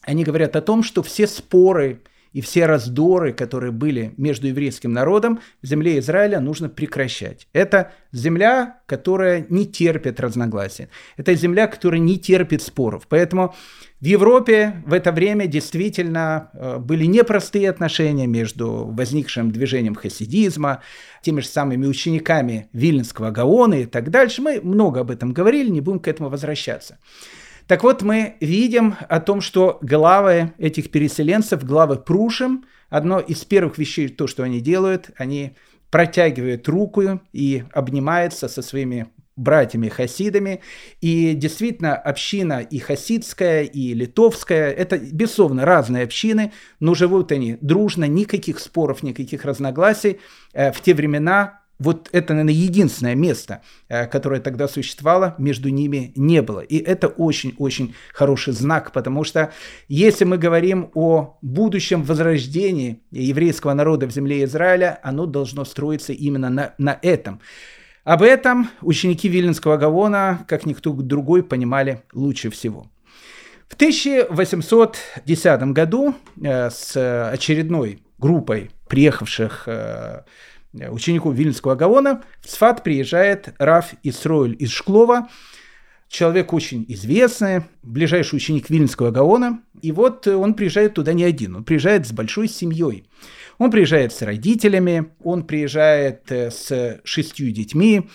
они 0.00 0.24
говорят 0.24 0.56
о 0.56 0.62
том, 0.62 0.82
что 0.82 1.02
все 1.02 1.26
споры 1.26 2.00
и 2.32 2.40
все 2.40 2.66
раздоры, 2.66 3.32
которые 3.32 3.72
были 3.72 4.14
между 4.16 4.46
еврейским 4.46 4.92
народом 4.92 5.40
в 5.62 5.66
земле 5.66 5.98
Израиля, 5.98 6.40
нужно 6.40 6.68
прекращать. 6.68 7.48
Это 7.52 7.92
земля, 8.12 8.80
которая 8.86 9.46
не 9.48 9.66
терпит 9.66 10.20
разногласий. 10.20 10.88
Это 11.16 11.34
земля, 11.34 11.66
которая 11.66 12.00
не 12.00 12.18
терпит 12.18 12.62
споров. 12.62 13.06
Поэтому 13.08 13.54
в 14.00 14.04
Европе 14.04 14.82
в 14.86 14.92
это 14.92 15.12
время 15.12 15.46
действительно 15.46 16.50
э, 16.54 16.78
были 16.78 17.04
непростые 17.04 17.68
отношения 17.68 18.26
между 18.26 18.86
возникшим 18.86 19.50
движением 19.50 19.94
хасидизма, 19.94 20.82
теми 21.22 21.40
же 21.40 21.48
самыми 21.48 21.86
учениками 21.86 22.68
Вильнского 22.72 23.30
Гаона 23.30 23.74
и 23.74 23.86
так 23.86 24.10
дальше. 24.10 24.40
Мы 24.40 24.60
много 24.62 25.00
об 25.00 25.10
этом 25.10 25.32
говорили, 25.32 25.68
не 25.68 25.80
будем 25.80 26.00
к 26.00 26.08
этому 26.08 26.30
возвращаться. 26.30 26.98
Так 27.70 27.84
вот, 27.84 28.02
мы 28.02 28.34
видим 28.40 28.96
о 29.08 29.20
том, 29.20 29.40
что 29.40 29.78
главы 29.80 30.54
этих 30.58 30.90
переселенцев, 30.90 31.64
главы 31.64 31.98
Прушим, 31.98 32.64
одно 32.88 33.20
из 33.20 33.44
первых 33.44 33.78
вещей, 33.78 34.08
то, 34.08 34.26
что 34.26 34.42
они 34.42 34.60
делают, 34.60 35.10
они 35.16 35.52
протягивают 35.88 36.66
руку 36.66 37.20
и 37.32 37.62
обнимаются 37.72 38.48
со 38.48 38.62
своими 38.62 39.06
братьями-хасидами. 39.36 40.62
И 41.00 41.34
действительно, 41.34 41.94
община 41.94 42.58
и 42.58 42.80
хасидская, 42.80 43.62
и 43.62 43.94
литовская, 43.94 44.72
это, 44.72 44.98
безусловно, 44.98 45.64
разные 45.64 46.02
общины, 46.02 46.50
но 46.80 46.94
живут 46.94 47.30
они 47.30 47.56
дружно, 47.60 48.06
никаких 48.06 48.58
споров, 48.58 49.04
никаких 49.04 49.44
разногласий. 49.44 50.18
Э, 50.54 50.72
в 50.72 50.80
те 50.80 50.92
времена 50.92 51.59
вот 51.80 52.10
это, 52.12 52.34
наверное, 52.34 52.54
единственное 52.54 53.14
место, 53.14 53.62
э, 53.88 54.06
которое 54.06 54.40
тогда 54.40 54.68
существовало, 54.68 55.34
между 55.38 55.70
ними 55.70 56.12
не 56.14 56.42
было. 56.42 56.60
И 56.60 56.76
это 56.76 57.08
очень-очень 57.08 57.94
хороший 58.12 58.52
знак, 58.52 58.92
потому 58.92 59.24
что 59.24 59.52
если 59.88 60.24
мы 60.24 60.36
говорим 60.36 60.90
о 60.94 61.38
будущем 61.42 62.02
возрождении 62.02 63.00
еврейского 63.10 63.72
народа 63.72 64.06
в 64.06 64.12
земле 64.12 64.44
Израиля, 64.44 65.00
оно 65.02 65.24
должно 65.26 65.64
строиться 65.64 66.12
именно 66.12 66.50
на, 66.50 66.74
на 66.76 66.98
этом. 67.00 67.40
Об 68.04 68.22
этом 68.22 68.68
ученики 68.82 69.28
Вильнинского 69.28 69.78
Гавона, 69.78 70.44
как 70.48 70.66
никто 70.66 70.92
другой, 70.92 71.42
понимали 71.42 72.02
лучше 72.12 72.50
всего. 72.50 72.86
В 73.68 73.74
1810 73.74 75.62
году 75.72 76.14
э, 76.42 76.68
с 76.68 77.30
очередной 77.32 78.02
группой 78.18 78.70
приехавших 78.88 79.62
э, 79.66 80.24
ученику 80.72 81.30
Вильнского 81.30 81.74
Гавона, 81.74 82.22
в 82.40 82.50
Сфат 82.50 82.84
приезжает 82.84 83.54
Раф 83.58 83.94
Исроиль 84.02 84.56
из 84.58 84.70
Шклова, 84.70 85.28
человек 86.10 86.52
очень 86.52 86.84
известный, 86.88 87.62
ближайший 87.82 88.36
ученик 88.36 88.68
Вильнского 88.68 89.10
Гаона. 89.10 89.60
И 89.80 89.92
вот 89.92 90.26
он 90.26 90.54
приезжает 90.54 90.94
туда 90.94 91.12
не 91.14 91.24
один, 91.24 91.56
он 91.56 91.64
приезжает 91.64 92.06
с 92.06 92.12
большой 92.12 92.48
семьей. 92.48 93.08
Он 93.58 93.70
приезжает 93.70 94.12
с 94.12 94.22
родителями, 94.22 95.12
он 95.22 95.44
приезжает 95.44 96.32
э, 96.32 96.50
с 96.50 97.00
шестью 97.04 97.50
детьми, 97.52 98.08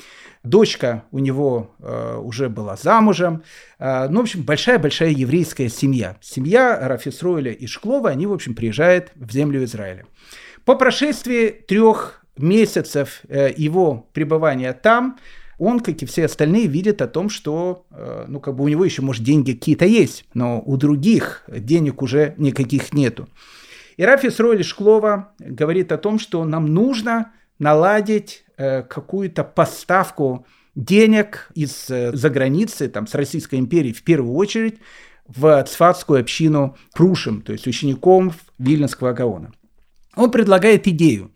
дочка 0.43 1.03
у 1.11 1.19
него 1.19 1.75
э, 1.79 2.17
уже 2.17 2.49
была 2.49 2.75
замужем. 2.75 3.43
Э, 3.77 4.07
ну, 4.09 4.21
в 4.21 4.23
общем, 4.23 4.41
большая-большая 4.41 5.11
еврейская 5.11 5.69
семья. 5.69 6.17
Семья 6.19 6.87
Рафисроиля 6.87 7.51
и 7.51 7.67
Шклова, 7.67 8.09
они, 8.09 8.25
в 8.25 8.33
общем, 8.33 8.55
приезжают 8.55 9.11
в 9.15 9.31
землю 9.31 9.63
Израиля. 9.63 10.05
По 10.65 10.73
прошествии 10.73 11.49
трех 11.49 12.24
месяцев 12.37 13.21
э, 13.27 13.51
его 13.55 14.07
пребывания 14.13 14.73
там, 14.73 15.17
он, 15.57 15.79
как 15.79 16.01
и 16.01 16.05
все 16.05 16.25
остальные, 16.25 16.67
видит 16.67 17.01
о 17.01 17.07
том, 17.07 17.29
что, 17.29 17.85
э, 17.91 18.25
ну, 18.27 18.39
как 18.39 18.55
бы 18.55 18.63
у 18.63 18.67
него 18.67 18.83
еще, 18.83 19.01
может, 19.01 19.23
деньги 19.23 19.53
какие-то 19.53 19.85
есть, 19.85 20.25
но 20.33 20.61
у 20.65 20.77
других 20.77 21.43
денег 21.47 22.01
уже 22.01 22.33
никаких 22.37 22.93
нету. 22.93 23.29
И 23.97 24.03
Раф 24.03 24.25
Исроэль 24.25 24.63
Шклова 24.63 25.33
говорит 25.39 25.91
о 25.91 25.97
том, 25.97 26.19
что 26.19 26.43
нам 26.43 26.73
нужно 26.73 27.31
наладить 27.59 28.43
э, 28.57 28.83
какую-то 28.83 29.45
поставку 29.45 30.45
денег 30.75 31.49
из-за 31.55 32.29
границы, 32.29 32.89
там, 32.89 33.07
с 33.07 33.15
Российской 33.15 33.59
империи 33.59 33.93
в 33.93 34.03
первую 34.03 34.35
очередь, 34.35 34.79
в 35.27 35.63
цфатскую 35.63 36.19
общину 36.19 36.75
Прушим, 36.93 37.41
то 37.41 37.53
есть 37.53 37.65
учеником 37.65 38.33
Вильнинского 38.59 39.13
Гаона. 39.13 39.53
Он 40.15 40.31
предлагает 40.31 40.87
идею. 40.87 41.31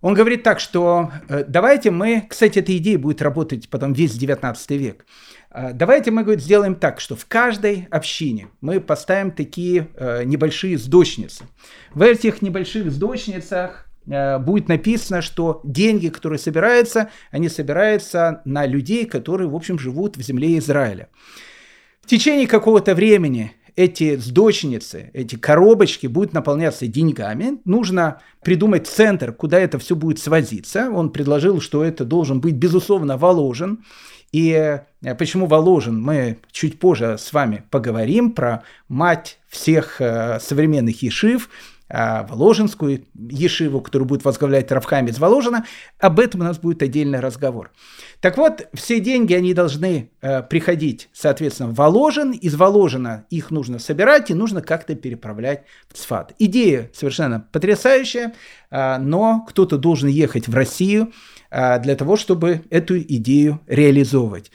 Он 0.00 0.14
говорит 0.14 0.44
так, 0.44 0.60
что 0.60 1.10
э, 1.28 1.44
давайте 1.48 1.90
мы, 1.90 2.24
кстати, 2.28 2.60
эта 2.60 2.76
идея 2.76 2.98
будет 2.98 3.20
работать 3.20 3.68
потом 3.68 3.92
весь 3.92 4.12
19 4.12 4.70
век. 4.72 5.04
А, 5.50 5.72
давайте 5.72 6.12
мы 6.12 6.22
говорит, 6.22 6.42
сделаем 6.42 6.76
так, 6.76 7.00
что 7.00 7.16
в 7.16 7.26
каждой 7.26 7.88
общине 7.90 8.48
мы 8.60 8.80
поставим 8.80 9.32
такие 9.32 9.88
э, 9.96 10.22
небольшие 10.24 10.78
сдочницы. 10.78 11.46
В 11.94 12.02
этих 12.02 12.42
небольших 12.42 12.92
сдочницах 12.92 13.86
э, 14.06 14.38
будет 14.38 14.68
написано, 14.68 15.20
что 15.20 15.60
деньги, 15.64 16.08
которые 16.08 16.38
собираются, 16.38 17.10
они 17.32 17.48
собираются 17.48 18.40
на 18.44 18.66
людей, 18.66 19.04
которые, 19.04 19.48
в 19.48 19.56
общем, 19.56 19.80
живут 19.80 20.16
в 20.16 20.22
земле 20.22 20.58
Израиля. 20.58 21.08
В 22.02 22.06
течение 22.06 22.46
какого-то 22.46 22.94
времени 22.94 23.52
эти 23.78 24.16
сдочницы, 24.16 25.10
эти 25.12 25.36
коробочки 25.36 26.08
будут 26.08 26.32
наполняться 26.32 26.88
деньгами. 26.88 27.60
Нужно 27.64 28.20
придумать 28.42 28.88
центр, 28.88 29.32
куда 29.32 29.60
это 29.60 29.78
все 29.78 29.94
будет 29.94 30.18
свозиться. 30.18 30.90
Он 30.90 31.10
предложил, 31.10 31.60
что 31.60 31.84
это 31.84 32.04
должен 32.04 32.40
быть, 32.40 32.56
безусловно, 32.56 33.16
Воложен. 33.16 33.84
И 34.32 34.50
э, 34.50 35.14
почему 35.14 35.46
Воложен, 35.46 36.02
мы 36.02 36.38
чуть 36.50 36.80
позже 36.80 37.18
с 37.20 37.32
вами 37.32 37.62
поговорим 37.70 38.32
про 38.32 38.64
мать 38.88 39.38
всех 39.48 40.00
э, 40.00 40.40
современных 40.40 41.00
ешив, 41.04 41.48
Воложенскую 41.88 43.06
Ешиву, 43.14 43.80
которую 43.80 44.08
будет 44.08 44.24
возглавлять 44.24 44.70
Равхайм 44.70 45.06
из 45.06 45.18
Воложина. 45.18 45.64
Об 45.98 46.20
этом 46.20 46.42
у 46.42 46.44
нас 46.44 46.58
будет 46.58 46.82
отдельный 46.82 47.20
разговор. 47.20 47.70
Так 48.20 48.36
вот, 48.36 48.66
все 48.74 49.00
деньги, 49.00 49.32
они 49.32 49.54
должны 49.54 50.10
э, 50.20 50.42
приходить, 50.42 51.08
соответственно, 51.12 51.70
в 51.70 51.74
Воложен. 51.74 52.32
Из 52.32 52.54
Воложина 52.56 53.26
их 53.30 53.50
нужно 53.50 53.78
собирать 53.78 54.30
и 54.30 54.34
нужно 54.34 54.60
как-то 54.60 54.96
переправлять 54.96 55.64
в 55.88 55.96
Цфат. 55.96 56.34
Идея 56.38 56.90
совершенно 56.92 57.46
потрясающая, 57.52 58.34
э, 58.70 58.98
но 58.98 59.44
кто-то 59.48 59.78
должен 59.78 60.08
ехать 60.08 60.48
в 60.48 60.54
Россию 60.54 61.12
э, 61.50 61.78
для 61.80 61.94
того, 61.94 62.16
чтобы 62.16 62.62
эту 62.70 62.98
идею 62.98 63.60
реализовывать. 63.66 64.50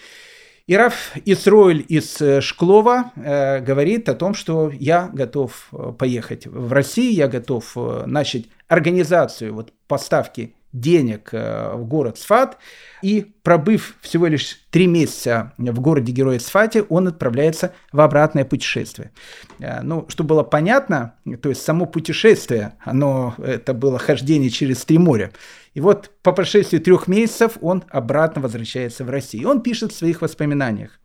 И 0.66 0.78
Раф 0.78 1.12
Исроиль 1.26 1.86
из 1.90 2.22
э, 2.22 2.40
Шклова 2.40 3.12
э, 3.18 3.60
говорит 3.60 4.08
о 4.08 4.16
том, 4.16 4.34
что 4.34 4.72
я 4.72 5.10
готов 5.12 5.68
э, 5.74 5.92
поехать 5.92 6.48
в 6.48 6.72
Россию, 6.72 7.14
я 7.14 7.28
готов 7.28 7.74
э, 7.76 8.04
начать 8.06 8.46
организацию 8.70 9.54
вот, 9.54 9.74
поставки 9.88 10.56
денег 10.74 11.30
э, 11.32 11.74
в 11.76 11.86
город 11.86 12.18
Сфат. 12.18 12.58
И 13.02 13.34
пробыв 13.44 13.96
всего 14.02 14.28
лишь 14.28 14.60
три 14.72 14.88
месяца 14.88 15.54
в 15.58 15.80
городе 15.80 16.12
Героя 16.12 16.40
Сфате, 16.40 16.82
он 16.90 17.08
отправляется 17.08 17.74
в 17.92 18.02
обратное 18.02 18.44
путешествие. 18.44 19.12
Э, 19.60 19.82
ну, 19.82 20.06
чтобы 20.10 20.30
было 20.30 20.44
понятно, 20.44 21.16
то 21.42 21.50
есть 21.50 21.62
само 21.62 21.86
путешествие, 21.86 22.74
оно, 22.84 23.36
это 23.38 23.74
было 23.74 24.00
хождение 24.00 24.50
через 24.50 24.84
три 24.84 24.98
моря. 24.98 25.32
И 25.76 25.80
вот 25.80 26.12
по 26.24 26.34
прошествии 26.34 26.80
трех 26.80 27.08
месяцев 27.08 27.58
он 27.62 27.84
обратно 27.90 28.42
возвращается 28.42 29.04
в 29.04 29.10
Россию. 29.10 29.50
Он 29.50 29.62
пишет 29.62 29.92
в 29.92 29.96
своих 29.96 30.22
воспоминаниях. 30.22 31.00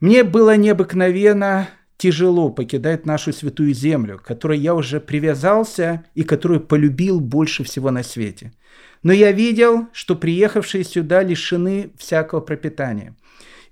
«Мне 0.00 0.22
было 0.22 0.56
необыкновенно 0.56 1.68
тяжело 1.96 2.50
покидать 2.50 3.06
нашу 3.06 3.32
святую 3.32 3.74
землю, 3.74 4.18
к 4.18 4.22
которой 4.22 4.58
я 4.58 4.74
уже 4.74 5.00
привязался 5.00 6.04
и 6.14 6.22
которую 6.22 6.60
полюбил 6.60 7.20
больше 7.20 7.64
всего 7.64 7.90
на 7.90 8.02
свете. 8.02 8.52
Но 9.02 9.12
я 9.12 9.32
видел, 9.32 9.88
что 9.92 10.16
приехавшие 10.16 10.84
сюда 10.84 11.22
лишены 11.22 11.90
всякого 11.98 12.40
пропитания. 12.40 13.14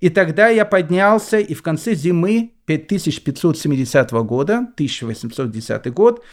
И 0.00 0.08
тогда 0.08 0.48
я 0.48 0.64
поднялся, 0.64 1.38
и 1.38 1.54
в 1.54 1.62
конце 1.62 1.94
зимы 1.94 2.52
5570 2.66 4.10
года, 4.10 4.58
1810 4.74 5.92
год, 5.92 6.24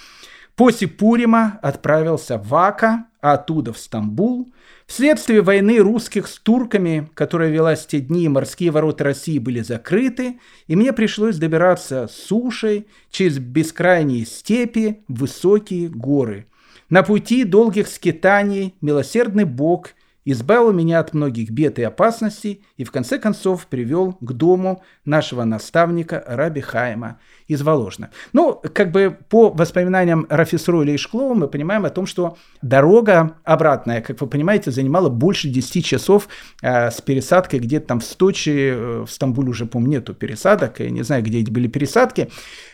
После 0.59 0.89
Пурима 0.89 1.57
отправился 1.61 2.37
в 2.37 2.53
Ака, 2.53 3.05
а 3.21 3.35
оттуда 3.35 3.71
в 3.71 3.77
Стамбул. 3.77 4.51
Вследствие 4.87 5.41
войны 5.41 5.77
русских 5.77 6.27
с 6.27 6.37
турками, 6.37 7.09
которая 7.13 7.49
велась 7.49 7.85
в 7.85 7.87
те 7.87 8.01
дни, 8.01 8.27
морские 8.27 8.71
ворота 8.71 9.05
России 9.05 9.39
были 9.39 9.61
закрыты, 9.61 10.37
и 10.67 10.75
мне 10.75 10.91
пришлось 10.91 11.37
добираться 11.37 12.09
сушей 12.11 12.87
через 13.09 13.39
бескрайние 13.39 14.25
степи, 14.25 14.99
высокие 15.07 15.87
горы. 15.87 16.45
На 16.89 17.03
пути 17.03 17.45
долгих 17.45 17.87
скитаний 17.87 18.75
милосердный 18.81 19.45
Бог 19.45 19.91
избавил 20.31 20.71
меня 20.71 20.99
от 20.99 21.13
многих 21.13 21.49
бед 21.51 21.79
и 21.79 21.83
опасностей 21.83 22.63
и 22.77 22.83
в 22.83 22.91
конце 22.91 23.19
концов 23.19 23.67
привел 23.67 24.13
к 24.19 24.33
дому 24.33 24.83
нашего 25.05 25.43
наставника 25.43 26.23
Раби 26.27 26.61
Хайма 26.61 27.19
из 27.47 27.61
Воложна. 27.61 28.11
Ну, 28.33 28.61
как 28.73 28.91
бы 28.91 29.17
по 29.29 29.49
воспоминаниям 29.49 30.27
Рафисруля 30.29 30.93
и 30.93 30.97
Шклова 30.97 31.33
мы 31.33 31.47
понимаем 31.47 31.85
о 31.85 31.89
том, 31.89 32.05
что 32.05 32.37
дорога 32.61 33.37
обратная, 33.43 34.01
как 34.01 34.21
вы 34.21 34.27
понимаете, 34.27 34.71
занимала 34.71 35.09
больше 35.09 35.49
10 35.49 35.83
часов 35.83 36.27
э, 36.61 36.91
с 36.91 37.01
пересадкой 37.01 37.59
где-то 37.59 37.87
там 37.87 37.99
в 37.99 38.05
Сточи, 38.05 38.71
э, 38.71 39.05
в 39.07 39.11
Стамбуле 39.11 39.49
уже, 39.49 39.65
по-моему, 39.65 39.93
нету 39.93 40.13
пересадок, 40.13 40.79
я 40.79 40.89
не 40.89 41.01
знаю, 41.01 41.23
где 41.23 41.39
эти 41.39 41.49
были 41.49 41.67
пересадки. 41.67 42.29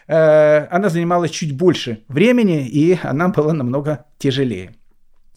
Э, 0.07 0.67
она 0.69 0.89
занимала 0.89 1.29
чуть 1.29 1.55
больше 1.55 2.03
времени, 2.07 2.67
и 2.67 2.99
она 3.01 3.29
была 3.29 3.53
намного 3.53 4.05
тяжелее. 4.17 4.75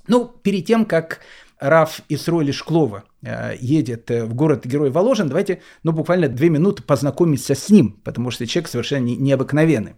Ну, 0.08 0.24
перед 0.26 0.64
тем, 0.64 0.86
как 0.86 1.20
Раф 1.60 2.02
Исроили 2.08 2.52
Шклова 2.52 3.04
э, 3.22 3.56
едет 3.60 4.10
э, 4.10 4.24
в 4.24 4.34
город 4.34 4.64
Герой 4.64 4.90
Воложен, 4.90 5.28
давайте, 5.28 5.60
ну, 5.82 5.92
буквально 5.92 6.28
две 6.28 6.50
минуты 6.50 6.82
познакомиться 6.82 7.54
с 7.54 7.68
ним, 7.70 8.00
потому 8.04 8.30
что 8.30 8.46
человек 8.46 8.68
совершенно 8.68 9.06
необыкновенный. 9.06 9.94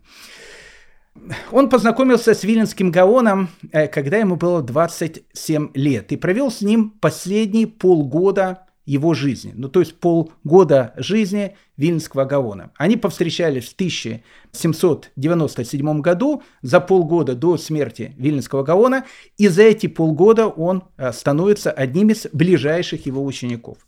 Он 1.51 1.69
познакомился 1.69 2.35
с 2.35 2.45
Виленским 2.45 2.91
Гаоном, 2.91 3.51
э, 3.73 3.89
когда 3.89 4.17
ему 4.17 4.37
было 4.37 4.63
27 4.63 5.71
лет, 5.75 6.13
и 6.13 6.17
провел 6.17 6.51
с 6.51 6.63
ним 6.63 6.91
последние 7.01 7.67
полгода 7.67 8.67
его 8.91 9.15
жизни, 9.15 9.53
ну 9.55 9.69
то 9.69 9.79
есть 9.79 9.95
полгода 9.95 10.95
жизни 10.97 11.55
Вильнского 11.77 12.25
Гаона. 12.25 12.73
Они 12.77 12.97
повстречались 12.97 13.69
в 13.69 13.75
1797 13.75 16.01
году, 16.01 16.43
за 16.63 16.81
полгода 16.81 17.37
до 17.37 17.57
смерти 17.57 18.17
Вильнского 18.19 18.65
Гаона, 18.65 19.05
и 19.39 19.47
за 19.47 19.63
эти 19.63 19.87
полгода 19.87 20.49
он 20.49 20.83
э, 20.97 21.13
становится 21.13 21.71
одним 21.71 22.11
из 22.11 22.27
ближайших 22.33 23.07
его 23.07 23.25
учеников. 23.25 23.79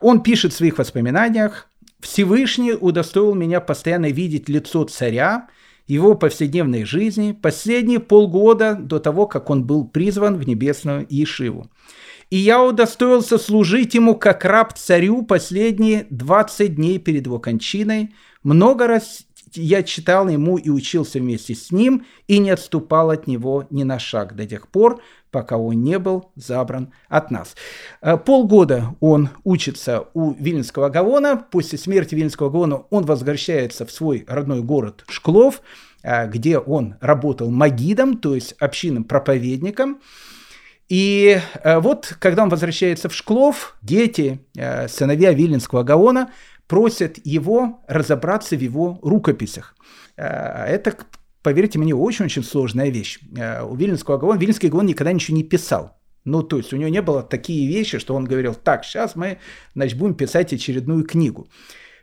Он 0.00 0.24
пишет 0.24 0.52
в 0.52 0.56
своих 0.56 0.78
воспоминаниях, 0.78 1.68
«Всевышний 2.00 2.72
удостоил 2.72 3.34
меня 3.34 3.60
постоянно 3.60 4.10
видеть 4.10 4.48
лицо 4.48 4.82
царя, 4.82 5.46
его 5.86 6.16
повседневной 6.16 6.84
жизни 6.84 7.30
последние 7.30 8.00
полгода 8.00 8.74
до 8.74 8.98
того, 8.98 9.28
как 9.28 9.50
он 9.50 9.62
был 9.64 9.86
призван 9.86 10.36
в 10.36 10.48
небесную 10.48 11.06
Ешиву 11.08 11.70
и 12.32 12.38
я 12.38 12.64
удостоился 12.64 13.36
служить 13.36 13.92
ему 13.92 14.16
как 14.16 14.46
раб 14.46 14.72
царю 14.72 15.22
последние 15.22 16.06
20 16.08 16.76
дней 16.76 16.98
перед 16.98 17.26
его 17.26 17.38
кончиной. 17.38 18.14
Много 18.42 18.86
раз 18.86 19.26
я 19.52 19.82
читал 19.82 20.30
ему 20.30 20.56
и 20.56 20.70
учился 20.70 21.18
вместе 21.18 21.54
с 21.54 21.70
ним, 21.70 22.06
и 22.28 22.38
не 22.38 22.48
отступал 22.48 23.10
от 23.10 23.26
него 23.26 23.66
ни 23.68 23.82
на 23.82 23.98
шаг 23.98 24.34
до 24.34 24.46
тех 24.46 24.68
пор, 24.68 25.02
пока 25.30 25.58
он 25.58 25.82
не 25.82 25.98
был 25.98 26.30
забран 26.34 26.94
от 27.10 27.30
нас. 27.30 27.54
Э, 28.00 28.16
полгода 28.16 28.96
он 29.00 29.28
учится 29.44 30.06
у 30.14 30.32
Вильнского 30.32 30.88
Гавона. 30.88 31.36
После 31.36 31.76
смерти 31.76 32.14
Вильнского 32.14 32.48
Гавона 32.48 32.84
он 32.88 33.04
возвращается 33.04 33.84
в 33.84 33.92
свой 33.92 34.24
родной 34.26 34.62
город 34.62 35.04
Шклов, 35.06 35.60
э, 36.02 36.26
где 36.28 36.56
он 36.56 36.94
работал 37.02 37.50
магидом, 37.50 38.16
то 38.16 38.34
есть 38.34 38.54
общинным 38.58 39.04
проповедником. 39.04 40.00
И 40.92 41.40
э, 41.64 41.78
вот, 41.78 42.16
когда 42.18 42.42
он 42.42 42.50
возвращается 42.50 43.08
в 43.08 43.14
Шклов, 43.14 43.76
дети, 43.80 44.40
э, 44.54 44.88
сыновья 44.88 45.32
Виленского 45.32 45.84
Гаона, 45.84 46.30
просят 46.66 47.16
его 47.24 47.82
разобраться 47.88 48.56
в 48.56 48.60
его 48.60 48.98
рукописях. 49.00 49.74
Э, 50.18 50.66
это, 50.66 50.94
поверьте 51.42 51.78
мне, 51.78 51.94
очень-очень 51.94 52.44
сложная 52.44 52.90
вещь. 52.90 53.20
У 53.22 53.74
Виленского 53.74 54.18
Гаона, 54.18 54.38
Виленский 54.38 54.68
Гаон 54.68 54.84
никогда 54.84 55.14
ничего 55.14 55.34
не 55.34 55.44
писал. 55.44 55.98
Ну, 56.26 56.42
то 56.42 56.58
есть 56.58 56.74
у 56.74 56.76
него 56.76 56.90
не 56.90 57.00
было 57.00 57.22
такие 57.22 57.66
вещи, 57.66 57.98
что 57.98 58.14
он 58.14 58.26
говорил, 58.26 58.54
так, 58.54 58.84
сейчас 58.84 59.16
мы, 59.16 59.38
значит, 59.74 59.96
будем 59.96 60.14
писать 60.14 60.52
очередную 60.52 61.04
книгу. 61.04 61.48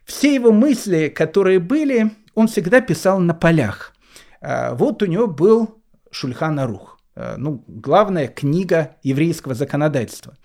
Все 0.04 0.34
его 0.34 0.52
мысли, 0.52 1.10
которые 1.10 1.60
были, 1.60 2.10
он 2.34 2.48
всегда 2.48 2.82
писал 2.82 3.20
на 3.20 3.36
полях. 3.36 3.94
Вот 4.42 5.04
у 5.04 5.06
него 5.06 5.28
был 5.28 5.84
Шульхан 6.10 6.58
Арух. 6.58 6.99
Э, 7.20 7.36
ну, 7.38 7.64
главная 7.68 8.28
книга 8.28 8.96
еврейского 9.04 9.54
законодательства. 9.54 10.38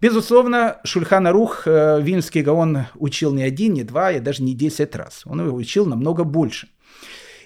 Безусловно, 0.00 0.78
Шульхана 0.84 1.32
Рух 1.32 1.66
э, 1.66 2.00
Вильнский 2.00 2.42
Гаон 2.42 2.86
учил 2.94 3.34
не 3.34 3.42
один, 3.42 3.74
не 3.74 3.84
два, 3.84 4.12
и 4.12 4.20
даже 4.20 4.42
не 4.42 4.54
десять 4.54 4.96
раз. 4.96 5.22
Он 5.26 5.44
его 5.44 5.56
учил 5.56 5.84
намного 5.84 6.24
больше. 6.24 6.68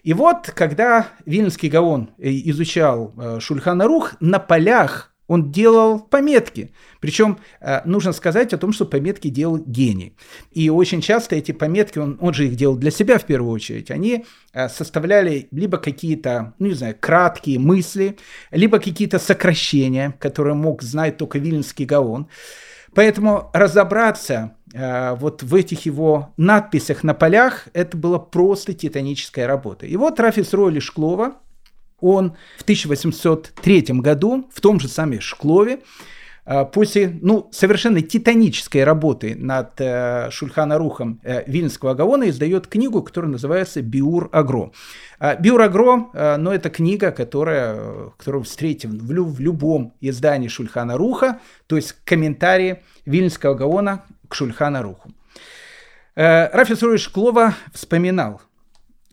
И 0.04 0.14
вот, 0.14 0.50
когда 0.54 1.08
Вильнский 1.26 1.68
Гаон 1.68 2.10
э, 2.18 2.30
изучал 2.50 3.40
Шульхана 3.40 3.86
Рух, 3.86 4.14
на 4.20 4.38
полях 4.38 5.11
он 5.32 5.50
делал 5.50 5.98
пометки. 5.98 6.72
Причем 7.00 7.38
э, 7.60 7.80
нужно 7.86 8.12
сказать 8.12 8.52
о 8.52 8.58
том, 8.58 8.74
что 8.74 8.84
пометки 8.84 9.28
делал 9.28 9.56
гений. 9.56 10.14
И 10.50 10.68
очень 10.68 11.00
часто 11.00 11.36
эти 11.36 11.52
пометки, 11.52 11.98
он, 11.98 12.18
он 12.20 12.34
же 12.34 12.48
их 12.48 12.54
делал 12.54 12.76
для 12.76 12.90
себя 12.90 13.18
в 13.18 13.24
первую 13.24 13.50
очередь, 13.50 13.90
они 13.90 14.26
э, 14.52 14.68
составляли 14.68 15.48
либо 15.50 15.78
какие-то, 15.78 16.52
ну 16.58 16.66
не 16.66 16.74
знаю, 16.74 16.96
краткие 17.00 17.58
мысли, 17.58 18.18
либо 18.50 18.78
какие-то 18.78 19.18
сокращения, 19.18 20.14
которые 20.18 20.54
мог 20.54 20.82
знать 20.82 21.16
только 21.16 21.38
Вильнский 21.38 21.86
Гаон. 21.86 22.28
Поэтому 22.94 23.50
разобраться 23.54 24.56
э, 24.74 25.14
вот 25.14 25.42
в 25.42 25.54
этих 25.54 25.86
его 25.86 26.34
надписях 26.36 27.04
на 27.04 27.14
полях 27.14 27.68
это 27.72 27.96
была 27.96 28.18
просто 28.18 28.74
титаническая 28.74 29.46
работа. 29.46 29.86
И 29.86 29.96
вот 29.96 30.20
Рафис 30.20 30.52
Ройли 30.52 30.80
Шклова, 30.80 31.36
он 32.02 32.36
в 32.58 32.62
1803 32.62 33.84
году 34.00 34.48
в 34.52 34.60
том 34.60 34.78
же 34.78 34.88
самом 34.88 35.20
Шклове 35.20 35.78
Э, 36.44 36.64
после 36.64 37.16
ну, 37.20 37.48
совершенно 37.52 38.02
титанической 38.02 38.84
работы 38.84 39.36
над 39.36 39.80
э, 39.80 40.28
Шульханарухом 40.30 41.20
э, 41.22 41.44
Вильнского 41.46 41.94
Гаона 41.94 42.28
издает 42.30 42.66
книгу, 42.66 43.02
которая 43.02 43.30
называется 43.30 43.80
«Биур 43.80 44.28
Агро». 44.32 44.72
Э, 45.20 45.40
«Биур 45.40 45.60
Агро», 45.60 46.10
э, 46.12 46.36
ну, 46.38 46.50
это 46.50 46.68
книга, 46.70 47.12
которая, 47.12 48.10
которую 48.16 48.42
встретим 48.42 48.98
в, 48.98 49.12
лю, 49.12 49.24
в 49.24 49.38
любом 49.38 49.94
издании 50.00 50.48
Шульханаруха, 50.48 51.40
то 51.68 51.76
есть 51.76 51.94
комментарии 52.04 52.82
Вильнского 53.06 53.54
Гаона 53.54 54.04
к 54.28 54.34
Шульханаруху. 54.34 55.12
Э, 56.16 56.48
Рафис 56.52 56.82
Руиш 56.82 57.08
Клова 57.08 57.54
вспоминал, 57.72 58.42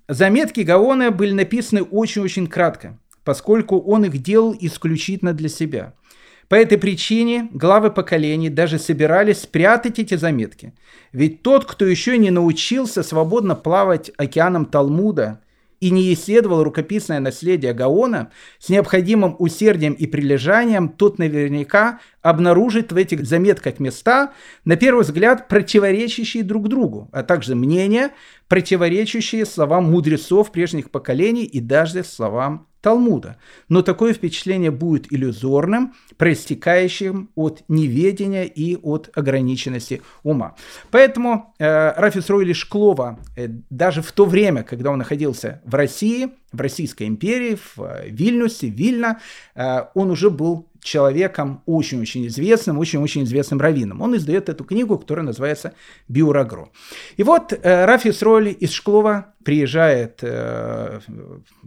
«Заметки 0.09 0.61
Гаона 0.61 1.11
были 1.11 1.31
написаны 1.31 1.83
очень-очень 1.83 2.47
кратко, 2.47 2.99
поскольку 3.23 3.79
он 3.79 4.03
их 4.03 4.17
делал 4.17 4.53
исключительно 4.59 5.31
для 5.33 5.47
себя– 5.47 5.93
по 6.49 6.55
этой 6.55 6.79
причине 6.79 7.47
главы 7.53 7.91
поколений 7.91 8.49
даже 8.49 8.79
собирались 8.79 9.41
спрятать 9.41 9.99
эти 9.99 10.15
заметки. 10.15 10.73
Ведь 11.13 11.43
тот, 11.43 11.65
кто 11.65 11.85
еще 11.85 12.17
не 12.17 12.31
научился 12.31 13.03
свободно 13.03 13.53
плавать 13.53 14.11
океаном 14.17 14.65
Талмуда 14.65 15.41
и 15.79 15.91
не 15.91 16.11
исследовал 16.11 16.63
рукописное 16.63 17.19
наследие 17.19 17.73
Гаона 17.73 18.31
с 18.57 18.67
необходимым 18.69 19.35
усердием 19.37 19.93
и 19.93 20.07
прилежанием, 20.07 20.89
тот 20.89 21.19
наверняка 21.19 21.99
обнаружит 22.23 22.91
в 22.91 22.97
этих 22.97 23.27
заметках 23.27 23.79
места, 23.79 24.33
на 24.65 24.75
первый 24.75 25.03
взгляд, 25.03 25.47
противоречащие 25.49 26.43
друг 26.43 26.67
другу, 26.67 27.09
а 27.11 27.21
также 27.21 27.53
мнения, 27.53 28.09
противоречащие 28.49 29.45
словам 29.45 29.85
мудрецов 29.85 30.51
прежних 30.51 30.91
поколений 30.91 31.45
и 31.45 31.61
даже 31.61 32.03
словам 32.03 32.67
Талмуда. 32.81 33.37
Но 33.67 33.81
такое 33.81 34.13
впечатление 34.13 34.71
будет 34.71 35.11
иллюзорным, 35.11 35.93
проистекающим 36.17 37.29
от 37.35 37.63
неведения 37.67 38.45
и 38.45 38.77
от 38.77 39.09
ограниченности 39.15 40.01
ума. 40.23 40.55
Поэтому 40.89 41.53
э, 41.59 41.93
Рафис 41.97 42.29
Ройли 42.29 42.53
Шклова 42.53 43.19
э, 43.35 43.47
даже 43.69 44.01
в 44.01 44.11
то 44.11 44.25
время, 44.25 44.63
когда 44.63 44.91
он 44.91 44.99
находился 44.99 45.61
в 45.65 45.75
России, 45.75 46.29
в 46.53 46.61
Российской 46.61 47.07
империи, 47.07 47.55
в 47.55 47.81
э, 47.81 48.09
Вильнюсе, 48.09 48.69
Вильно, 48.69 49.19
э, 49.55 49.83
он 49.93 50.09
уже 50.09 50.29
был 50.29 50.68
человеком 50.81 51.61
очень-очень 51.65 52.27
известным, 52.27 52.79
очень-очень 52.79 53.23
известным 53.23 53.59
раввином. 53.59 54.01
Он 54.01 54.15
издает 54.15 54.49
эту 54.49 54.63
книгу, 54.63 54.97
которая 54.97 55.25
называется 55.25 55.73
«Биурагро». 56.07 56.69
И 57.17 57.23
вот 57.23 57.53
э, 57.53 57.85
Рафис 57.85 58.21
Роли 58.21 58.51
из 58.51 58.71
Шклова 58.71 59.33
приезжает, 59.43 60.19
э, 60.21 60.99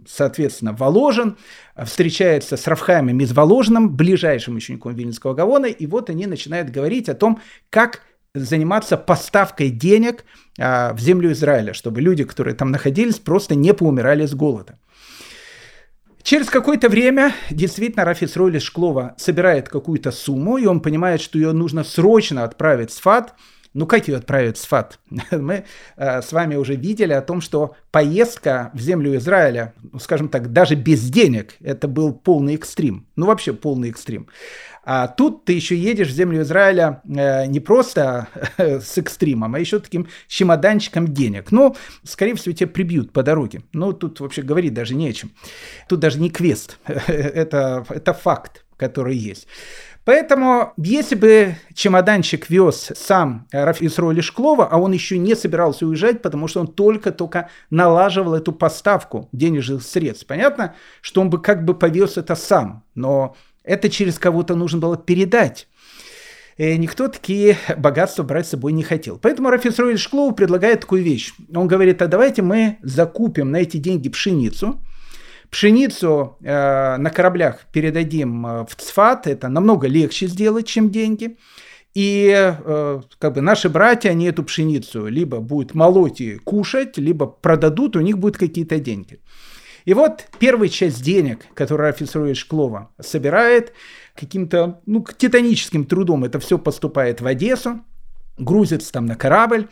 соответственно, 0.07 0.73
в 0.73 0.77
Воложен, 0.77 1.37
встречается 1.83 2.57
с 2.57 2.67
Рафхаемом 2.67 3.19
из 3.19 3.33
Воложином, 3.33 3.95
ближайшим 3.95 4.55
учеником 4.55 4.95
Вильнинского 4.95 5.33
Гавона, 5.33 5.65
и 5.65 5.85
вот 5.85 6.09
они 6.09 6.25
начинают 6.25 6.69
говорить 6.69 7.09
о 7.09 7.13
том, 7.13 7.41
как 7.69 8.01
заниматься 8.35 8.97
поставкой 8.97 9.69
денег 9.69 10.25
а, 10.59 10.93
в 10.93 10.99
землю 10.99 11.31
Израиля, 11.31 11.73
чтобы 11.73 12.01
люди, 12.01 12.23
которые 12.23 12.55
там 12.55 12.71
находились, 12.71 13.19
просто 13.19 13.55
не 13.55 13.73
поумирали 13.73 14.25
с 14.25 14.33
голода. 14.33 14.79
Через 16.23 16.49
какое-то 16.49 16.87
время 16.87 17.33
действительно 17.49 18.05
Рафис 18.05 18.37
Ройли 18.37 18.59
Шклова 18.59 19.13
собирает 19.17 19.67
какую-то 19.67 20.11
сумму, 20.11 20.57
и 20.57 20.65
он 20.65 20.79
понимает, 20.79 21.19
что 21.19 21.37
ее 21.37 21.51
нужно 21.51 21.83
срочно 21.83 22.45
отправить 22.45 22.91
в 22.91 22.93
Сфат. 22.93 23.33
Ну 23.73 23.87
как 23.87 24.07
ее 24.07 24.17
отправить 24.17 24.57
в 24.57 24.61
Сфат? 24.61 24.99
Мы 25.31 25.65
э, 25.97 26.21
с 26.21 26.31
вами 26.31 26.55
уже 26.55 26.75
видели 26.75 27.13
о 27.13 27.21
том, 27.21 27.41
что 27.41 27.75
поездка 27.91 28.71
в 28.73 28.79
землю 28.79 29.15
Израиля, 29.17 29.73
ну, 29.91 29.99
скажем 29.99 30.29
так, 30.29 30.51
даже 30.51 30.75
без 30.75 31.09
денег, 31.09 31.55
это 31.59 31.87
был 31.87 32.13
полный 32.13 32.55
экстрим. 32.55 33.07
Ну 33.15 33.27
вообще 33.27 33.53
полный 33.53 33.89
экстрим. 33.89 34.27
А 34.85 35.07
тут 35.07 35.45
ты 35.45 35.53
еще 35.53 35.77
едешь 35.77 36.09
в 36.09 36.13
землю 36.13 36.41
Израиля 36.41 37.01
э, 37.07 37.45
не 37.45 37.59
просто 37.61 38.27
э, 38.57 38.81
с 38.81 38.97
экстримом, 38.97 39.55
а 39.55 39.59
еще 39.59 39.79
таким 39.79 40.07
чемоданчиком 40.27 41.13
денег. 41.13 41.51
Ну, 41.51 41.75
скорее 42.03 42.35
всего, 42.35 42.53
тебя 42.53 42.67
прибьют 42.67 43.13
по 43.13 43.23
дороге. 43.23 43.61
Ну, 43.71 43.93
тут 43.93 44.19
вообще 44.19 44.41
говорить 44.41 44.73
даже 44.73 44.93
не 44.93 45.07
о 45.07 45.13
чем. 45.13 45.31
Тут 45.87 45.99
даже 45.99 46.19
не 46.19 46.29
квест. 46.29 46.79
это, 46.85 47.85
это 47.89 48.13
факт, 48.13 48.65
который 48.75 49.15
есть. 49.15 49.47
Поэтому, 50.05 50.73
если 50.75 51.15
бы 51.15 51.55
чемоданчик 51.73 52.49
вез 52.49 52.91
сам 52.95 53.47
Исроли 53.51 54.19
Шклова, 54.21 54.65
а 54.65 54.77
он 54.77 54.91
еще 54.91 55.17
не 55.17 55.33
собирался 55.33 55.87
уезжать, 55.87 56.21
потому 56.21 56.47
что 56.47 56.59
он 56.59 56.67
только-только 56.67 57.49
налаживал 57.69 58.35
эту 58.35 58.51
поставку 58.51 59.29
денежных 59.31 59.83
средств, 59.83 60.27
понятно, 60.27 60.75
что 61.01 61.21
он 61.21 61.29
бы 61.29 61.41
как 61.41 61.63
бы 61.63 61.73
повез 61.73 62.17
это 62.17 62.35
сам, 62.35 62.83
но 62.95 63.35
это 63.63 63.89
через 63.89 64.19
кого-то 64.19 64.55
нужно 64.55 64.79
было 64.79 64.97
передать. 64.97 65.67
И 66.57 66.77
никто 66.77 67.07
такие 67.07 67.57
богатства 67.77 68.23
брать 68.23 68.45
с 68.45 68.51
собой 68.51 68.73
не 68.73 68.83
хотел. 68.83 69.17
Поэтому 69.17 69.49
Рафис 69.49 69.79
Ройль 69.79 69.97
Шклоу 69.97 70.33
предлагает 70.33 70.81
такую 70.81 71.01
вещь. 71.01 71.33
Он 71.55 71.67
говорит, 71.67 72.01
а 72.01 72.07
давайте 72.07 72.41
мы 72.41 72.77
закупим 72.83 73.51
на 73.51 73.57
эти 73.57 73.77
деньги 73.77 74.09
пшеницу. 74.09 74.79
Пшеницу 75.53 76.35
э, 76.41 76.97
на 76.97 77.09
кораблях 77.11 77.59
передадим 77.71 78.45
э, 78.45 78.65
в 78.65 78.75
Цфат. 78.75 79.27
Это 79.27 79.49
намного 79.49 79.87
легче 79.87 80.25
сделать, 80.25 80.65
чем 80.65 80.89
деньги. 80.89 81.37
И 81.93 82.33
э, 82.33 83.01
как 83.19 83.33
бы 83.33 83.41
наши 83.41 83.69
братья, 83.69 84.09
они 84.09 84.25
эту 84.25 84.43
пшеницу 84.43 85.05
либо 85.05 85.41
будут 85.41 85.75
молоть 85.75 86.21
и 86.21 86.37
кушать, 86.37 86.97
либо 86.97 87.27
продадут, 87.27 87.95
у 87.95 87.99
них 87.99 88.17
будут 88.17 88.37
какие-то 88.37 88.79
деньги. 88.79 89.19
И 89.85 89.93
вот 89.93 90.25
первая 90.39 90.69
часть 90.69 91.03
денег, 91.03 91.45
которую 91.53 91.85
Рафис 91.85 92.15
Руи 92.15 92.33
Шклова 92.33 92.89
собирает, 92.99 93.73
каким-то 94.15 94.81
ну, 94.87 95.05
титаническим 95.15 95.85
трудом 95.85 96.23
это 96.23 96.39
все 96.39 96.57
поступает 96.57 97.21
в 97.21 97.27
Одессу, 97.27 97.81
грузится 98.39 98.91
там 98.91 99.05
на 99.05 99.15
корабль, 99.15 99.67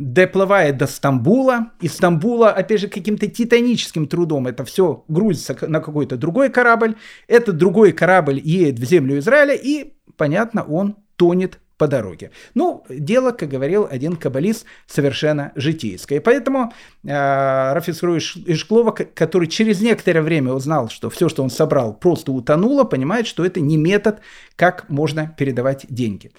доплывает 0.00 0.78
до 0.78 0.86
Стамбула. 0.86 1.72
Из 1.80 1.92
Стамбула, 1.92 2.50
опять 2.50 2.80
же, 2.80 2.88
каким-то 2.88 3.26
титаническим 3.26 4.08
трудом 4.08 4.46
это 4.46 4.64
все 4.64 5.04
грузится 5.08 5.56
на 5.68 5.80
какой-то 5.80 6.16
другой 6.16 6.48
корабль. 6.48 6.96
Этот 7.28 7.58
другой 7.58 7.92
корабль 7.92 8.40
едет 8.42 8.78
в 8.78 8.84
землю 8.84 9.18
Израиля, 9.18 9.54
и, 9.54 9.92
понятно, 10.16 10.62
он 10.62 10.96
тонет 11.16 11.58
по 11.76 11.86
дороге. 11.86 12.30
Ну, 12.54 12.82
дело, 12.88 13.32
как 13.32 13.50
говорил 13.50 13.86
один 13.90 14.16
каббалист, 14.16 14.64
совершенно 14.86 15.52
житейское. 15.54 16.20
Поэтому 16.22 16.72
э, 17.04 17.08
Рафис 17.72 18.02
Ишклова, 18.02 18.92
который 18.92 19.48
через 19.48 19.82
некоторое 19.82 20.22
время 20.22 20.52
узнал, 20.52 20.88
что 20.88 21.10
все, 21.10 21.28
что 21.28 21.42
он 21.42 21.50
собрал, 21.50 21.92
просто 21.94 22.32
утонуло, 22.32 22.84
понимает, 22.84 23.26
что 23.26 23.44
это 23.44 23.60
не 23.60 23.76
метод, 23.76 24.20
как 24.56 24.88
можно 24.88 25.34
передавать 25.38 25.84
деньги. 25.90 26.32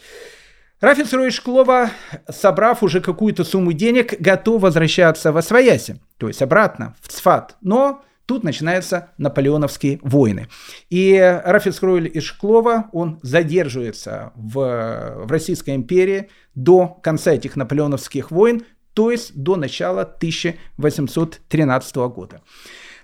Рафис 0.81 1.13
Ройшклова, 1.13 1.91
собрав 2.27 2.81
уже 2.81 3.01
какую-то 3.01 3.43
сумму 3.43 3.71
денег, 3.71 4.19
готов 4.19 4.63
возвращаться 4.63 5.31
во 5.31 5.43
Свояси, 5.43 6.01
то 6.17 6.27
есть 6.27 6.41
обратно 6.41 6.95
в 7.01 7.07
Цфат. 7.07 7.55
Но 7.61 8.03
Тут 8.27 8.43
начинаются 8.45 9.09
наполеоновские 9.17 9.99
войны. 10.03 10.47
И 10.89 11.17
Рафис 11.43 11.79
Хройль 11.79 12.09
из 12.13 12.23
Шклова, 12.23 12.85
он 12.93 13.19
задерживается 13.23 14.31
в, 14.35 15.25
в 15.25 15.29
Российской 15.29 15.75
империи 15.75 16.29
до 16.55 16.87
конца 17.03 17.31
этих 17.33 17.57
наполеоновских 17.57 18.31
войн, 18.31 18.63
то 18.93 19.11
есть 19.11 19.35
до 19.35 19.57
начала 19.57 20.03
1813 20.03 21.95
года. 21.97 22.41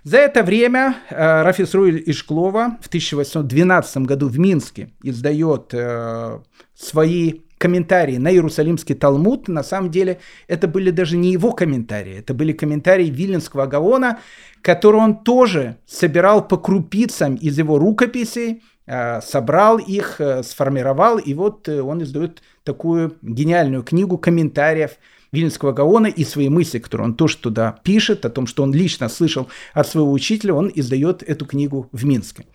За 0.04 0.18
это 0.18 0.44
время 0.44 0.96
э, 1.10 1.42
Рафис 1.42 1.74
Руэль 1.74 2.02
Ишклова 2.06 2.78
в 2.82 2.88
1812 2.88 3.98
году 3.98 4.30
в 4.30 4.40
Минске 4.40 4.92
издает 5.04 5.74
э, 5.74 6.40
свои 6.74 7.42
комментарии 7.58 8.18
на 8.18 8.32
Иерусалимский 8.32 8.96
Талмуд, 8.96 9.48
на 9.48 9.64
самом 9.64 9.92
деле 9.92 10.20
это 10.48 10.68
были 10.68 10.92
даже 10.92 11.18
не 11.18 11.32
его 11.32 11.52
комментарии, 11.52 12.20
это 12.20 12.34
были 12.34 12.54
комментарии 12.54 13.10
Виленского 13.10 13.66
Гаона, 13.66 14.20
которые 14.62 15.02
он 15.02 15.24
тоже 15.24 15.78
собирал 15.86 16.48
по 16.48 16.58
крупицам 16.58 17.36
из 17.36 17.58
его 17.58 17.80
рукописей, 17.80 18.64
э, 18.86 19.22
собрал 19.22 19.78
их, 19.78 20.20
э, 20.20 20.44
сформировал, 20.44 21.18
и 21.18 21.34
вот 21.34 21.68
э, 21.68 21.82
он 21.82 22.04
издает 22.04 22.42
такую 22.64 23.18
гениальную 23.22 23.84
книгу 23.84 24.18
комментариев 24.18 24.92
Вильнского 25.32 25.74
Гаона 25.74 26.08
и 26.08 26.24
свои 26.24 26.50
мысли, 26.50 26.80
которые 26.80 27.06
он 27.06 27.16
тоже 27.16 27.38
туда 27.38 27.80
пишет, 27.84 28.26
о 28.26 28.30
том, 28.30 28.48
что 28.48 28.64
он 28.64 28.74
лично 28.74 29.10
слышал 29.10 29.50
от 29.74 29.88
своего 29.88 30.12
учителя, 30.12 30.54
он 30.54 30.72
издает 30.74 31.22
эту 31.24 31.46
книгу 31.46 31.90
в 31.92 32.06
Минске. 32.06 32.46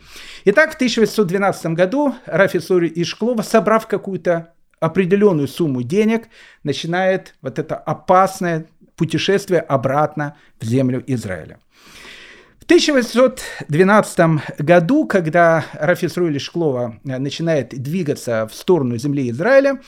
Итак, 0.47 0.73
в 0.73 0.75
1812 0.77 1.67
году 1.73 2.15
Рафи 2.27 2.61
Сори 2.61 2.91
Ишклова, 2.95 3.43
собрав 3.43 3.87
какую-то 3.87 4.55
определенную 4.83 5.47
сумму 5.47 5.83
денег, 5.83 6.29
начинает 6.65 7.35
вот 7.41 7.59
это 7.59 7.77
опасное 7.77 8.67
путешествие 8.97 9.61
обратно 9.61 10.37
в 10.61 10.65
землю 10.65 11.03
Израиля. 11.07 11.59
В 12.61 12.65
1812 12.65 14.19
году, 14.59 15.07
когда 15.07 15.65
Рафис 15.75 16.17
Руэли 16.17 16.39
Шклова 16.39 16.99
начинает 17.05 17.71
двигаться 17.71 18.49
в 18.51 18.55
сторону 18.55 18.97
земли 18.97 19.31
Израиля, 19.31 19.81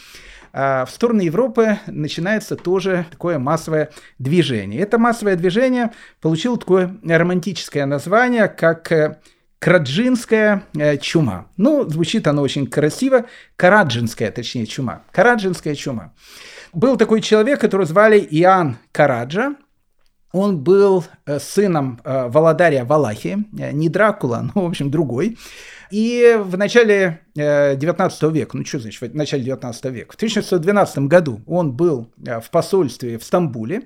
а 0.52 0.84
в 0.84 0.90
сторону 0.90 1.20
Европы 1.20 1.78
начинается 1.88 2.54
тоже 2.54 3.06
такое 3.10 3.40
массовое 3.40 3.90
движение. 4.20 4.80
Это 4.80 4.98
массовое 4.98 5.34
движение 5.34 5.90
получило 6.20 6.56
такое 6.56 6.96
романтическое 7.04 7.86
название, 7.86 8.46
как 8.46 8.92
э, 8.92 9.18
Караджинская 9.64 10.64
э, 10.76 10.98
чума. 10.98 11.46
Ну, 11.56 11.88
звучит 11.88 12.26
оно 12.26 12.42
очень 12.42 12.66
красиво. 12.66 13.24
Караджинская, 13.56 14.30
точнее, 14.30 14.66
чума. 14.66 15.04
Караджинская 15.10 15.74
чума. 15.74 16.12
Был 16.74 16.98
такой 16.98 17.22
человек, 17.22 17.62
которого 17.62 17.86
звали 17.86 18.18
Иоанн 18.18 18.76
Караджа. 18.92 19.54
Он 20.32 20.58
был 20.58 21.06
э, 21.24 21.38
сыном 21.38 21.98
э, 22.04 22.28
Володаря 22.28 22.84
Валахи, 22.84 23.46
не 23.52 23.88
Дракула, 23.88 24.50
но, 24.54 24.64
в 24.64 24.68
общем, 24.68 24.90
другой. 24.90 25.38
И 25.90 26.38
в 26.38 26.58
начале 26.58 27.20
19 27.34 28.22
века, 28.34 28.58
ну 28.58 28.66
что 28.66 28.80
значит 28.80 29.00
в 29.00 29.16
начале 29.16 29.44
19 29.44 29.84
века, 29.86 30.12
в 30.12 30.16
1612 30.16 30.98
году 30.98 31.40
он 31.46 31.72
был 31.72 32.10
в 32.16 32.50
посольстве 32.50 33.16
в 33.16 33.24
Стамбуле, 33.24 33.84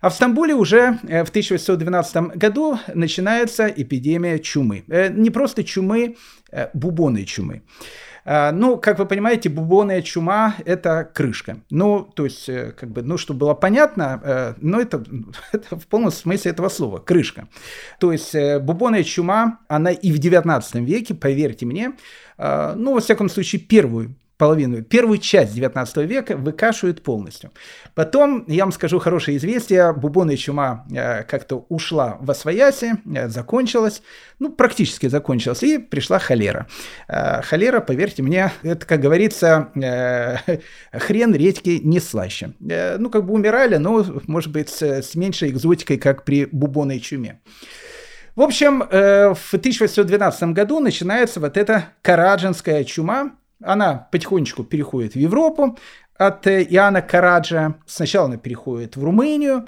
а 0.00 0.08
в 0.08 0.14
Стамбуле 0.14 0.54
уже 0.54 0.98
в 1.02 1.28
1812 1.28 2.36
году 2.36 2.78
начинается 2.94 3.66
эпидемия 3.66 4.38
чумы. 4.38 4.84
Не 4.88 5.30
просто 5.30 5.64
чумы, 5.64 6.16
бубонной 6.74 7.24
чумы. 7.24 7.62
Ну, 8.24 8.76
как 8.76 8.98
вы 8.98 9.06
понимаете, 9.06 9.48
бубонная 9.48 10.02
чума– 10.02 10.54
это 10.66 11.10
крышка. 11.12 11.58
Ну, 11.70 12.02
то 12.02 12.24
есть, 12.24 12.48
э, 12.48 12.72
как 12.78 12.90
бы, 12.90 13.02
ну, 13.02 13.16
чтобы 13.16 13.40
было 13.40 13.54
понятно, 13.54 14.20
э, 14.22 14.54
но 14.60 14.80
это, 14.80 15.02
это 15.52 15.78
в 15.78 15.86
полном 15.86 16.10
смысле 16.10 16.50
этого 16.50 16.68
слова– 16.68 16.98
крышка. 17.04 17.48
То 17.98 18.12
есть, 18.12 18.34
э, 18.34 18.60
бубонная 18.60 19.04
чума, 19.04 19.60
она 19.68 19.90
и 19.90 20.12
в 20.12 20.18
19 20.18 20.74
веке, 20.76 21.14
поверьте 21.14 21.66
мне, 21.66 21.92
ну, 22.38 22.94
во 22.94 23.00
всяком 23.00 23.28
случае, 23.28 23.60
первую 23.60 24.14
половину, 24.40 24.82
первую 24.82 25.18
часть 25.18 25.54
19 25.54 25.98
века 26.08 26.34
выкашивают 26.34 27.02
полностью. 27.02 27.50
Потом, 27.94 28.46
я 28.48 28.64
вам 28.64 28.72
скажу 28.72 28.98
хорошее 28.98 29.36
известие, 29.36 29.92
бубонная 29.92 30.38
чума 30.38 30.86
э, 30.90 31.24
как-то 31.24 31.66
ушла 31.68 32.16
во 32.20 32.34
свояси, 32.34 32.94
э, 33.04 33.28
закончилась, 33.28 34.00
ну, 34.38 34.50
практически 34.50 35.08
закончилась, 35.08 35.62
и 35.62 35.76
пришла 35.76 36.18
холера. 36.18 36.68
Э, 37.06 37.42
холера, 37.42 37.80
поверьте 37.80 38.22
мне, 38.22 38.50
это, 38.62 38.86
как 38.86 39.00
говорится, 39.00 39.68
хрен 40.92 41.34
редьки 41.34 41.78
не 41.84 42.00
слаще. 42.00 42.52
Ну, 42.60 43.10
как 43.10 43.26
бы 43.26 43.34
умирали, 43.34 43.76
но, 43.76 44.06
может 44.26 44.52
быть, 44.52 44.70
с, 44.70 44.82
с 44.82 45.14
меньшей 45.16 45.50
экзотикой, 45.50 45.98
как 45.98 46.24
при 46.24 46.46
бубонной 46.46 47.00
чуме. 47.00 47.40
В 48.36 48.40
общем, 48.40 48.78
в 48.78 49.54
1812 49.54 50.42
году 50.54 50.80
начинается 50.80 51.40
вот 51.40 51.58
эта 51.58 51.88
караджинская 52.00 52.84
чума, 52.84 53.32
она 53.62 54.08
потихонечку 54.10 54.64
переходит 54.64 55.14
в 55.14 55.18
Европу 55.18 55.78
от 56.16 56.46
э, 56.46 56.62
Иоанна 56.64 57.02
Караджа. 57.02 57.74
Сначала 57.86 58.26
она 58.26 58.36
переходит 58.36 58.96
в 58.96 59.04
Румынию. 59.04 59.66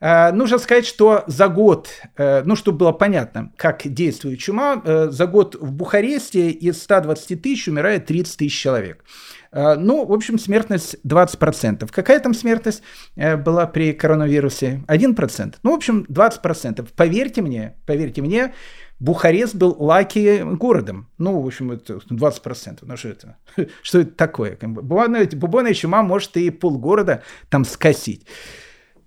Uh, 0.00 0.32
нужно 0.32 0.58
сказать, 0.58 0.84
что 0.84 1.22
за 1.28 1.46
год, 1.46 1.88
uh, 2.16 2.42
ну, 2.44 2.56
чтобы 2.56 2.78
было 2.78 2.90
понятно, 2.90 3.52
как 3.56 3.82
действует 3.84 4.40
чума, 4.40 4.82
за 4.84 5.26
год 5.28 5.54
в 5.54 5.70
Бухаресте 5.70 6.50
из 6.50 6.82
120 6.82 7.40
тысяч 7.40 7.68
умирает 7.68 8.06
30 8.06 8.36
тысяч 8.36 8.60
человек. 8.60 9.04
Ну, 9.52 10.06
в 10.06 10.12
общем, 10.12 10.38
смертность 10.38 10.96
20%. 11.06 11.88
Какая 11.92 12.18
там 12.20 12.32
смертность 12.32 12.82
была 13.14 13.66
при 13.66 13.92
коронавирусе? 13.92 14.82
1%. 14.88 15.56
Ну, 15.62 15.72
в 15.72 15.74
общем, 15.74 16.06
20%. 16.08 16.88
Поверьте 16.96 17.42
мне, 17.42 17.76
поверьте 17.84 18.22
мне, 18.22 18.54
Бухарест 19.02 19.56
был 19.56 19.74
лаки 19.80 20.44
городом. 20.44 21.08
Ну, 21.18 21.40
в 21.40 21.46
общем, 21.48 21.72
это 21.72 21.94
20%. 21.94 22.78
Ну, 22.82 22.96
что 22.96 23.08
это? 23.08 23.36
Что 23.82 23.98
это 23.98 24.12
такое? 24.12 24.56
Бубонная, 24.60 25.74
чума 25.74 26.04
может 26.04 26.36
и 26.36 26.50
полгорода 26.50 27.24
там 27.50 27.64
скосить. 27.64 28.28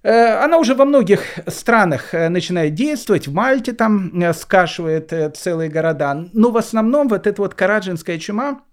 Э, 0.04 0.44
она 0.44 0.58
уже 0.58 0.76
во 0.76 0.84
многих 0.84 1.22
странах 1.48 2.14
э, 2.14 2.28
начинает 2.28 2.74
действовать. 2.74 3.28
В 3.28 3.34
Мальте 3.34 3.72
там 3.72 4.12
э, 4.22 4.34
скашивает 4.34 5.14
целые 5.38 5.70
города. 5.70 6.28
Но 6.34 6.52
в 6.52 6.58
основном 6.58 7.08
вот 7.08 7.26
эта 7.26 7.42
вот 7.42 7.54
караджинская 7.54 8.20
чума 8.20 8.64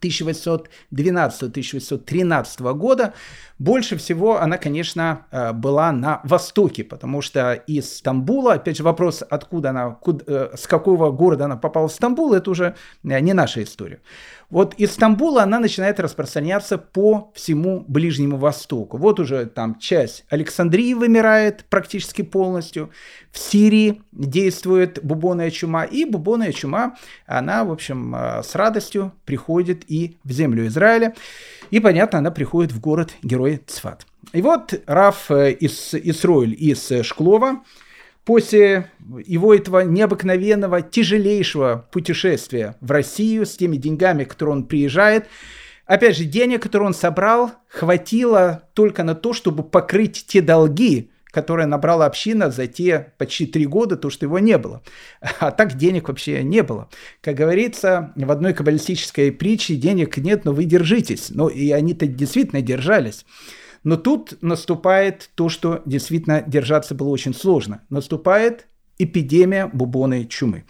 1812-1813 0.00 2.74
года 2.74 3.14
больше 3.58 3.96
всего 3.96 4.40
она, 4.40 4.58
конечно, 4.58 5.26
э, 5.30 5.52
была 5.52 5.92
на 5.92 6.20
востоке, 6.24 6.84
потому 6.84 7.22
что 7.22 7.54
из 7.54 7.98
Стамбула, 7.98 8.54
опять 8.54 8.76
же 8.76 8.82
вопрос, 8.82 9.22
откуда 9.28 9.70
она, 9.70 9.90
куда, 9.90 10.24
э, 10.26 10.56
с 10.56 10.66
какого 10.66 11.10
города 11.10 11.46
она 11.46 11.56
попала 11.56 11.88
в 11.88 11.92
Стамбул, 11.92 12.34
это 12.34 12.50
уже 12.50 12.74
э, 13.02 13.20
не 13.20 13.32
наша 13.32 13.62
история. 13.62 14.00
Вот 14.48 14.74
из 14.74 14.92
Стамбула 14.92 15.42
она 15.42 15.58
начинает 15.58 15.98
распространяться 15.98 16.78
по 16.78 17.32
всему 17.34 17.84
Ближнему 17.88 18.36
Востоку. 18.36 18.96
Вот 18.96 19.18
уже 19.18 19.46
там 19.46 19.78
часть 19.78 20.24
Александрии 20.28 20.94
вымирает 20.94 21.64
практически 21.68 22.22
полностью. 22.22 22.90
В 23.32 23.38
Сирии 23.38 24.02
действует 24.12 25.04
бубонная 25.04 25.50
чума. 25.50 25.84
И 25.84 26.04
бубонная 26.04 26.52
чума, 26.52 26.96
она, 27.26 27.64
в 27.64 27.72
общем, 27.72 28.14
с 28.14 28.54
радостью 28.54 29.12
приходит 29.24 29.82
и 29.88 30.16
в 30.24 30.30
землю 30.30 30.66
Израиля. 30.66 31.14
И, 31.70 31.80
понятно, 31.80 32.20
она 32.20 32.30
приходит 32.30 32.72
в 32.72 32.80
город-герой 32.80 33.62
Цфат. 33.66 34.06
И 34.32 34.42
вот 34.42 34.74
Раф 34.86 35.30
э, 35.30 35.52
из 35.52 35.94
Исроиль 35.94 36.54
из 36.58 36.90
Шклова, 37.02 37.62
после 38.26 38.90
его 39.24 39.54
этого 39.54 39.80
необыкновенного, 39.80 40.82
тяжелейшего 40.82 41.86
путешествия 41.92 42.76
в 42.80 42.90
Россию 42.90 43.46
с 43.46 43.56
теми 43.56 43.76
деньгами, 43.76 44.24
которые 44.24 44.56
он 44.56 44.64
приезжает, 44.64 45.28
опять 45.86 46.18
же, 46.18 46.24
денег, 46.24 46.62
которые 46.62 46.88
он 46.88 46.94
собрал, 46.94 47.52
хватило 47.68 48.64
только 48.74 49.04
на 49.04 49.14
то, 49.14 49.32
чтобы 49.32 49.62
покрыть 49.62 50.26
те 50.26 50.42
долги, 50.42 51.12
которые 51.30 51.66
набрала 51.66 52.06
община 52.06 52.50
за 52.50 52.66
те 52.66 53.12
почти 53.16 53.46
три 53.46 53.64
года, 53.64 53.96
то, 53.96 54.10
что 54.10 54.26
его 54.26 54.40
не 54.40 54.58
было. 54.58 54.82
А 55.38 55.52
так 55.52 55.76
денег 55.76 56.08
вообще 56.08 56.42
не 56.42 56.62
было. 56.62 56.88
Как 57.20 57.36
говорится, 57.36 58.12
в 58.16 58.30
одной 58.32 58.54
каббалистической 58.54 59.30
притче 59.30 59.76
денег 59.76 60.16
нет, 60.16 60.44
но 60.44 60.52
вы 60.52 60.64
держитесь. 60.64 61.28
Ну, 61.30 61.46
и 61.46 61.70
они-то 61.70 62.06
действительно 62.06 62.60
держались. 62.60 63.24
Но 63.86 63.96
тут 63.96 64.42
наступает 64.42 65.30
то, 65.36 65.48
что 65.48 65.80
действительно 65.86 66.42
держаться 66.44 66.92
было 66.92 67.06
очень 67.06 67.32
сложно. 67.32 67.82
Наступает 67.88 68.66
эпидемия 68.98 69.68
бубонной 69.68 70.26
чумы. 70.26 70.64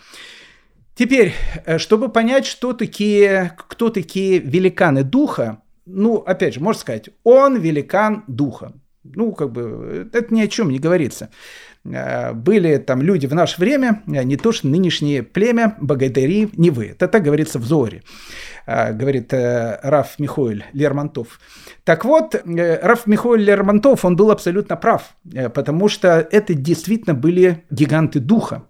Теперь, 0.95 1.33
э, 1.65 1.79
чтобы 1.79 2.11
понять, 2.11 2.45
что 2.45 2.75
такие, 2.75 3.57
кто 3.57 3.89
такие 3.89 4.39
великаны 4.39 5.03
духа, 5.03 5.63
ну, 5.87 6.17
опять 6.17 6.53
же, 6.53 6.61
можно 6.61 6.79
сказать, 6.79 7.09
он 7.25 7.57
великан 7.59 8.25
духа. 8.27 8.75
Ну, 9.03 9.33
как 9.33 9.51
бы, 9.51 10.11
это 10.13 10.35
ни 10.35 10.43
о 10.43 10.49
чем 10.49 10.69
не 10.69 10.79
говорится. 10.79 11.31
Э, 11.93 12.33
были 12.33 12.79
там 12.79 13.03
люди 13.03 13.27
в 13.27 13.35
наше 13.35 13.61
время, 13.61 14.03
э, 14.07 14.23
не 14.23 14.37
то 14.37 14.53
что 14.53 14.69
нынешнее 14.69 15.23
племя, 15.23 15.77
богатыри, 15.81 16.51
не 16.57 16.71
вы. 16.71 16.87
Это 16.87 17.09
так 17.09 17.23
говорится 17.23 17.59
в 17.59 17.65
Зоре, 17.65 18.03
э, 18.67 18.93
говорит 18.93 19.33
Раф 19.33 20.19
Михоэль 20.19 20.65
Лермонтов. 20.73 21.41
Так 21.85 22.05
вот, 22.05 22.35
Раф 22.45 23.07
Михоэль 23.07 23.43
Лермонтов, 23.43 24.05
он 24.05 24.17
был 24.17 24.31
абсолютно 24.31 24.77
прав, 24.77 25.15
потому 25.55 25.89
что 25.89 26.27
это 26.31 26.55
действительно 26.55 27.15
были 27.15 27.65
гиганты 27.71 28.19
духа. 28.19 28.65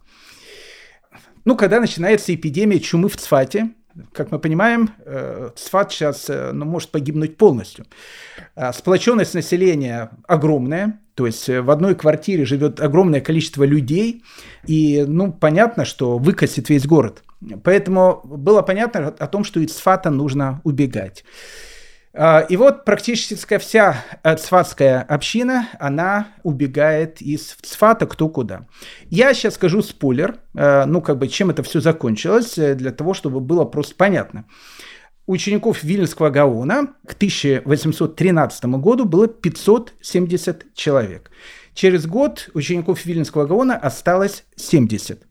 Ну, 1.45 1.57
когда 1.57 1.81
начинается 1.81 2.35
эпидемия 2.35 2.81
чумы 2.81 3.09
в 3.09 3.17
Цфате, 3.17 3.71
как 4.13 4.33
мы 4.33 4.39
понимаем, 4.39 4.91
Цфат 5.55 5.93
сейчас 5.93 6.29
ну, 6.29 6.67
может 6.67 6.91
погибнуть 6.91 7.39
полностью. 7.39 7.87
Сплоченность 8.75 9.33
населения 9.33 10.11
огромная, 10.27 11.01
то 11.17 11.27
есть 11.27 11.49
э, 11.49 11.63
в 11.63 11.71
одной 11.71 11.95
квартире 11.95 12.45
живет 12.45 12.79
огромное 12.79 13.21
количество 13.21 13.65
людей, 13.65 14.23
и, 14.67 15.05
ну, 15.09 15.33
понятно, 15.33 15.85
что 15.85 16.19
выкосит 16.19 16.69
весь 16.69 16.87
город. 16.87 17.23
Поэтому 17.65 18.21
было 18.25 18.63
понятно 18.63 19.09
о 19.09 19.27
том, 19.27 19.43
что 19.43 19.59
из 19.61 19.73
Цфата 19.73 20.11
нужно 20.11 20.61
убегать. 20.63 21.25
А, 22.13 22.41
и 22.41 22.57
вот 22.57 22.85
практически 22.85 23.57
вся 23.59 24.05
э, 24.23 24.37
цфатская 24.37 25.01
община, 25.03 25.69
она 25.81 26.29
убегает 26.43 27.23
из 27.23 27.57
Цфата 27.63 28.07
кто 28.07 28.29
куда. 28.29 28.67
Я 29.09 29.33
сейчас 29.33 29.55
скажу 29.55 29.81
спойлер, 29.81 30.37
э, 30.55 30.85
ну, 30.85 31.01
как 31.01 31.17
бы, 31.17 31.29
чем 31.29 31.49
это 31.49 31.63
все 31.63 31.81
закончилось, 31.81 32.57
для 32.57 32.91
того, 32.91 33.15
чтобы 33.15 33.41
было 33.41 33.65
просто 33.65 33.95
понятно 33.97 34.45
учеников 35.27 35.83
Вильнского 35.83 36.31
Гаона 36.31 36.95
к 37.07 37.15
1813 37.15 38.65
году 38.65 39.05
было 39.05 39.29
570 39.29 40.75
человек. 40.75 41.31
Через 41.75 42.07
год 42.07 42.49
учеников 42.55 43.05
Вильнского 43.05 43.47
Гаона 43.47 43.77
осталось 43.77 44.45
70. 44.57 45.27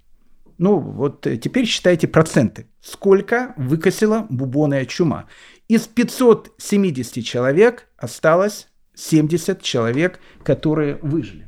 Ну, 0.57 0.77
вот 0.77 1.27
э, 1.27 1.37
теперь 1.37 1.65
считайте 1.65 2.07
проценты. 2.07 2.67
Сколько 2.81 3.53
выкосила 3.57 4.25
бубонная 4.29 4.85
чума? 4.85 5.25
Из 5.67 5.87
570 5.87 7.25
человек 7.25 7.87
осталось 7.97 8.67
70 8.93 9.61
человек, 9.61 10.19
которые 10.43 10.99
выжили. 11.01 11.47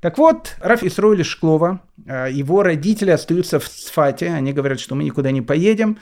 Так 0.00 0.18
вот, 0.18 0.54
Раф 0.60 0.84
Исроили 0.84 1.22
Шклова, 1.22 1.80
э, 2.06 2.28
его 2.30 2.62
родители 2.62 3.10
остаются 3.10 3.58
в 3.58 3.66
Сфате, 3.66 4.28
они 4.28 4.52
говорят, 4.52 4.78
что 4.78 4.94
мы 4.94 5.04
никуда 5.04 5.30
не 5.30 5.42
поедем, 5.42 5.98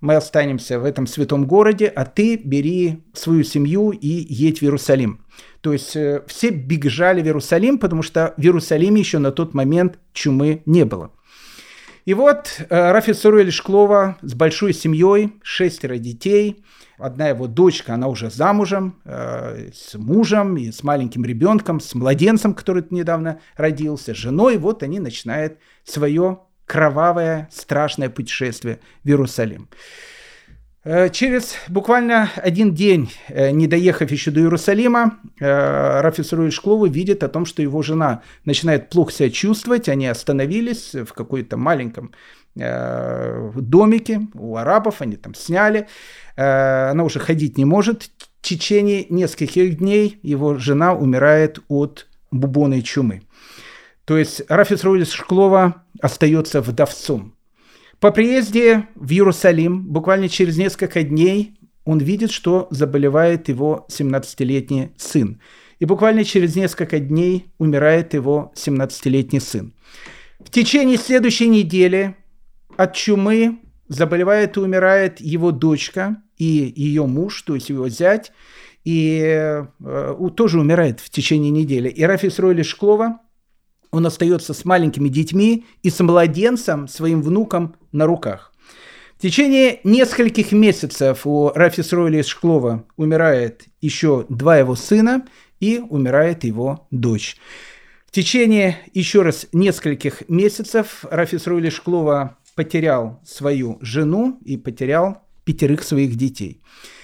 мы 0.00 0.16
останемся 0.16 0.78
в 0.78 0.84
этом 0.84 1.06
святом 1.06 1.46
городе, 1.46 1.86
а 1.86 2.04
ты 2.04 2.36
бери 2.36 3.02
свою 3.12 3.42
семью 3.42 3.90
и 3.90 4.06
едь 4.06 4.60
в 4.60 4.62
Иерусалим. 4.62 5.24
То 5.60 5.72
есть 5.72 5.96
э, 5.96 6.22
все 6.26 6.50
бежали 6.50 7.20
в 7.20 7.26
Иерусалим, 7.26 7.78
потому 7.78 8.02
что 8.02 8.34
в 8.36 8.40
Иерусалиме 8.40 9.00
еще 9.00 9.18
на 9.18 9.32
тот 9.32 9.54
момент 9.54 9.98
чумы 10.12 10.62
не 10.66 10.84
было. 10.84 11.10
И 12.04 12.14
вот 12.14 12.60
э, 12.70 12.92
Рафи 12.92 13.12
Суруэль 13.12 13.50
Шклова 13.50 14.16
с 14.22 14.34
большой 14.34 14.72
семьей, 14.72 15.34
шестеро 15.42 15.98
детей, 15.98 16.64
одна 16.96 17.28
его 17.28 17.46
дочка, 17.46 17.94
она 17.94 18.08
уже 18.08 18.30
замужем, 18.30 19.00
э, 19.04 19.70
с 19.74 19.94
мужем 19.94 20.56
и 20.56 20.70
с 20.70 20.82
маленьким 20.82 21.24
ребенком, 21.24 21.80
с 21.80 21.94
младенцем, 21.94 22.54
который 22.54 22.84
недавно 22.90 23.40
родился, 23.56 24.14
с 24.14 24.16
женой. 24.16 24.58
Вот 24.58 24.82
они 24.82 25.00
начинают 25.00 25.58
свое 25.84 26.38
кровавое, 26.68 27.48
страшное 27.50 28.10
путешествие 28.10 28.78
в 29.02 29.08
Иерусалим. 29.08 29.68
Э, 30.84 31.08
через 31.10 31.54
буквально 31.68 32.30
один 32.36 32.74
день, 32.74 33.10
э, 33.28 33.50
не 33.50 33.66
доехав 33.66 34.10
еще 34.10 34.30
до 34.30 34.40
Иерусалима, 34.40 35.18
э, 35.40 36.00
Рафис 36.00 36.32
Шкловы 36.54 36.88
видит 36.88 37.24
о 37.24 37.28
том, 37.28 37.46
что 37.46 37.62
его 37.62 37.82
жена 37.82 38.22
начинает 38.44 38.90
плохо 38.90 39.12
себя 39.12 39.30
чувствовать. 39.30 39.88
Они 39.88 40.06
остановились 40.06 40.94
в 40.94 41.12
какой-то 41.12 41.56
маленьком 41.56 42.12
домике 42.54 44.22
у 44.34 44.56
арабов, 44.56 45.00
они 45.00 45.14
там 45.14 45.32
сняли. 45.32 45.86
Она 46.34 47.04
уже 47.04 47.20
ходить 47.20 47.56
не 47.56 47.64
может. 47.64 48.10
В 48.40 48.42
течение 48.42 49.06
нескольких 49.10 49.78
дней 49.78 50.18
его 50.24 50.58
жена 50.58 50.92
умирает 50.92 51.60
от 51.68 52.08
бубонной 52.32 52.82
чумы. 52.82 53.22
То 54.06 54.18
есть 54.18 54.42
Рафис 54.48 54.82
Шклова 55.12 55.84
остается 56.00 56.60
вдовцом. 56.60 57.34
По 58.00 58.10
приезде 58.12 58.88
в 58.94 59.10
Иерусалим, 59.10 59.84
буквально 59.86 60.28
через 60.28 60.56
несколько 60.56 61.02
дней, 61.02 61.58
он 61.84 61.98
видит, 61.98 62.30
что 62.30 62.68
заболевает 62.70 63.48
его 63.48 63.86
17-летний 63.90 64.92
сын. 64.96 65.40
И 65.78 65.84
буквально 65.84 66.24
через 66.24 66.54
несколько 66.54 66.98
дней 66.98 67.46
умирает 67.58 68.14
его 68.14 68.52
17-летний 68.56 69.40
сын. 69.40 69.72
В 70.38 70.50
течение 70.50 70.96
следующей 70.96 71.48
недели 71.48 72.16
от 72.76 72.94
чумы 72.94 73.58
заболевает 73.88 74.56
и 74.56 74.60
умирает 74.60 75.20
его 75.20 75.50
дочка 75.50 76.22
и 76.36 76.72
ее 76.76 77.06
муж, 77.06 77.42
то 77.42 77.54
есть 77.54 77.70
его 77.70 77.88
зять, 77.88 78.32
и 78.84 79.20
э, 79.80 80.14
тоже 80.36 80.60
умирает 80.60 81.00
в 81.00 81.10
течение 81.10 81.50
недели. 81.50 81.88
И 81.88 82.04
Рафис 82.04 82.38
Ройли 82.38 82.62
Шклова 82.62 83.20
он 83.90 84.06
остается 84.06 84.54
с 84.54 84.64
маленькими 84.64 85.08
детьми 85.08 85.64
и 85.82 85.90
с 85.90 86.00
младенцем, 86.00 86.88
своим 86.88 87.22
внуком 87.22 87.76
на 87.92 88.06
руках. 88.06 88.52
В 89.16 89.22
течение 89.22 89.80
нескольких 89.82 90.52
месяцев 90.52 91.26
у 91.26 91.50
Рафис 91.54 91.92
Ройли 91.92 92.22
Шклова 92.22 92.84
умирает 92.96 93.64
еще 93.80 94.26
два 94.28 94.58
его 94.58 94.76
сына 94.76 95.26
и 95.58 95.78
умирает 95.78 96.44
его 96.44 96.86
дочь. 96.92 97.36
В 98.06 98.12
течение 98.12 98.78
еще 98.94 99.22
раз 99.22 99.48
нескольких 99.52 100.28
месяцев 100.28 101.04
Рафис 101.10 101.46
Ройли 101.46 101.68
Шклова 101.68 102.38
потерял 102.54 103.20
свою 103.24 103.78
жену 103.80 104.38
и 104.44 104.56
потерял 104.56 105.22
пятерых 105.44 105.82
своих 105.82 106.14
детей. 106.14 106.60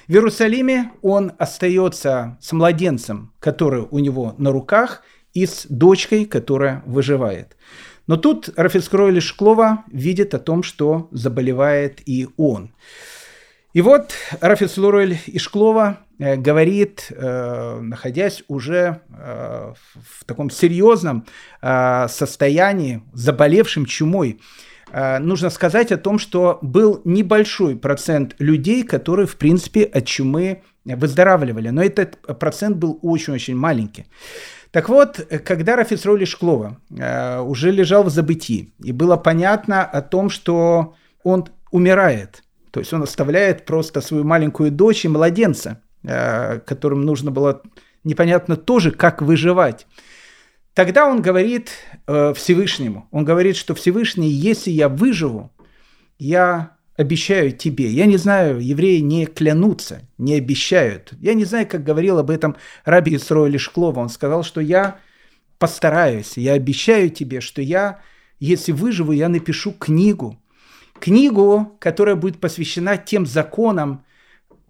В 0.06 0.12
Иерусалиме 0.12 0.92
он 1.02 1.32
остается 1.38 2.38
с 2.40 2.52
младенцем, 2.52 3.32
который 3.40 3.86
у 3.90 3.98
него 3.98 4.34
на 4.38 4.52
руках– 4.52 5.02
и 5.34 5.46
с 5.46 5.66
дочкой, 5.68 6.24
которая 6.24 6.82
выживает. 6.86 7.56
Но 8.06 8.16
тут 8.16 8.50
Рафицкрой 8.56 9.18
Шклова 9.20 9.84
видит 9.90 10.34
о 10.34 10.38
том, 10.38 10.62
что 10.62 11.08
заболевает 11.10 12.00
и 12.06 12.28
он. 12.36 12.72
И 13.74 13.80
вот 13.80 14.12
Рафис 14.40 14.76
Лорель 14.78 15.18
Ишклова 15.26 15.98
э, 16.20 16.36
говорит, 16.36 17.08
э, 17.10 17.80
находясь 17.80 18.44
уже 18.46 19.00
э, 19.08 19.72
в 19.94 20.24
таком 20.24 20.48
серьезном 20.48 21.26
состоянии, 21.60 23.02
заболевшим 23.12 23.86
чумой, 23.86 24.40
нужно 24.92 25.50
сказать 25.50 25.90
о 25.90 25.96
том, 25.96 26.20
что 26.20 26.58
был 26.62 27.00
небольшой 27.04 27.74
процент 27.74 28.36
людей, 28.38 28.84
которые, 28.84 29.26
в 29.26 29.36
принципе, 29.36 29.82
от 29.82 30.06
чумы 30.06 30.62
выздоравливали. 30.84 31.70
Но 31.70 31.82
этот 31.82 32.20
процент 32.38 32.76
был 32.76 33.00
очень-очень 33.02 33.56
маленький. 33.56 34.06
Так 34.74 34.88
вот, 34.88 35.24
когда 35.44 35.76
Рафисроли 35.76 36.24
Шклова 36.24 36.80
э, 36.90 37.38
уже 37.38 37.70
лежал 37.70 38.02
в 38.02 38.10
забытии, 38.10 38.72
и 38.82 38.90
было 38.90 39.16
понятно 39.16 39.84
о 39.84 40.02
том, 40.02 40.28
что 40.28 40.96
он 41.22 41.46
умирает, 41.70 42.42
то 42.72 42.80
есть 42.80 42.92
он 42.92 43.04
оставляет 43.04 43.66
просто 43.66 44.00
свою 44.00 44.24
маленькую 44.24 44.72
дочь 44.72 45.04
и 45.04 45.08
младенца, 45.08 45.80
э, 46.02 46.58
которым 46.58 47.02
нужно 47.02 47.30
было 47.30 47.62
непонятно 48.02 48.56
тоже, 48.56 48.90
как 48.90 49.22
выживать. 49.22 49.86
Тогда 50.72 51.06
он 51.06 51.22
говорит 51.22 51.70
э, 52.08 52.34
Всевышнему, 52.34 53.06
он 53.12 53.24
говорит, 53.24 53.54
что 53.56 53.76
Всевышний, 53.76 54.28
если 54.28 54.72
я 54.72 54.88
выживу, 54.88 55.52
я 56.18 56.73
обещаю 56.96 57.52
тебе. 57.52 57.88
Я 57.88 58.06
не 58.06 58.16
знаю, 58.16 58.60
евреи 58.60 59.00
не 59.00 59.26
клянутся, 59.26 60.02
не 60.18 60.34
обещают. 60.34 61.12
Я 61.20 61.34
не 61.34 61.44
знаю, 61.44 61.66
как 61.66 61.84
говорил 61.84 62.18
об 62.18 62.30
этом 62.30 62.56
Раби 62.84 63.16
Исроэль 63.16 63.58
Шклова. 63.58 64.00
Он 64.00 64.08
сказал, 64.08 64.44
что 64.44 64.60
я 64.60 64.98
постараюсь, 65.58 66.36
я 66.36 66.52
обещаю 66.52 67.10
тебе, 67.10 67.40
что 67.40 67.62
я, 67.62 68.00
если 68.38 68.72
выживу, 68.72 69.12
я 69.12 69.28
напишу 69.28 69.72
книгу. 69.72 70.40
Книгу, 71.00 71.76
которая 71.80 72.14
будет 72.14 72.38
посвящена 72.38 72.96
тем 72.96 73.26
законам, 73.26 74.04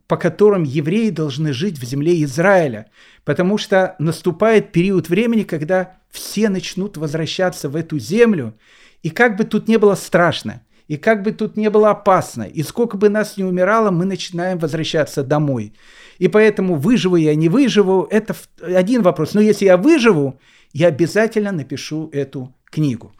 по 0.06 0.16
которым 0.16 0.62
евреи 0.62 1.10
должны 1.10 1.52
жить 1.52 1.78
в 1.78 1.84
земле 1.84 2.22
Израиля. 2.24 2.90
Потому 3.24 3.58
что 3.58 3.96
наступает 3.98 4.72
период 4.72 5.08
времени, 5.08 5.42
когда 5.42 5.98
все 6.10 6.48
начнут 6.48 6.96
возвращаться 6.96 7.68
в 7.68 7.76
эту 7.76 7.98
землю. 7.98 8.54
И 9.02 9.10
как 9.10 9.36
бы 9.36 9.44
тут 9.44 9.68
не 9.68 9.76
было 9.76 9.94
страшно– 9.94 10.62
и 10.86 10.96
как 10.96 11.22
бы 11.22 11.32
тут 11.32 11.56
не 11.56 11.70
было 11.70 11.90
опасно, 11.90 12.42
и 12.42 12.62
сколько 12.62 12.96
бы 12.96 13.08
нас 13.08 13.36
не 13.36 13.44
умирало, 13.44 13.90
мы 13.90 14.04
начинаем 14.04 14.58
возвращаться 14.58 15.22
домой. 15.22 15.72
И 16.18 16.28
поэтому 16.28 16.76
выживу 16.76 17.16
я, 17.16 17.34
не 17.34 17.48
выживу, 17.48 18.06
это 18.10 18.36
один 18.60 19.02
вопрос. 19.02 19.34
Но 19.34 19.40
если 19.40 19.64
я 19.64 19.76
выживу, 19.76 20.38
я 20.72 20.88
обязательно 20.88 21.52
напишу 21.52 22.10
эту 22.12 22.54
книгу. 22.66 23.12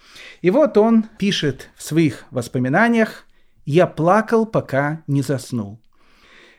И 0.42 0.50
вот 0.50 0.76
он 0.76 1.04
пишет 1.18 1.70
в 1.76 1.82
своих 1.82 2.24
воспоминаниях, 2.30 3.26
«Я 3.64 3.86
плакал, 3.86 4.44
пока 4.44 5.02
не 5.06 5.22
заснул. 5.22 5.80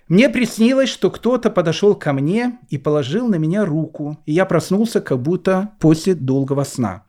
Мне 0.08 0.30
приснилось, 0.30 0.90
что 0.90 1.12
кто-то 1.12 1.50
подошел 1.50 1.96
ко 1.96 2.14
мне 2.14 2.60
и 2.70 2.78
положил 2.78 3.28
на 3.28 3.36
меня 3.36 3.66
руку, 3.66 4.18
и 4.26 4.34
я 4.34 4.46
проснулся 4.46 5.02
как 5.02 5.20
будто 5.22 5.72
после 5.80 6.16
долгого 6.16 6.64
сна. 6.64 7.04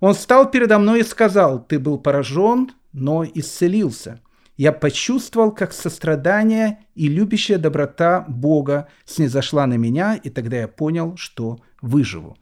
Он 0.00 0.14
встал 0.14 0.50
передо 0.50 0.78
мной 0.78 1.00
и 1.00 1.04
сказал, 1.04 1.62
ты 1.62 1.78
был 1.78 1.98
поражен, 1.98 2.70
но 2.92 3.24
исцелился. 3.24 4.20
Я 4.56 4.72
почувствовал, 4.72 5.52
как 5.52 5.72
сострадание 5.72 6.80
и 6.94 7.08
любящая 7.08 7.56
доброта 7.58 8.24
Бога 8.28 8.88
снизошла 9.06 9.66
на 9.66 9.74
меня, 9.74 10.16
и 10.22 10.28
тогда 10.28 10.58
я 10.58 10.68
понял, 10.68 11.16
что 11.16 11.60
выживу. 11.80 12.36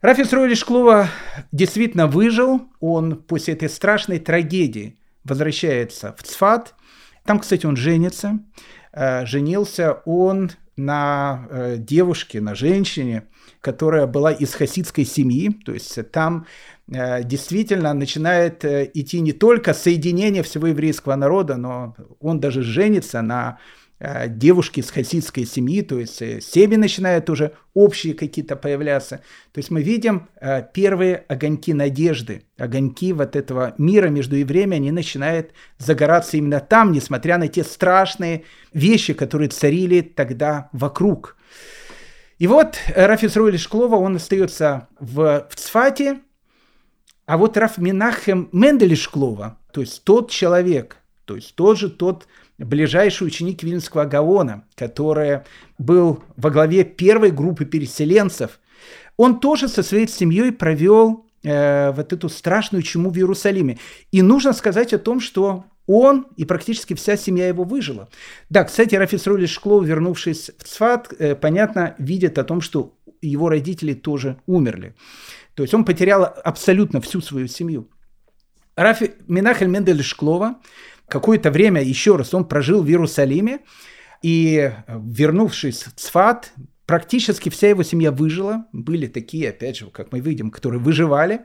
Рафис 0.00 0.32
Ройли 0.32 0.54
Шклова 0.54 1.08
действительно 1.50 2.06
выжил. 2.06 2.68
Он 2.80 3.16
после 3.16 3.54
этой 3.54 3.70
страшной 3.70 4.18
трагедии 4.18 4.98
возвращается 5.24 6.14
в 6.18 6.22
Цфат. 6.22 6.74
Там, 7.24 7.38
кстати, 7.38 7.64
он 7.64 7.76
женится. 7.76 8.38
Э, 8.92 9.24
женился 9.24 10.02
он 10.04 10.50
на 10.76 11.46
э, 11.48 11.76
девушке, 11.78 12.40
на 12.40 12.54
женщине, 12.54 13.28
которая 13.60 14.06
была 14.06 14.32
из 14.32 14.52
хасидской 14.52 15.04
семьи. 15.04 15.50
То 15.64 15.72
есть 15.72 16.10
там 16.10 16.46
действительно 16.86 17.94
начинает 17.94 18.64
э, 18.64 18.90
идти 18.92 19.20
не 19.20 19.32
только 19.32 19.72
соединение 19.72 20.42
всего 20.42 20.66
еврейского 20.66 21.14
народа, 21.14 21.56
но 21.56 21.96
он 22.20 22.40
даже 22.40 22.62
женится 22.62 23.22
на 23.22 23.58
э, 23.98 24.28
девушке 24.28 24.82
из 24.82 24.90
хасидской 24.90 25.46
семьи, 25.46 25.80
то 25.80 25.98
есть 25.98 26.18
семьи 26.42 26.76
начинают 26.76 27.30
уже 27.30 27.52
общие 27.72 28.12
какие-то 28.12 28.54
появляться. 28.54 29.22
То 29.52 29.58
есть 29.58 29.70
мы 29.70 29.82
видим 29.82 30.28
первые 30.74 31.24
огоньки 31.26 31.72
надежды, 31.72 32.42
огоньки 32.58 33.14
вот 33.14 33.34
этого 33.34 33.74
мира 33.78 34.08
между 34.08 34.36
евреями, 34.36 34.76
они 34.76 34.90
начинают 34.90 35.52
загораться 35.78 36.36
именно 36.36 36.60
там, 36.60 36.92
несмотря 36.92 37.38
на 37.38 37.48
те 37.48 37.64
страшные 37.64 38.44
вещи, 38.74 39.14
которые 39.14 39.48
царили 39.48 40.02
тогда 40.02 40.68
вокруг. 40.72 41.36
И 42.38 42.46
вот 42.46 42.76
Рафис 42.94 43.36
Руэль 43.36 43.58
Шклова, 43.58 43.96
он 43.96 44.16
остается 44.16 44.88
в, 44.98 45.46
в 45.48 45.54
Цфате, 45.56 46.18
а 47.26 47.38
вот 47.38 47.56
Раф 47.56 47.78
Минахем 47.78 48.48
Мендель 48.52 48.96
Шклова, 48.96 49.58
то 49.72 49.80
есть 49.80 50.04
тот 50.04 50.30
человек, 50.30 50.98
то 51.24 51.36
есть 51.36 51.54
тот 51.54 51.78
же 51.78 51.88
тот 51.88 52.26
ближайший 52.58 53.26
ученик 53.26 53.62
Вильнского 53.62 54.04
Гаона, 54.04 54.64
который 54.74 55.40
был 55.78 56.22
во 56.36 56.50
главе 56.50 56.84
первой 56.84 57.30
группы 57.30 57.64
переселенцев, 57.64 58.60
он 59.16 59.40
тоже 59.40 59.68
со 59.68 59.82
своей 59.82 60.08
семьей 60.08 60.52
провел 60.52 61.26
э, 61.42 61.92
вот 61.92 62.12
эту 62.12 62.28
страшную 62.28 62.82
чуму 62.82 63.10
в 63.10 63.16
Иерусалиме. 63.16 63.78
И 64.12 64.22
нужно 64.22 64.52
сказать 64.52 64.92
о 64.92 64.98
том, 64.98 65.20
что 65.20 65.64
он 65.86 66.26
и 66.36 66.44
практически 66.44 66.94
вся 66.94 67.16
семья 67.16 67.48
его 67.48 67.64
выжила. 67.64 68.08
Да, 68.50 68.64
кстати, 68.64 68.94
Рафис 68.94 69.26
Роли 69.26 69.46
Шклов, 69.46 69.84
вернувшись 69.84 70.50
в 70.58 70.64
Цфат, 70.64 71.12
э, 71.18 71.34
понятно, 71.34 71.94
видит 71.98 72.38
о 72.38 72.44
том, 72.44 72.60
что 72.60 72.94
его 73.20 73.48
родители 73.48 73.94
тоже 73.94 74.38
умерли. 74.46 74.94
То 75.54 75.62
есть 75.62 75.74
он 75.74 75.84
потерял 75.84 76.24
абсолютно 76.24 77.00
всю 77.00 77.20
свою 77.20 77.46
семью. 77.46 77.88
Рафи 78.76 79.12
Минахель 79.28 79.68
Мендель 79.68 80.02
Шклова 80.02 80.56
какое-то 81.08 81.50
время 81.50 81.82
еще 81.82 82.16
раз 82.16 82.34
он 82.34 82.46
прожил 82.46 82.82
в 82.82 82.88
Иерусалиме, 82.88 83.60
и 84.22 84.72
вернувшись 84.88 85.84
в 85.84 85.92
Цфат, 85.96 86.52
практически 86.86 87.50
вся 87.50 87.68
его 87.68 87.82
семья 87.82 88.10
выжила. 88.10 88.64
Были 88.72 89.06
такие, 89.06 89.50
опять 89.50 89.76
же, 89.76 89.86
как 89.90 90.12
мы 90.12 90.20
видим, 90.20 90.50
которые 90.50 90.80
выживали. 90.80 91.44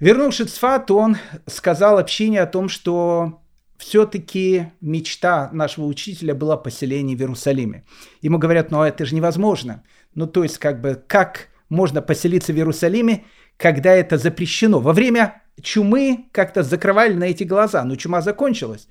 Вернувшись 0.00 0.48
в 0.48 0.54
Цфат, 0.54 0.90
он 0.90 1.16
сказал 1.46 1.98
общине 1.98 2.42
о 2.42 2.46
том, 2.46 2.68
что 2.68 3.40
все-таки 3.78 4.72
мечта 4.80 5.48
нашего 5.52 5.84
учителя 5.84 6.34
была 6.34 6.56
поселение 6.56 7.16
в 7.16 7.20
Иерусалиме. 7.20 7.84
Ему 8.20 8.38
говорят, 8.38 8.70
ну 8.70 8.82
это 8.82 9.06
же 9.06 9.14
невозможно. 9.14 9.84
Ну 10.14 10.26
то 10.26 10.42
есть 10.42 10.58
как 10.58 10.80
бы 10.80 11.00
как 11.06 11.48
можно 11.68 12.02
поселиться 12.02 12.52
в 12.52 12.56
Иерусалиме, 12.56 13.24
когда 13.56 13.92
это 13.92 14.18
запрещено? 14.18 14.80
Во 14.80 14.92
время 14.92 15.42
чумы 15.62 16.26
как-то 16.32 16.62
закрывали 16.62 17.14
на 17.14 17.24
эти 17.24 17.44
глаза, 17.44 17.84
но 17.84 17.96
чума 17.96 18.20
закончилась. 18.20 18.88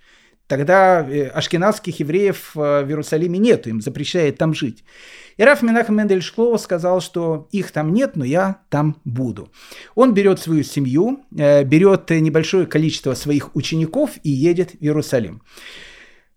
Тогда 0.48 1.02
э, 1.02 1.28
ашкенадских 1.28 2.00
евреев 2.00 2.52
э, 2.56 2.84
в 2.84 2.88
Иерусалиме 2.88 3.40
нет, 3.40 3.66
им 3.66 3.82
запрещает 3.82 4.38
там 4.38 4.54
жить. 4.54 4.84
И 5.38 5.44
Раф 5.44 5.64
Менахем 5.64 5.98
Мендель 5.98 6.22
Шклова 6.22 6.58
сказал, 6.58 7.02
что 7.02 7.48
их 7.52 7.72
там 7.72 7.92
нет, 7.92 8.16
но 8.16 8.24
я 8.24 8.62
там 8.70 9.02
буду. 9.06 9.52
Он 9.96 10.14
берет 10.14 10.40
свою 10.40 10.64
семью, 10.64 11.26
э, 11.36 11.64
берет 11.64 12.12
небольшое 12.12 12.68
количество 12.68 13.16
своих 13.16 13.56
учеников 13.56 14.12
и 14.22 14.30
едет 14.30 14.72
в 14.72 14.84
Иерусалим. 14.84 15.42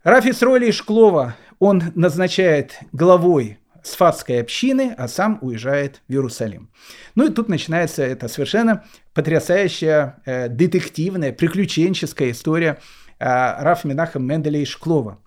Рафи 0.03 0.31
Сроли 0.31 0.71
Шклова 0.71 1.35
он 1.59 1.83
назначает 1.93 2.79
главой 2.91 3.58
сфатской 3.83 4.41
общины, 4.41 4.93
а 4.97 5.07
сам 5.07 5.39
уезжает 5.41 6.01
в 6.07 6.11
Иерусалим. 6.11 6.71
Ну 7.15 7.27
и 7.27 7.33
тут 7.33 7.49
начинается 7.49 8.03
эта 8.03 8.27
совершенно 8.27 8.83
потрясающая 9.13 10.21
детективная, 10.49 11.33
приключенческая 11.33 12.31
история 12.31 12.79
Э, 13.19 13.61
Раф 13.61 13.83
Минахам 13.83 14.25
Менделя 14.25 14.59
и 14.59 14.65
Шклова. 14.65 15.19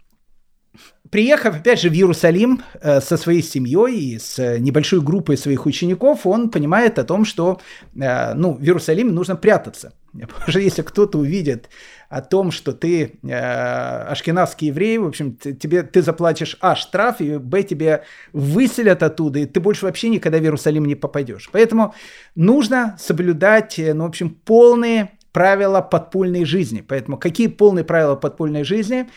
Приехав, 1.11 1.57
опять 1.57 1.81
же, 1.81 1.91
в 1.91 1.93
Иерусалим 1.93 2.63
э, 2.81 3.03
со 3.03 3.19
своей 3.19 3.43
семьей 3.43 4.15
и 4.15 4.19
с 4.19 4.59
небольшой 4.59 5.03
группой 5.03 5.37
своих 5.37 5.67
учеников, 5.67 6.27
он 6.27 6.49
понимает 6.49 6.99
о 6.99 7.05
том, 7.05 7.27
что 7.27 7.61
э, 7.95 8.33
ну, 8.33 8.55
в 8.55 8.63
Иерусалиме 8.63 9.13
нужно 9.13 9.37
прятаться. 9.37 9.93
Потому 10.13 10.51
что 10.51 10.61
если 10.61 10.83
кто-то 10.83 11.19
увидит 11.19 11.71
о 12.09 12.21
том, 12.21 12.51
что 12.51 12.73
ты 12.73 13.19
э, 13.23 13.33
ашкенадский 13.33 14.69
еврей, 14.69 14.99
в 14.99 15.07
общем, 15.07 15.37
тебе, 15.37 15.83
ты 15.83 16.03
заплатишь 16.03 16.59
а 16.61 16.77
штраф, 16.77 17.21
и 17.21 17.39
б 17.39 17.63
тебе 17.63 18.05
выселят 18.33 19.03
оттуда, 19.03 19.39
и 19.39 19.47
ты 19.47 19.61
больше 19.61 19.87
вообще 19.87 20.11
никогда 20.11 20.39
в 20.39 20.43
Иерусалим 20.43 20.85
не 20.85 20.95
попадешь. 20.95 21.49
Поэтому 21.53 21.95
нужно 22.35 22.97
соблюдать, 22.99 23.77
ну, 23.79 24.05
в 24.05 24.09
общем, 24.09 24.31
полные 24.31 25.13
правила 25.33 25.81
подпольной 25.81 26.45
жизни. 26.45 26.85
Поэтому 26.87 27.17
какие 27.17 27.47
полные 27.47 27.85
правила 27.85 28.17
подпольной 28.17 28.65
жизни? 28.65 29.09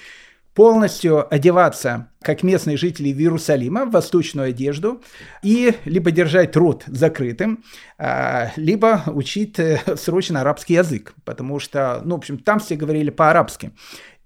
Полностью 0.55 1.31
одеваться, 1.31 2.07
как 2.21 2.41
местные 2.41 2.77
жители 2.77 3.09
Иерусалима, 3.09 3.85
в 3.85 3.91
восточную 3.91 4.49
одежду, 4.49 5.03
и 5.43 5.75
либо 5.83 6.11
держать 6.11 6.55
рот 6.55 6.83
закрытым, 6.87 7.63
а, 7.97 8.51
либо 8.55 9.03
учить 9.07 9.59
э, 9.59 9.81
срочно 9.97 10.41
арабский 10.41 10.75
язык, 10.75 11.13
потому 11.25 11.59
что, 11.59 12.01
ну, 12.05 12.15
в 12.15 12.19
общем, 12.19 12.39
там 12.39 12.59
все 12.59 12.75
говорили 12.77 13.09
по-арабски. 13.09 13.71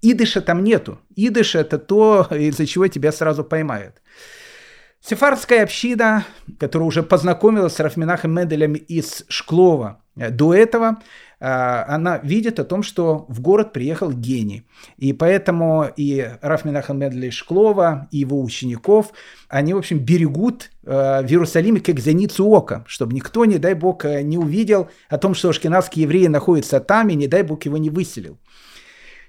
Идыша 0.02 0.40
там 0.40 0.64
нету. 0.64 1.00
Идыш– 1.16 1.54
это 1.56 1.78
то, 1.78 2.26
из-за 2.30 2.64
чего 2.64 2.86
тебя 2.86 3.12
сразу 3.12 3.44
поймают. 3.44 4.00
Сефардская 5.02 5.64
община, 5.64 6.24
которая 6.58 6.86
уже 6.86 7.02
познакомилась 7.02 7.74
с 7.74 7.80
Рафминахом 7.80 8.32
Менделем 8.32 8.74
из 8.74 9.24
Шклова 9.28 10.00
э, 10.16 10.30
до 10.30 10.54
этого, 10.54 11.02
она 11.40 12.18
видит 12.22 12.60
о 12.60 12.64
том, 12.64 12.82
что 12.82 13.24
в 13.28 13.40
город 13.40 13.72
приехал 13.72 14.12
гений. 14.12 14.64
И 14.98 15.12
поэтому 15.14 15.86
и 15.96 16.28
Раф 16.42 16.64
Минахан 16.64 16.98
Медли 16.98 17.30
Шклова, 17.30 18.08
и 18.10 18.18
его 18.18 18.42
учеников, 18.42 19.12
они, 19.48 19.72
в 19.72 19.78
общем, 19.78 19.98
берегут 19.98 20.70
а, 20.86 21.22
в 21.22 21.30
Иерусалиме 21.30 21.80
как 21.80 22.00
зеницу 22.00 22.46
ока, 22.46 22.84
чтобы 22.86 23.14
никто, 23.14 23.44
не 23.44 23.58
дай 23.58 23.74
бог, 23.74 24.04
э, 24.04 24.22
не 24.22 24.38
увидел 24.38 24.88
о 25.08 25.18
том, 25.18 25.34
что 25.34 25.50
ашкенадские 25.50 26.04
евреи 26.04 26.26
находятся 26.26 26.80
там, 26.80 27.08
и 27.08 27.14
не 27.14 27.26
дай 27.26 27.42
бог 27.42 27.64
его 27.64 27.76
не 27.76 27.90
выселил. 27.90 28.38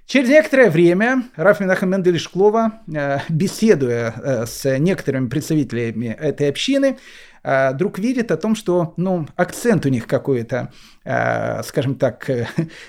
Через 0.05 0.29
некоторое 0.29 0.69
время 0.69 1.23
Раф 1.35 1.59
Минахам 1.59 1.91
Мендель 1.91 2.19
Шклова, 2.19 2.81
э, 2.93 3.19
беседуя 3.29 4.13
э, 4.17 4.45
с 4.45 4.77
некоторыми 4.77 5.27
представителями 5.27 6.07
этой 6.07 6.49
общины, 6.49 6.97
э, 7.43 7.73
вдруг 7.73 7.99
видит 7.99 8.31
о 8.31 8.37
том, 8.37 8.55
что 8.55 8.93
ну, 8.97 9.27
акцент 9.35 9.85
у 9.85 9.89
них 9.89 10.07
какой-то, 10.07 10.71
скажем 11.03 11.95
так, 11.95 12.29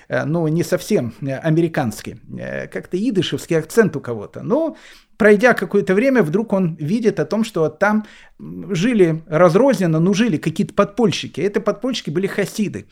ну, 0.08 0.46
не 0.48 0.62
совсем 0.62 1.14
американский. 1.20 2.20
Как-то 2.70 2.96
идышевский 2.96 3.58
акцент 3.58 3.96
у 3.96 4.00
кого-то. 4.00 4.42
Но 4.42 4.76
пройдя 5.16 5.54
какое-то 5.54 5.94
время, 5.94 6.22
вдруг 6.22 6.52
он 6.52 6.74
видит 6.74 7.20
о 7.20 7.24
том, 7.24 7.44
что 7.44 7.68
там 7.68 8.06
жили 8.38 9.22
разрозненно, 9.28 10.00
но 10.00 10.12
жили 10.12 10.36
какие-то 10.36 10.74
подпольщики. 10.74 11.40
Эти 11.40 11.58
подпольщики 11.58 12.10
были 12.10 12.26
хасиды. 12.26 12.86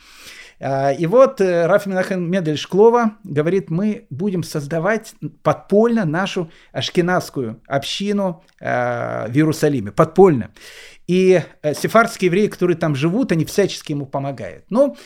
И 0.98 1.06
вот 1.06 1.40
э, 1.40 1.66
Раф 1.66 1.86
Минахен 1.86 2.30
Медель 2.30 2.58
Шклова 2.58 3.12
говорит, 3.24 3.70
мы 3.70 4.06
будем 4.10 4.42
создавать 4.42 5.14
подпольно 5.42 6.04
нашу 6.04 6.50
ашкенадскую 6.72 7.62
общину 7.66 8.44
э, 8.60 9.26
в 9.28 9.34
Иерусалиме, 9.34 9.90
подпольно. 9.90 10.50
И 11.10 11.42
э, 11.62 11.74
сефардские 11.74 12.28
евреи, 12.28 12.46
которые 12.46 12.76
там 12.76 12.94
живут, 12.94 13.32
они 13.32 13.44
всячески 13.44 13.90
ему 13.90 14.06
помогают. 14.06 14.64
Ну, 14.70 14.96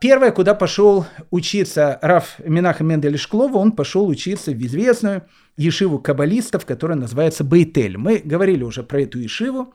Первое, 0.00 0.30
куда 0.30 0.54
пошел 0.54 1.06
учиться 1.30 1.98
Раф 2.02 2.36
Минаха 2.44 2.84
Мендель 2.84 3.16
Шклова, 3.16 3.56
он 3.56 3.72
пошел 3.72 4.06
учиться 4.06 4.52
в 4.52 4.58
известную 4.58 5.22
ешиву 5.56 5.98
каббалистов, 5.98 6.66
которая 6.66 6.98
называется 6.98 7.42
Бейтель. 7.42 7.96
Мы 7.96 8.18
говорили 8.18 8.62
уже 8.62 8.82
про 8.82 9.00
эту 9.02 9.18
ешиву. 9.18 9.72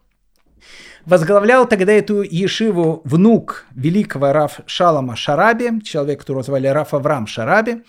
Возглавлял 1.05 1.68
тогда 1.68 1.91
эту 1.91 2.22
ешиву 2.22 3.01
внук 3.03 3.66
великого 3.72 4.32
Раф 4.32 4.60
Шалама 4.66 5.16
Шараби, 5.16 5.82
человек, 5.84 6.20
которого 6.20 6.43
звали 6.43 6.68
Раф 6.68 6.93
Авраам 6.93 7.28
Шараби. 7.28 7.84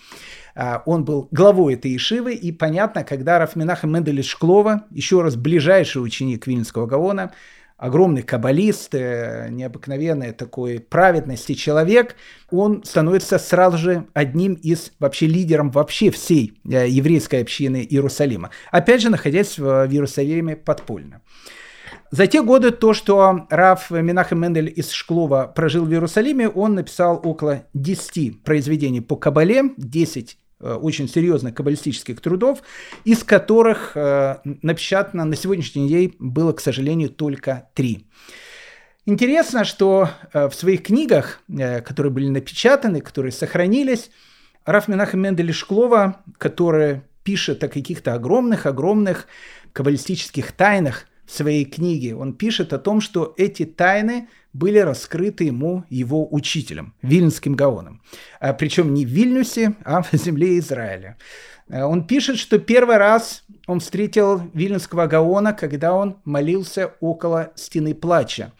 А, 0.55 0.83
он 0.85 1.05
был 1.05 1.27
главой 1.31 1.75
этой 1.75 1.91
ешивы, 1.91 2.33
и 2.33 2.51
понятно, 2.51 3.03
когда 3.03 3.39
Раф 3.39 3.55
Минаха 3.55 3.87
Мендель 3.87 4.23
Шклова, 4.23 4.85
еще 4.89 5.21
раз 5.21 5.35
ближайший 5.35 6.03
ученик 6.03 6.47
Вильнского 6.47 6.87
Гаона, 6.87 7.31
огромный 7.81 8.21
каббалист, 8.21 8.93
э, 8.93 9.47
необыкновенный 9.49 10.33
такой 10.33 10.79
праведности 10.79 11.55
человек, 11.55 12.15
он 12.51 12.83
становится 12.83 13.39
сразу 13.39 13.77
же 13.77 14.05
одним 14.13 14.53
из 14.53 14.91
вообще 14.99 15.25
лидером 15.25 15.71
вообще 15.71 16.11
всей 16.11 16.53
э, 16.63 16.87
еврейской 16.87 17.41
общины 17.41 17.85
Иерусалима. 17.89 18.51
Опять 18.71 19.01
же, 19.01 19.09
находясь 19.09 19.57
в 19.57 19.65
Иерусалиме 19.89 20.55
подпольно. 20.55 21.21
За 22.11 22.27
те 22.27 22.43
годы 22.43 22.71
то, 22.71 22.93
что 22.93 23.47
Раф 23.49 23.89
Минахем 23.89 24.41
Мендель 24.41 24.71
из 24.75 24.91
Шклова 24.91 25.51
прожил 25.53 25.85
в 25.85 25.91
Иерусалиме, 25.91 26.49
он 26.49 26.75
написал 26.75 27.19
около 27.23 27.63
10 27.73 28.43
произведений 28.43 29.01
по 29.01 29.15
Кабале, 29.15 29.71
10 29.77 30.33
э, 30.33 30.40
очень 30.61 31.07
серьезных 31.07 31.55
каббалистических 31.55 32.21
трудов, 32.21 32.61
из 33.03 33.23
которых 33.23 33.91
э, 33.95 34.37
напечатано 34.43 35.25
на 35.25 35.35
сегодняшний 35.35 35.87
день 35.87 36.15
было, 36.19 36.53
к 36.53 36.59
сожалению, 36.59 37.09
только 37.09 37.69
три. 37.73 38.07
Интересно, 39.05 39.65
что 39.65 40.09
э, 40.33 40.47
в 40.47 40.53
своих 40.53 40.83
книгах, 40.83 41.41
э, 41.49 41.81
которые 41.81 42.11
были 42.11 42.27
напечатаны, 42.27 43.01
которые 43.01 43.31
сохранились, 43.31 44.11
Раф 44.65 44.87
Минахем 44.87 45.21
Мендель 45.21 45.53
Шклова, 45.53 46.21
который 46.37 47.01
пишет 47.23 47.63
о 47.63 47.67
каких-то 47.67 48.13
огромных-огромных 48.13 49.27
каббалистических 49.73 50.51
тайнах, 50.51 51.07
своей 51.31 51.65
книге 51.65 52.15
он 52.15 52.33
пишет 52.33 52.73
о 52.73 52.79
том, 52.79 53.01
что 53.01 53.33
эти 53.37 53.65
тайны 53.65 54.27
были 54.53 54.79
раскрыты 54.79 55.45
ему 55.45 55.85
его 55.89 56.27
учителем, 56.31 56.93
Вильнским 57.01 57.55
Гаоном. 57.55 58.01
А, 58.39 58.53
причем 58.53 58.93
не 58.93 59.05
в 59.05 59.09
Вильнюсе, 59.09 59.75
а 59.83 60.01
в 60.01 60.13
земле 60.13 60.59
Израиля. 60.59 61.17
А, 61.69 61.87
он 61.87 62.05
пишет, 62.05 62.37
что 62.37 62.59
первый 62.59 62.97
раз 62.97 63.43
он 63.67 63.79
встретил 63.79 64.41
Вильнюсского 64.53 65.07
Гаона, 65.07 65.53
когда 65.53 65.93
он 65.93 66.17
молился 66.25 66.93
около 66.99 67.51
стены 67.55 67.95
плача. 67.95 68.51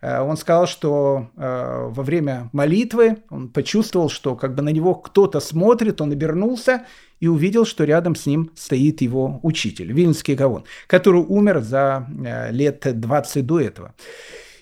А, 0.00 0.22
он 0.22 0.36
сказал, 0.36 0.66
что 0.66 1.28
во 1.36 2.02
время 2.02 2.48
молитвы 2.52 3.18
он 3.28 3.48
почувствовал, 3.48 4.08
что 4.08 4.36
как 4.36 4.54
бы 4.54 4.62
на 4.62 4.70
него 4.70 4.94
кто-то 4.94 5.40
смотрит, 5.40 6.00
он 6.00 6.12
обернулся 6.12 6.86
и 7.20 7.28
увидел, 7.28 7.66
что 7.66 7.84
рядом 7.84 8.14
с 8.16 8.26
ним 8.26 8.50
стоит 8.54 9.02
его 9.02 9.40
учитель, 9.42 9.92
Вильнский 9.92 10.34
Гаон, 10.34 10.64
который 10.86 11.20
умер 11.20 11.60
за 11.60 12.06
лет 12.50 12.86
20 12.98 13.46
до 13.46 13.60
этого. 13.60 13.94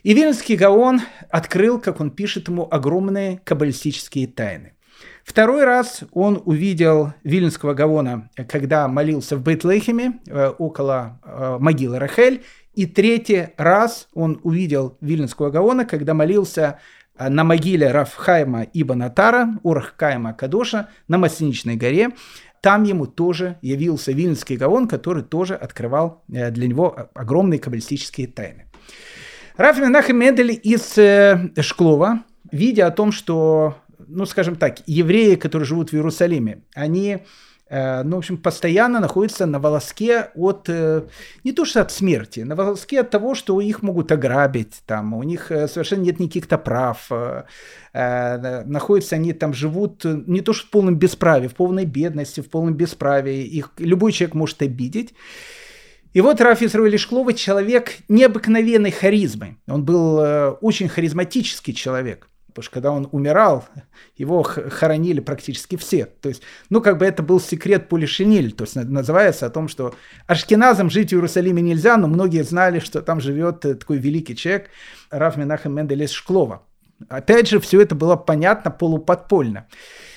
И 0.02 0.14
Вильнский 0.14 0.56
Гаон 0.56 1.00
открыл, 1.30 1.80
как 1.80 2.00
он 2.00 2.10
пишет 2.10 2.48
ему, 2.48 2.66
огромные 2.68 3.40
каббалистические 3.44 4.26
тайны. 4.26 4.72
Второй 5.22 5.64
раз 5.64 6.02
он 6.10 6.42
увидел 6.44 7.12
Вильнского 7.22 7.74
Гавона, 7.74 8.28
когда 8.48 8.88
молился 8.88 9.36
в 9.36 9.42
Бейтлехеме 9.42 10.20
э, 10.26 10.48
около 10.58 11.20
э, 11.24 11.58
могилы 11.60 12.00
Рахель. 12.00 12.42
И 12.74 12.86
третий 12.86 13.48
раз 13.56 14.08
он 14.12 14.40
увидел 14.42 14.98
Вильнского 15.00 15.50
Гаона, 15.50 15.84
когда 15.84 16.14
молился 16.14 16.80
э, 17.16 17.28
на 17.28 17.44
могиле 17.44 17.92
Рафхайма 17.92 18.64
Ибн 18.72 19.04
Атара, 19.04 19.60
Урахкайма 19.62 20.32
Кадоша 20.32 20.88
на 21.06 21.18
Масленичной 21.18 21.76
горе. 21.76 22.10
Там 22.60 22.82
ему 22.82 23.06
тоже 23.06 23.58
явился 23.62 24.10
Вильнский 24.10 24.56
Гаон, 24.56 24.88
который 24.88 25.22
тоже 25.22 25.54
открывал 25.54 26.24
для 26.26 26.68
него 26.68 27.10
огромные 27.14 27.60
каббалистические 27.60 28.26
тайны. 28.26 28.66
Раф 29.56 29.78
Менахем 29.78 30.18
Мендель 30.18 30.58
из 30.62 30.98
Шклова, 31.64 32.24
видя 32.50 32.86
о 32.86 32.90
том, 32.90 33.12
что 33.12 33.76
ну, 34.08 34.26
скажем 34.26 34.56
так, 34.56 34.78
евреи, 34.86 35.34
которые 35.34 35.66
живут 35.66 35.90
в 35.90 35.94
Иерусалиме, 35.94 36.62
они 36.74 37.18
э, 37.68 38.02
ну, 38.02 38.16
в 38.16 38.18
общем, 38.18 38.36
постоянно 38.36 39.00
находятся 39.00 39.46
на 39.46 39.58
волоске 39.58 40.30
от, 40.34 40.68
э, 40.68 41.02
не 41.44 41.52
то 41.52 41.64
что 41.64 41.80
от 41.80 41.90
смерти, 41.90 42.40
на 42.40 42.54
волоске 42.54 43.00
от 43.00 43.10
того, 43.10 43.34
что 43.34 43.60
их 43.60 43.82
могут 43.82 44.12
ограбить, 44.12 44.82
там, 44.86 45.14
у 45.14 45.22
них 45.22 45.50
э, 45.50 45.68
совершенно 45.68 46.02
нет 46.02 46.20
никаких-то 46.20 46.58
прав, 46.58 47.10
находятся 47.94 49.16
они 49.16 49.34
там, 49.34 49.52
живут 49.52 50.04
не 50.04 50.40
то 50.40 50.54
что 50.54 50.66
в 50.66 50.70
полном 50.70 50.96
бесправии, 50.96 51.48
в 51.48 51.54
полной 51.54 51.84
бедности, 51.84 52.40
в 52.40 52.48
полном 52.48 52.74
бесправии, 52.74 53.42
их 53.42 53.72
любой 53.78 54.12
человек 54.12 54.34
может 54.34 54.62
обидеть. 54.62 55.14
И 56.12 56.20
вот 56.20 56.40
Раф 56.40 56.62
Исруэль 56.62 56.98
Шклова 56.98 57.32
человек 57.32 57.98
необыкновенной 58.08 58.90
харизмы. 58.90 59.56
Он 59.66 59.84
был 59.84 60.56
очень 60.60 60.88
харизматический 60.88 61.72
человек. 61.72 62.28
Потому 62.52 62.64
что 62.64 62.74
когда 62.74 62.92
он 62.92 63.08
умирал, 63.12 63.64
его 64.16 64.42
хоронили 64.42 65.20
практически 65.20 65.76
все. 65.76 66.04
То 66.04 66.28
есть, 66.28 66.42
ну, 66.68 66.82
как 66.82 66.98
бы 66.98 67.06
это 67.06 67.22
был 67.22 67.40
секрет 67.40 67.88
Пулишиниль. 67.88 68.52
То 68.52 68.64
есть, 68.64 68.74
называется 68.76 69.46
о 69.46 69.50
том, 69.50 69.68
что 69.68 69.94
Ашкеназам 70.26 70.90
жить 70.90 71.10
в 71.10 71.12
Иерусалиме 71.14 71.62
нельзя, 71.62 71.96
но 71.96 72.08
многие 72.08 72.44
знали, 72.44 72.78
что 72.78 73.00
там 73.00 73.22
живет 73.22 73.64
э, 73.64 73.74
такой 73.74 73.96
великий 73.96 74.36
человек 74.36 74.68
Раф 75.10 75.38
Менахем 75.38 75.74
Менделес 75.74 76.10
Шклова. 76.10 76.62
Опять 77.08 77.48
же, 77.48 77.58
все 77.58 77.80
это 77.80 77.94
было 77.94 78.16
понятно 78.16 78.70
полуподпольно. 78.70 79.66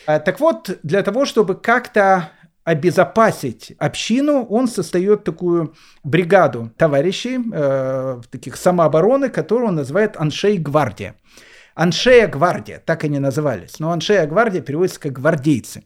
А, 0.05 0.19
так 0.19 0.41
вот, 0.41 0.77
для 0.83 1.03
того, 1.03 1.25
чтобы 1.25 1.55
как-то 1.55 2.31
обезопасить 2.65 3.73
общину, 3.77 4.43
он 4.43 4.67
создает 4.67 5.23
такую 5.23 5.75
бригаду 6.03 6.71
товарищей, 6.77 7.39
э, 7.53 8.21
таких 8.29 8.57
самообороны, 8.57 9.29
которую 9.29 9.69
он 9.69 9.75
называет 9.75 10.17
Аншей 10.17 10.57
Гвардия. 10.57 11.15
Аншея 11.75 12.27
гвардия, 12.27 12.81
так 12.83 13.03
они 13.03 13.19
назывались. 13.19 13.79
Но 13.79 13.91
Аншея 13.91 14.25
гвардия 14.27 14.61
переводится 14.61 14.99
как 14.99 15.11
гвардейцы. 15.11 15.83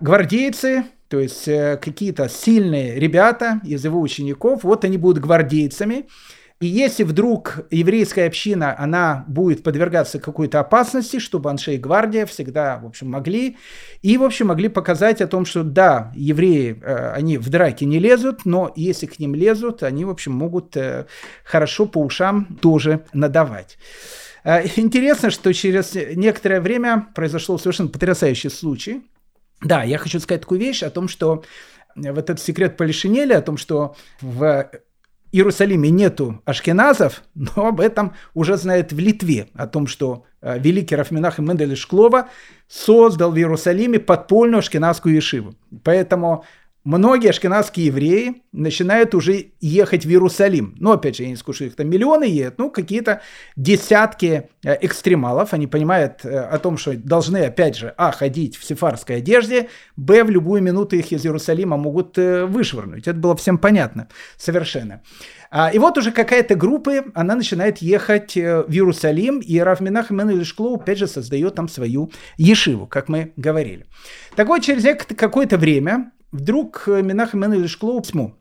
Гвардейцы, 0.00 0.84
то 1.08 1.20
есть 1.20 1.46
э, 1.46 1.78
какие-то 1.80 2.28
сильные 2.28 2.98
ребята 2.98 3.60
из 3.62 3.84
его 3.84 4.00
учеников, 4.00 4.64
вот 4.64 4.84
они 4.84 4.96
будут 4.96 5.22
гвардейцами. 5.22 6.06
И 6.62 6.66
если 6.66 7.02
вдруг 7.02 7.66
еврейская 7.72 8.28
община, 8.28 8.76
она 8.78 9.24
будет 9.26 9.64
подвергаться 9.64 10.20
какой-то 10.20 10.60
опасности, 10.60 11.18
чтобы 11.18 11.50
Аншей 11.50 11.76
Гвардия 11.76 12.24
всегда, 12.24 12.78
в 12.78 12.86
общем, 12.86 13.10
могли, 13.10 13.56
и, 14.00 14.16
в 14.16 14.22
общем, 14.22 14.46
могли 14.46 14.68
показать 14.68 15.20
о 15.20 15.26
том, 15.26 15.44
что 15.44 15.64
да, 15.64 16.12
евреи, 16.14 16.80
э, 16.80 17.14
они 17.14 17.36
в 17.36 17.48
драке 17.50 17.84
не 17.84 17.98
лезут, 17.98 18.44
но 18.44 18.72
если 18.76 19.06
к 19.06 19.18
ним 19.18 19.34
лезут, 19.34 19.82
они, 19.82 20.04
в 20.04 20.10
общем, 20.10 20.34
могут 20.34 20.76
э, 20.76 21.06
хорошо 21.42 21.86
по 21.86 21.98
ушам 21.98 22.56
тоже 22.60 23.06
надавать. 23.12 23.76
Э, 24.44 24.64
интересно, 24.76 25.32
что 25.32 25.52
через 25.52 25.96
некоторое 26.14 26.60
время 26.60 27.08
произошел 27.12 27.58
совершенно 27.58 27.88
потрясающий 27.88 28.50
случай. 28.50 29.02
Да, 29.62 29.82
я 29.82 29.98
хочу 29.98 30.20
сказать 30.20 30.42
такую 30.42 30.60
вещь 30.60 30.84
о 30.84 30.90
том, 30.90 31.08
что 31.08 31.42
вот 31.96 32.30
этот 32.30 32.38
секрет 32.38 32.76
Полишинеля, 32.76 33.38
о 33.38 33.42
том, 33.42 33.56
что 33.56 33.96
в 34.20 34.70
Иерусалиме 35.32 35.90
нету 35.90 36.42
ашкеназов, 36.44 37.22
но 37.34 37.66
об 37.66 37.80
этом 37.80 38.14
уже 38.34 38.56
знают 38.56 38.92
в 38.92 38.98
Литве, 38.98 39.48
о 39.54 39.66
том, 39.66 39.86
что 39.86 40.24
э, 40.42 40.58
великий 40.58 40.94
Рафминах 40.94 41.38
Мендель 41.38 41.74
Шклова 41.74 42.28
создал 42.68 43.32
в 43.32 43.36
Иерусалиме 43.36 43.98
подпольную 43.98 44.58
ашкеназскую 44.58 45.14
ешиву. 45.14 45.54
Поэтому 45.82 46.44
многие 46.84 47.30
ашкенадские 47.30 47.86
евреи 47.86 48.42
начинают 48.52 49.14
уже 49.14 49.52
ехать 49.60 50.04
в 50.04 50.08
Иерусалим. 50.08 50.74
Ну, 50.78 50.92
опять 50.92 51.16
же, 51.16 51.22
я 51.22 51.28
не 51.28 51.36
скажу, 51.36 51.64
их 51.64 51.76
там 51.76 51.88
миллионы 51.88 52.24
едут, 52.24 52.58
ну, 52.58 52.70
какие-то 52.70 53.22
десятки 53.56 54.50
э, 54.64 54.76
экстремалов. 54.80 55.54
Они 55.54 55.66
понимают 55.66 56.24
э, 56.24 56.38
о 56.38 56.58
том, 56.58 56.76
что 56.76 56.96
должны, 56.96 57.38
опять 57.38 57.76
же, 57.76 57.94
а, 57.96 58.12
ходить 58.12 58.56
в 58.56 58.64
сефарской 58.64 59.16
одежде, 59.16 59.68
б, 59.96 60.24
в 60.24 60.30
любую 60.30 60.62
минуту 60.62 60.96
их 60.96 61.12
из 61.12 61.24
Иерусалима 61.24 61.76
могут 61.76 62.18
э, 62.18 62.46
вышвырнуть. 62.46 63.06
Это 63.06 63.18
было 63.18 63.36
всем 63.36 63.58
понятно 63.58 64.08
совершенно. 64.36 65.02
А, 65.50 65.70
и 65.70 65.78
вот 65.78 65.98
уже 65.98 66.10
какая-то 66.10 66.54
группа, 66.56 67.04
она 67.14 67.36
начинает 67.36 67.78
ехать 67.78 68.34
в 68.34 68.70
Иерусалим, 68.70 69.38
и 69.38 69.58
Рав 69.58 69.80
Минах 69.80 70.10
Менель 70.10 70.44
Шклоу, 70.44 70.76
опять 70.76 70.98
же, 70.98 71.06
создает 71.06 71.54
там 71.54 71.68
свою 71.68 72.10
ешиву, 72.38 72.86
как 72.86 73.08
мы 73.08 73.32
говорили. 73.36 73.86
Так 74.34 74.48
вот, 74.48 74.62
через 74.62 74.82
какое-то 75.16 75.58
время 75.58 76.10
вдруг 76.32 76.84
э, 76.88 77.02
Минах 77.02 77.34
Менель 77.34 77.68
Шклоу 77.68 78.00
письмо. 78.00 78.34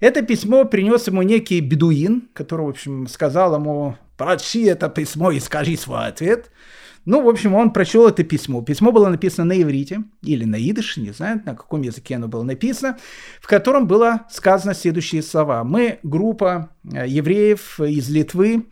Это 0.00 0.22
письмо 0.22 0.64
принес 0.64 1.06
ему 1.06 1.22
некий 1.22 1.60
бедуин, 1.60 2.28
который, 2.32 2.66
в 2.66 2.70
общем, 2.70 3.06
сказал 3.06 3.54
ему, 3.54 3.96
прочти 4.16 4.64
это 4.64 4.88
письмо 4.88 5.30
и 5.30 5.40
скажи 5.40 5.76
свой 5.76 6.06
ответ. 6.06 6.50
Ну, 7.06 7.22
в 7.22 7.28
общем, 7.28 7.54
он 7.54 7.72
прочел 7.72 8.08
это 8.08 8.24
письмо. 8.24 8.62
Письмо 8.62 8.90
было 8.90 9.08
написано 9.08 9.44
на 9.44 9.62
иврите 9.62 10.02
или 10.22 10.44
на 10.44 10.56
идыш, 10.56 10.96
не 10.96 11.12
знаю, 11.12 11.40
на 11.46 11.54
каком 11.54 11.82
языке 11.82 12.16
оно 12.16 12.26
было 12.26 12.42
написано, 12.42 12.98
в 13.40 13.46
котором 13.46 13.86
было 13.86 14.26
сказано 14.28 14.74
следующие 14.74 15.22
слова. 15.22 15.62
Мы, 15.62 16.00
группа 16.02 16.70
э, 16.92 17.06
евреев 17.06 17.80
из 17.80 18.10
Литвы, 18.10 18.66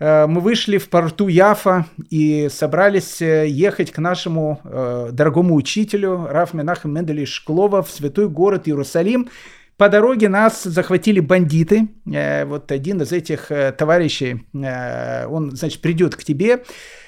мы 0.00 0.40
вышли 0.40 0.78
в 0.78 0.88
порту 0.88 1.26
Яфа 1.28 1.86
и 2.08 2.48
собрались 2.50 3.20
э, 3.20 3.48
ехать 3.48 3.90
к 3.90 3.98
нашему 3.98 4.60
э, 4.62 5.08
дорогому 5.12 5.56
учителю 5.56 6.26
Раф 6.30 6.54
Менахем 6.54 6.94
Менделе 6.94 7.26
Шклова 7.26 7.82
в 7.82 7.90
святой 7.90 8.28
город 8.28 8.68
Иерусалим. 8.68 9.28
По 9.76 9.88
дороге 9.88 10.28
нас 10.28 10.62
захватили 10.62 11.20
бандиты. 11.20 11.88
Вот 12.04 12.72
один 12.72 13.02
из 13.02 13.12
этих 13.12 13.52
товарищей, 13.76 14.44
он, 14.52 15.52
значит, 15.54 15.80
придет 15.82 16.16
к 16.16 16.24
тебе 16.24 16.64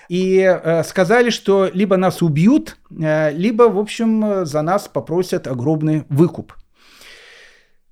и 0.08 0.60
сказали, 0.84 1.30
что 1.30 1.68
либо 1.72 1.96
нас 1.96 2.22
убьют, 2.22 2.76
либо, 2.88 3.64
в 3.64 3.76
общем, 3.76 4.46
за 4.46 4.62
нас 4.62 4.86
попросят 4.86 5.48
огромный 5.48 6.04
выкуп. 6.08 6.54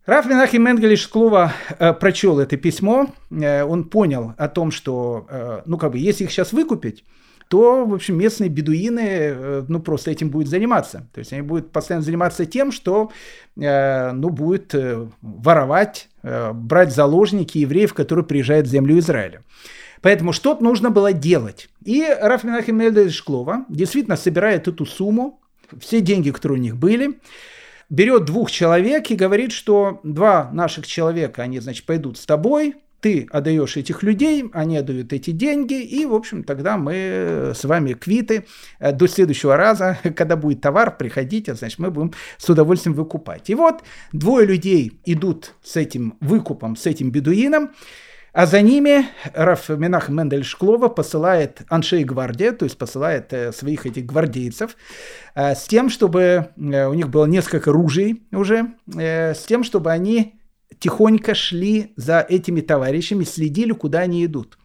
Раф 0.08 0.24
Менахим 0.24 0.62
Менгель 0.64 0.96
Шклова 0.96 1.52
э, 1.78 1.92
прочел 1.92 2.38
это 2.38 2.56
письмо, 2.56 3.12
э, 3.30 3.62
он 3.62 3.84
понял 3.84 4.32
о 4.38 4.48
том, 4.48 4.70
что, 4.70 5.26
э, 5.28 5.60
ну, 5.66 5.76
как 5.76 5.92
бы, 5.92 5.98
если 5.98 6.24
их 6.24 6.30
сейчас 6.30 6.54
выкупить, 6.54 7.04
то, 7.48 7.84
в 7.84 7.92
общем, 7.92 8.16
местные 8.16 8.48
бедуины, 8.48 9.02
э, 9.04 9.64
ну, 9.68 9.80
просто 9.80 10.10
этим 10.10 10.30
будут 10.30 10.48
заниматься. 10.48 11.06
То 11.12 11.18
есть 11.18 11.34
они 11.34 11.42
будут 11.42 11.72
постоянно 11.72 12.02
заниматься 12.02 12.46
тем, 12.46 12.72
что, 12.72 13.12
э, 13.60 14.12
ну, 14.12 14.30
будет 14.30 14.74
э, 14.74 15.08
воровать, 15.20 16.08
брать 16.22 16.94
заложники 16.94 17.58
евреев, 17.58 17.92
которые 17.92 18.24
приезжают 18.24 18.66
в 18.66 18.70
землю 18.70 18.98
Израиля. 18.98 19.42
Поэтому 20.00 20.32
что-то 20.32 20.64
нужно 20.64 20.88
было 20.88 21.12
делать. 21.12 21.68
И 21.84 22.02
Раф 22.18 22.44
Менахим 22.44 23.10
Шклова 23.10 23.66
действительно 23.68 24.16
собирает 24.16 24.68
эту 24.68 24.86
сумму, 24.86 25.38
все 25.78 26.00
деньги, 26.00 26.30
которые 26.30 26.60
у 26.60 26.62
них 26.62 26.78
были, 26.78 27.18
берет 27.90 28.24
двух 28.24 28.50
человек 28.50 29.10
и 29.10 29.16
говорит, 29.16 29.52
что 29.52 30.00
два 30.02 30.50
наших 30.52 30.86
человека, 30.86 31.42
они, 31.42 31.60
значит, 31.60 31.86
пойдут 31.86 32.18
с 32.18 32.26
тобой, 32.26 32.76
ты 33.00 33.28
отдаешь 33.30 33.76
этих 33.76 34.02
людей, 34.02 34.50
они 34.52 34.76
отдают 34.76 35.12
эти 35.12 35.30
деньги, 35.30 35.80
и, 35.80 36.04
в 36.04 36.14
общем, 36.14 36.42
тогда 36.42 36.76
мы 36.76 37.52
с 37.54 37.64
вами 37.64 37.92
квиты. 37.92 38.46
Э, 38.80 38.92
до 38.92 39.06
следующего 39.06 39.56
раза, 39.56 39.98
когда 40.16 40.36
будет 40.36 40.60
товар, 40.60 40.96
приходите, 40.96 41.54
значит, 41.54 41.78
мы 41.78 41.90
будем 41.90 42.12
с 42.38 42.48
удовольствием 42.48 42.96
выкупать. 42.96 43.50
И 43.50 43.54
вот 43.54 43.82
двое 44.12 44.46
людей 44.46 45.00
идут 45.04 45.54
с 45.62 45.76
этим 45.76 46.16
выкупом, 46.20 46.76
с 46.76 46.86
этим 46.86 47.10
бедуином, 47.10 47.70
а 48.32 48.46
за 48.46 48.60
ними 48.60 49.06
Раф 49.34 49.68
Минах 49.70 50.10
Мендель 50.10 50.44
Шклова 50.44 50.88
посылает 50.88 51.62
Аншей 51.68 52.04
гвардия, 52.04 52.52
то 52.52 52.64
есть 52.64 52.76
посылает 52.76 53.32
э, 53.32 53.52
своих 53.52 53.86
этих 53.86 54.04
гвардейцев, 54.04 54.76
э, 55.34 55.54
с 55.54 55.64
тем, 55.64 55.88
чтобы 55.88 56.50
э, 56.56 56.86
у 56.86 56.94
них 56.94 57.08
было 57.08 57.24
несколько 57.26 57.72
ружей 57.72 58.22
уже, 58.32 58.74
с 58.94 59.44
тем, 59.46 59.64
чтобы 59.64 59.90
они 59.90 60.40
тихонько 60.78 61.34
шли 61.34 61.92
за 61.96 62.20
этими 62.20 62.60
товарищами, 62.60 63.24
следили, 63.24 63.72
куда 63.72 64.00
они 64.00 64.24
идут. 64.24 64.58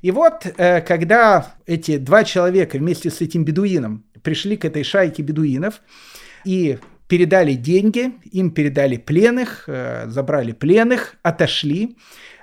И 0.00 0.10
вот, 0.10 0.46
когда 0.56 1.54
эти 1.66 1.98
два 1.98 2.22
человека 2.22 2.78
вместе 2.78 3.10
с 3.10 3.20
этим 3.20 3.44
бедуином 3.44 4.04
пришли 4.22 4.56
к 4.56 4.64
этой 4.64 4.84
шайке 4.84 5.22
бедуинов 5.22 5.80
и 6.44 6.78
передали 7.08 7.54
деньги, 7.54 8.12
им 8.30 8.52
передали 8.52 8.96
пленных, 8.96 9.68
забрали 10.06 10.52
пленных, 10.52 11.16
отошли, 11.22 11.96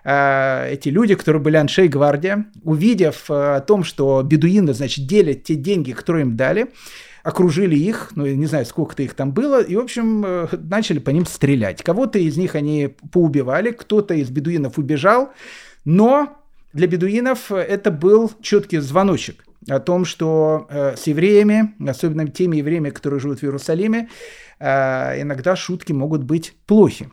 э, 0.06 0.70
эти 0.72 0.88
люди, 0.88 1.16
которые 1.16 1.42
были 1.42 1.58
аншей 1.58 1.90
гвардия, 1.90 2.46
увидев 2.64 3.30
э, 3.30 3.56
о 3.56 3.60
том, 3.60 3.84
что 3.84 4.24
бедуины, 4.24 4.74
значит, 4.74 5.06
делят 5.06 5.44
те 5.44 5.56
деньги, 5.56 5.92
которые 5.92 6.24
им 6.24 6.38
дали, 6.38 6.68
окружили 7.24 7.76
их, 7.76 8.12
ну, 8.16 8.26
не 8.26 8.46
знаю, 8.46 8.66
сколько-то 8.66 9.04
их 9.04 9.16
там 9.16 9.32
было, 9.32 9.62
и, 9.62 9.76
в 9.76 9.80
общем, 9.80 10.24
э, 10.26 10.48
начали 10.54 11.00
по 11.00 11.10
ним 11.10 11.26
стрелять. 11.26 11.84
Кого-то 11.84 12.20
из 12.20 12.38
них 12.38 12.56
они 12.56 12.96
поубивали, 13.12 13.72
кто-то 13.72 14.14
из 14.14 14.30
бедуинов 14.30 14.78
убежал, 14.78 15.34
но 15.84 16.38
для 16.72 16.88
бедуинов 16.88 17.52
это 17.52 17.90
был 17.90 18.32
четкий 18.42 18.78
звоночек 18.78 19.44
о 19.70 19.80
том, 19.80 20.06
что 20.06 20.68
э, 20.70 20.96
с 20.96 21.08
евреями, 21.08 21.74
особенно 21.90 22.28
теми 22.28 22.58
евреями, 22.58 22.90
которые 22.90 23.20
живут 23.20 23.40
в 23.40 23.44
Иерусалиме, 23.44 24.10
э, 24.60 25.22
иногда 25.22 25.56
шутки 25.56 25.92
могут 25.92 26.24
быть 26.24 26.54
плохи. 26.66 27.10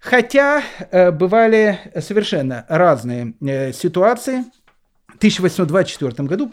Хотя 0.00 0.62
э, 0.90 1.10
бывали 1.10 1.78
совершенно 2.00 2.64
разные 2.68 3.34
э, 3.42 3.72
ситуации. 3.72 4.44
В 5.08 5.16
1824 5.16 6.26
году 6.26 6.52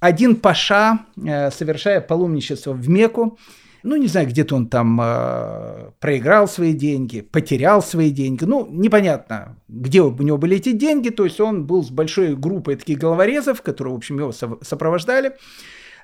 один 0.00 0.36
паша, 0.36 0.98
э, 1.16 1.50
совершая 1.50 2.02
паломничество 2.02 2.72
в 2.72 2.88
Мекку, 2.90 3.38
ну, 3.82 3.96
не 3.96 4.06
знаю, 4.06 4.28
где-то 4.28 4.56
он 4.56 4.68
там 4.68 4.98
э, 5.00 5.90
проиграл 6.00 6.46
свои 6.46 6.72
деньги, 6.72 7.20
потерял 7.20 7.82
свои 7.82 8.10
деньги. 8.10 8.44
Ну, 8.44 8.66
непонятно, 8.70 9.56
где 9.68 10.02
у 10.02 10.10
него 10.22 10.38
были 10.38 10.56
эти 10.56 10.72
деньги. 10.72 11.10
То 11.10 11.24
есть 11.24 11.40
он 11.40 11.66
был 11.66 11.82
с 11.84 11.90
большой 11.90 12.34
группой 12.34 12.76
таких 12.76 12.98
головорезов, 12.98 13.62
которые, 13.62 13.94
в 13.94 13.96
общем, 13.98 14.18
его 14.18 14.32
сопровождали. 14.32 15.36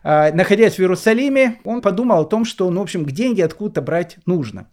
Э, 0.02 0.32
находясь 0.32 0.74
в 0.74 0.80
Иерусалиме, 0.80 1.58
он 1.64 1.80
подумал 1.80 2.22
о 2.22 2.26
том, 2.26 2.44
что, 2.44 2.70
ну, 2.70 2.80
в 2.80 2.84
общем, 2.84 3.04
деньги 3.06 3.40
откуда-то 3.40 3.82
брать 3.82 4.18
нужно. 4.26 4.68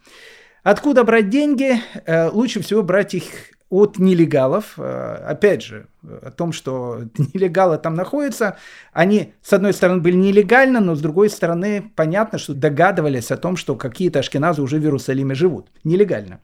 Откуда 0.68 1.06
брать 1.06 1.30
деньги? 1.30 1.82
Э, 2.06 2.28
лучше 2.30 2.62
всего 2.62 2.84
брать 2.84 3.14
их 3.14 3.24
от 3.70 4.00
нелегалов, 4.00 4.74
э, 4.76 5.24
опять 5.26 5.64
же, 5.64 5.88
о 6.04 6.30
том, 6.30 6.52
что 6.52 7.04
нелегалы 7.34 7.78
там 7.78 7.94
находятся, 7.94 8.58
они, 8.92 9.34
с 9.42 9.54
одной 9.54 9.72
стороны, 9.72 10.02
были 10.02 10.18
нелегально, 10.18 10.82
но 10.82 10.96
с 10.96 11.00
другой 11.00 11.30
стороны, 11.30 11.90
понятно, 11.96 12.38
что 12.38 12.54
догадывались 12.54 13.32
о 13.32 13.38
том, 13.38 13.56
что 13.56 13.78
какие-то 13.78 14.20
ашкеназы 14.20 14.62
уже 14.62 14.78
в 14.78 14.84
Иерусалиме 14.84 15.36
живут, 15.36 15.70
нелегально. 15.86 16.42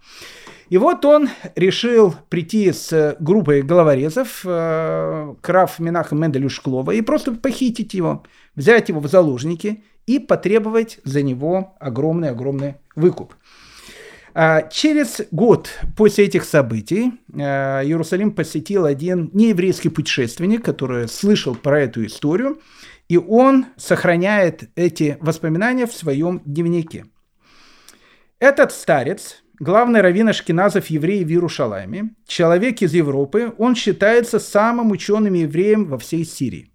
И 0.70 0.78
вот 0.78 1.04
он 1.04 1.28
решил 1.56 2.16
прийти 2.30 2.72
с 2.72 3.18
группой 3.20 3.62
головорезов 3.62 4.44
э, 4.45 5.36
к 5.41 5.50
Раф 5.50 5.80
Минаха 5.80 6.16
Менделю 6.16 6.48
Шклова 6.48 6.91
и 6.91 7.02
просто 7.02 7.34
похитить 7.34 7.94
его, 7.94 8.24
взять 8.56 8.88
его 8.88 9.02
в 9.02 9.08
заложники 9.08 9.84
и 10.06 10.20
потребовать 10.20 11.00
за 11.04 11.24
него 11.24 11.76
огромный-огромный 11.82 12.76
выкуп. 12.95 13.36
А, 14.35 14.64
через 14.64 15.22
год 15.31 15.69
после 15.95 16.26
этих 16.26 16.43
событий 16.43 17.14
а, 17.39 17.84
Иерусалим 17.84 18.31
посетил 18.31 18.85
один 18.85 19.30
нееврейский 19.34 19.91
путешественник, 19.91 20.65
который 20.65 21.07
слышал 21.07 21.55
про 21.55 21.81
эту 21.81 22.03
историю, 22.05 22.60
и 23.10 23.18
он 23.18 23.68
сохраняет 23.77 24.72
эти 24.76 25.18
воспоминания 25.22 25.85
в 25.85 25.93
своем 25.93 26.41
дневнике. 26.45 27.05
Этот 28.39 28.72
старец, 28.72 29.43
главный 29.60 30.01
раввин 30.01 30.30
Ашкеназов 30.30 30.88
евреи 30.88 31.23
в 31.23 31.30
Иерушалайме, 31.30 32.15
человек 32.26 32.81
из 32.81 32.93
Европы, 32.93 33.53
он 33.60 33.76
считается 33.76 34.39
самым 34.39 34.89
ученым 34.91 35.35
евреем 35.35 35.85
во 35.85 35.99
всей 35.99 36.26
Сирии. 36.26 36.72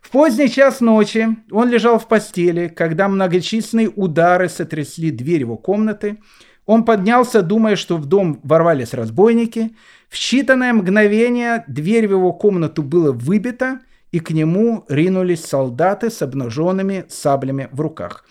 В 0.00 0.10
поздний 0.10 0.50
час 0.50 0.80
ночи 0.80 1.28
он 1.52 1.68
лежал 1.68 2.00
в 2.00 2.08
постели, 2.08 2.68
когда 2.68 3.06
многочисленные 3.06 3.90
удары 3.90 4.48
сотрясли 4.48 5.12
дверь 5.12 5.40
его 5.40 5.56
комнаты– 5.56 6.18
он 6.70 6.84
поднялся, 6.84 7.42
думая, 7.42 7.74
что 7.74 7.96
в 7.96 8.06
дом 8.06 8.38
ворвались 8.44 8.94
разбойники. 8.94 9.74
В 10.08 10.14
считанное 10.14 10.72
мгновение 10.72 11.64
дверь 11.66 12.06
в 12.06 12.12
его 12.12 12.32
комнату 12.32 12.84
была 12.84 13.10
выбита, 13.10 13.80
и 14.12 14.20
к 14.20 14.30
нему 14.30 14.84
ринулись 14.88 15.44
солдаты 15.44 16.10
с 16.10 16.22
обнаженными 16.22 17.06
саблями 17.08 17.68
в 17.72 17.80
руках. 17.80 18.24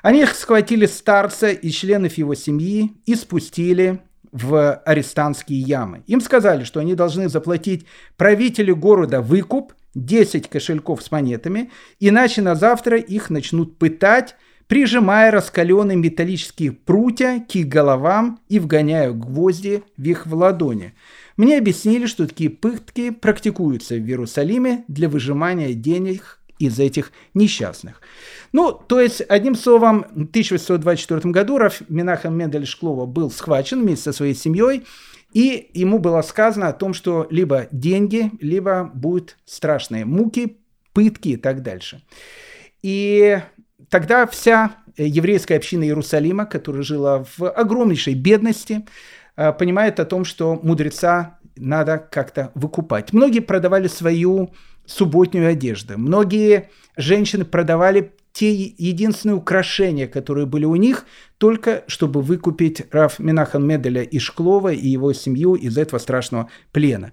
Они 0.00 0.24
схватили 0.24 0.86
старца 0.86 1.50
и 1.50 1.68
членов 1.68 2.14
его 2.14 2.34
семьи 2.34 2.92
и 3.04 3.14
спустили 3.14 4.00
в 4.32 4.72
арестантские 4.86 5.60
ямы. 5.60 6.02
Им 6.06 6.22
сказали, 6.22 6.64
что 6.64 6.80
они 6.80 6.94
должны 6.94 7.28
заплатить 7.28 7.84
правителю 8.16 8.74
города 8.74 9.20
выкуп, 9.20 9.74
10 9.94 10.48
кошельков 10.48 11.02
с 11.02 11.10
монетами, 11.10 11.70
иначе 12.00 12.40
на 12.40 12.54
завтра 12.54 12.96
их 12.96 13.28
начнут 13.28 13.76
пытать, 13.76 14.34
прижимая 14.72 15.30
раскаленные 15.30 15.98
металлические 15.98 16.72
прутья 16.72 17.44
к 17.46 17.54
их 17.56 17.68
головам 17.68 18.40
и 18.48 18.58
вгоняя 18.58 19.12
гвозди 19.12 19.82
в 19.98 20.02
их 20.02 20.26
в 20.26 20.34
ладони. 20.34 20.94
Мне 21.36 21.58
объяснили, 21.58 22.06
что 22.06 22.26
такие 22.26 22.48
пытки 22.48 23.10
практикуются 23.10 23.96
в 23.96 23.98
Иерусалиме 23.98 24.84
для 24.88 25.10
выжимания 25.10 25.74
денег 25.74 26.40
из 26.58 26.80
этих 26.80 27.12
несчастных. 27.34 28.00
Ну, 28.54 28.72
то 28.72 28.98
есть, 28.98 29.20
одним 29.28 29.56
словом, 29.56 30.06
в 30.08 30.30
1824 30.30 31.30
году 31.30 31.58
Раф 31.58 31.82
Минахам 31.90 32.34
Мендель 32.34 32.64
Шклова 32.64 33.04
был 33.04 33.30
схвачен 33.30 33.82
вместе 33.82 34.04
со 34.04 34.12
своей 34.14 34.34
семьей, 34.34 34.86
и 35.34 35.68
ему 35.74 35.98
было 35.98 36.22
сказано 36.22 36.68
о 36.68 36.72
том, 36.72 36.94
что 36.94 37.26
либо 37.28 37.68
деньги, 37.72 38.30
либо 38.40 38.90
будут 38.94 39.36
страшные 39.44 40.06
муки, 40.06 40.56
пытки 40.94 41.28
и 41.28 41.36
так 41.36 41.62
дальше. 41.62 42.00
И 42.82 43.38
Тогда 43.92 44.26
вся 44.26 44.76
э, 44.96 45.04
еврейская 45.06 45.56
община 45.56 45.84
Иерусалима, 45.84 46.46
которая 46.46 46.82
жила 46.82 47.26
в 47.36 47.46
огромнейшей 47.46 48.14
бедности, 48.14 48.86
э, 49.36 49.52
понимает 49.52 50.00
о 50.00 50.06
том, 50.06 50.24
что 50.24 50.58
мудреца 50.62 51.38
надо 51.56 51.98
как-то 51.98 52.52
выкупать. 52.54 53.12
Многие 53.12 53.40
продавали 53.40 53.88
свою 53.88 54.54
субботнюю 54.86 55.50
одежду. 55.50 55.98
Многие 55.98 56.70
женщины 56.96 57.44
продавали 57.44 58.14
те 58.32 58.50
единственные 58.50 59.36
украшения, 59.36 60.08
которые 60.08 60.46
были 60.46 60.64
у 60.64 60.76
них, 60.76 61.04
только 61.36 61.84
чтобы 61.86 62.22
выкупить 62.22 62.86
Раф 62.92 63.18
Минахан 63.18 63.62
Меделя 63.66 64.02
и 64.02 64.18
Шклова 64.18 64.72
и 64.72 64.88
его 64.88 65.12
семью 65.12 65.54
из 65.54 65.76
этого 65.76 65.98
страшного 65.98 66.48
плена. 66.72 67.12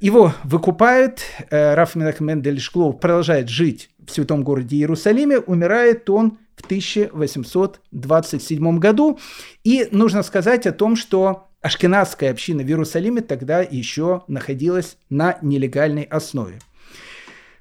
Его 0.00 0.34
выкупают, 0.44 1.22
э, 1.50 1.74
Раф 1.74 1.94
Минахан 1.94 2.26
Мендель 2.26 2.60
Шклов 2.60 3.00
продолжает 3.00 3.48
жить 3.48 3.90
в 4.06 4.12
святом 4.12 4.44
городе 4.44 4.76
Иерусалиме, 4.76 5.38
умирает 5.38 6.08
он 6.10 6.38
в 6.56 6.64
1827 6.64 8.78
году. 8.78 9.18
И 9.64 9.88
нужно 9.90 10.22
сказать 10.22 10.66
о 10.66 10.72
том, 10.72 10.96
что 10.96 11.48
ашкенадская 11.60 12.30
община 12.30 12.62
в 12.62 12.66
Иерусалиме 12.66 13.20
тогда 13.20 13.60
еще 13.60 14.22
находилась 14.28 14.96
на 15.10 15.38
нелегальной 15.42 16.04
основе. 16.04 16.60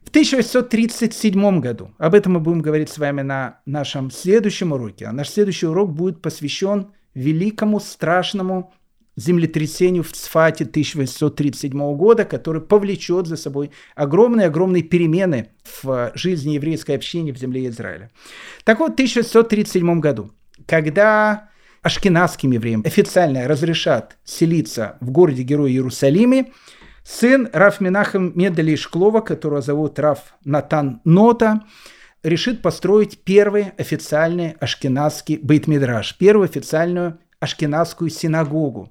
В 0.04 0.10
1837 0.10 1.60
году, 1.60 1.92
об 1.98 2.14
этом 2.14 2.34
мы 2.34 2.40
будем 2.40 2.62
говорить 2.62 2.90
с 2.90 2.98
вами 2.98 3.22
на 3.22 3.60
нашем 3.66 4.12
следующем 4.12 4.72
уроке, 4.72 5.06
а 5.06 5.12
наш 5.12 5.30
следующий 5.30 5.66
урок 5.66 5.92
будет 5.92 6.22
посвящен 6.22 6.92
великому, 7.16 7.80
страшному 7.80 8.74
землетрясению 9.16 10.04
в 10.04 10.12
Цфате 10.12 10.66
1837 10.66 11.96
года, 11.96 12.26
который 12.26 12.62
повлечет 12.62 13.28
за 13.28 13.38
собой 13.38 13.72
огромные-огромные 13.96 14.84
перемены 14.84 15.50
в 15.82 16.12
жизни 16.16 16.52
еврейской 16.52 16.96
общины 16.96 17.32
в 17.32 17.38
земле 17.38 17.68
Израиля. 17.68 18.12
Так 18.64 18.80
вот, 18.80 18.92
в 18.92 18.94
1637 18.96 20.00
году, 20.00 20.32
когда 20.66 21.50
ашкенадским 21.82 22.52
евреям 22.52 22.82
официально 22.86 23.48
разрешат 23.48 24.18
селиться 24.24 24.98
в 25.02 25.12
городе-герое 25.12 25.72
Иерусалиме, 25.72 26.52
сын 27.04 27.48
Раф 27.54 27.80
Минахам 27.80 28.32
Медали 28.36 28.76
Шклова, 28.76 29.22
которого 29.22 29.62
зовут 29.62 30.00
Раф 30.00 30.36
Натан 30.44 31.02
Нота, 31.06 31.62
решит 32.24 32.64
построить 32.64 33.20
первый 33.20 33.72
официальный 33.78 34.56
ашкенадский 34.60 35.38
бейтмидраж, 35.38 36.18
первую 36.18 36.46
официальную 36.46 37.20
Ашкенадскую 37.46 38.10
синагогу. 38.10 38.90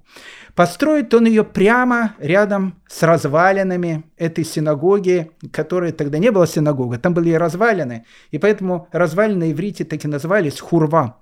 Построит 0.54 1.12
он 1.12 1.26
ее 1.26 1.42
прямо 1.42 2.14
рядом 2.18 2.80
с 2.88 3.02
развалинами 3.02 4.04
этой 4.16 4.44
синагоги, 4.44 5.32
которая 5.52 5.90
тогда 5.90 6.18
не 6.18 6.30
была 6.30 6.46
синагога, 6.46 6.98
там 6.98 7.14
были 7.14 7.32
развалины, 7.32 8.04
и 8.30 8.38
поэтому 8.38 8.88
развалины 8.92 9.50
иврите 9.50 9.84
так 9.84 10.04
и 10.04 10.08
назывались 10.08 10.60
хурва. 10.60 11.18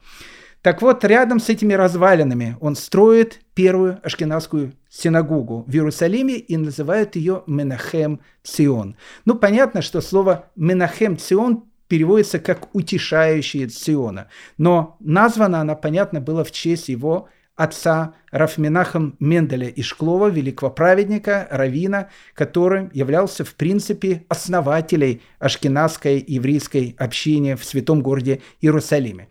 Так 0.60 0.82
вот, 0.82 1.04
рядом 1.04 1.40
с 1.40 1.48
этими 1.48 1.72
развалинами 1.72 2.56
он 2.60 2.76
строит 2.76 3.40
первую 3.54 3.98
ашкенадскую 4.04 4.74
синагогу 4.90 5.64
в 5.66 5.74
Иерусалиме 5.74 6.36
и 6.36 6.56
называет 6.58 7.16
ее 7.16 7.42
Менахем 7.46 8.20
Цион. 8.44 8.96
Ну, 9.24 9.34
понятно, 9.34 9.80
что 9.80 10.02
слово 10.02 10.50
Менахем 10.54 11.16
Цион 11.16 11.64
переводится 11.92 12.38
как 12.38 12.74
«утешающий 12.74 13.68
Сиона». 13.68 14.28
Но 14.56 14.96
названа 14.98 15.60
она, 15.60 15.74
понятно, 15.74 16.22
была 16.22 16.42
в 16.42 16.50
честь 16.50 16.88
его 16.88 17.28
отца 17.54 18.14
Рафминахам 18.30 19.14
Менделя 19.20 19.68
Ишклова, 19.68 20.28
великого 20.28 20.70
праведника, 20.70 21.46
равина, 21.50 22.08
который 22.32 22.88
являлся, 22.94 23.44
в 23.44 23.54
принципе, 23.56 24.24
основателем 24.30 25.20
ашкенадской 25.38 26.24
еврейской 26.26 26.96
общины 26.98 27.56
в 27.56 27.64
святом 27.66 28.00
городе 28.00 28.40
Иерусалиме. 28.62 29.28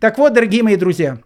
Так 0.00 0.16
вот, 0.16 0.32
дорогие 0.32 0.62
мои 0.62 0.76
друзья, 0.76 1.18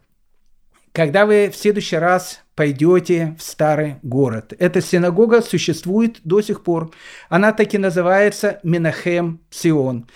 когда 0.91 1.27
вы 1.27 1.49
в 1.49 1.57
следующий 1.57 1.99
раз 1.99 2.43
пойдете 2.55 3.37
в 3.39 3.43
старый 3.43 3.97
город. 4.03 4.53
Эта 4.59 4.81
синагога 4.81 5.43
существует 5.43 6.21
до 6.25 6.43
сих 6.43 6.63
пор. 6.63 6.91
Она 7.29 7.53
таки 7.53 7.79
называется 7.79 8.61
Менахем 8.63 9.41
Сион. 9.51 10.07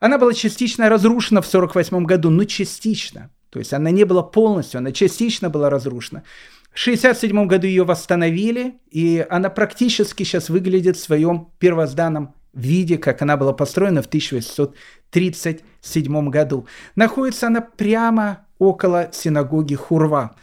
Она 0.00 0.18
была 0.18 0.34
частично 0.34 0.88
разрушена 0.88 1.42
в 1.42 1.48
1948 1.48 2.04
году, 2.04 2.30
но 2.30 2.44
частично. 2.44 3.30
То 3.50 3.58
есть 3.58 3.74
она 3.74 3.90
не 3.90 4.04
была 4.04 4.22
полностью, 4.22 4.78
она 4.78 4.92
частично 4.92 5.50
была 5.50 5.68
разрушена. 5.70 6.22
В 6.72 6.80
1967 6.80 7.46
году 7.46 7.66
ее 7.66 7.84
восстановили, 7.84 8.78
и 8.90 9.26
она 9.28 9.50
практически 9.50 10.22
сейчас 10.22 10.48
выглядит 10.48 10.96
в 10.96 11.02
своем 11.02 11.48
первозданном 11.58 12.34
виде, 12.54 12.96
как 12.96 13.20
она 13.22 13.36
была 13.36 13.52
построена 13.52 14.02
в 14.02 14.06
1837 14.06 16.30
году. 16.30 16.66
Находится 16.96 17.48
она 17.48 17.60
прямо 17.60 18.46
около 18.58 19.10
синагоги 19.12 19.74
Хурва. 19.74 20.34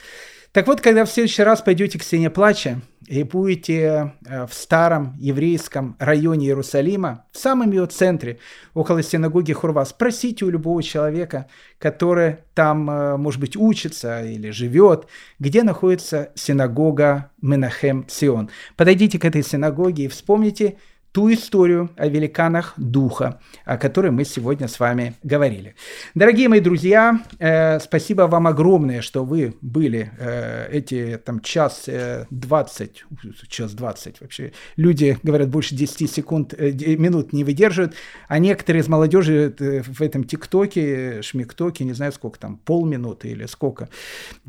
Так 0.51 0.67
вот, 0.67 0.81
когда 0.81 1.05
в 1.05 1.09
следующий 1.09 1.43
раз 1.43 1.61
пойдете 1.61 1.99
к 1.99 2.03
Стене 2.03 2.29
Плача 2.29 2.81
и 3.07 3.23
будете 3.23 4.13
э, 4.25 4.45
в 4.47 4.53
старом 4.53 5.15
еврейском 5.19 5.95
районе 5.99 6.47
Иерусалима, 6.47 7.25
в 7.31 7.37
самом 7.37 7.71
его 7.71 7.85
центре, 7.85 8.39
около 8.73 9.03
синагоги 9.03 9.53
Хурва, 9.53 9.85
спросите 9.85 10.45
у 10.45 10.49
любого 10.49 10.81
человека, 10.81 11.47
который 11.79 12.37
там, 12.53 12.89
э, 12.89 13.17
может 13.17 13.39
быть, 13.39 13.55
учится 13.55 14.23
или 14.23 14.49
живет, 14.49 15.07
где 15.39 15.63
находится 15.63 16.31
синагога 16.35 17.31
Менахем 17.41 18.05
Сион. 18.09 18.49
Подойдите 18.75 19.19
к 19.19 19.25
этой 19.25 19.43
синагоге 19.43 20.05
и 20.05 20.07
вспомните 20.07 20.77
ту 21.17 21.33
историю 21.33 21.89
о 21.97 22.07
великанах 22.07 22.75
духа, 22.77 23.39
о 23.65 23.79
которой 23.79 24.11
мы 24.11 24.23
сегодня 24.23 24.67
с 24.67 24.79
вами 24.79 25.15
говорили. 25.23 25.73
Дорогие 26.13 26.47
мои 26.47 26.59
друзья, 26.59 27.21
э, 27.39 27.79
спасибо 27.79 28.27
вам 28.27 28.45
огромное, 28.45 29.01
что 29.01 29.25
вы 29.25 29.55
были 29.61 30.11
э, 30.19 30.69
эти 30.71 31.19
там 31.25 31.39
час 31.39 31.85
э, 31.87 32.27
20, 32.29 33.05
час 33.49 33.73
20 33.73 34.21
вообще. 34.21 34.51
Люди 34.75 35.17
говорят 35.23 35.49
больше 35.49 35.73
10 35.73 36.07
секунд, 36.07 36.53
э, 36.55 36.69
минут 36.97 37.33
не 37.33 37.43
выдерживают, 37.43 37.95
а 38.27 38.37
некоторые 38.37 38.83
из 38.83 38.87
молодежи 38.87 39.55
э, 39.57 39.81
в 39.81 40.01
этом 40.03 40.23
ТикТоке, 40.23 41.23
Шмиктоке, 41.23 41.83
не 41.83 41.93
знаю 41.93 42.11
сколько 42.11 42.37
там, 42.37 42.57
полминуты 42.57 43.29
или 43.29 43.47
сколько. 43.47 43.89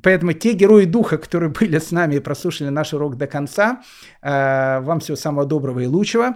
Поэтому 0.03 0.35
те 0.35 0.53
герои 0.53 0.85
духа, 0.85 1.16
которые 1.16 1.49
были 1.49 1.78
с 1.78 1.93
нами 1.93 2.16
и 2.16 2.20
прослушали 2.20 2.69
наш 2.69 2.93
урок 2.93 3.16
до 3.16 3.27
конца, 3.27 3.81
э, 4.20 4.81
вам 4.81 5.01
всего 5.01 5.16
самого 5.16 5.47
доброго 5.47 5.81
и 5.81 5.86
лучшего. 5.86 6.35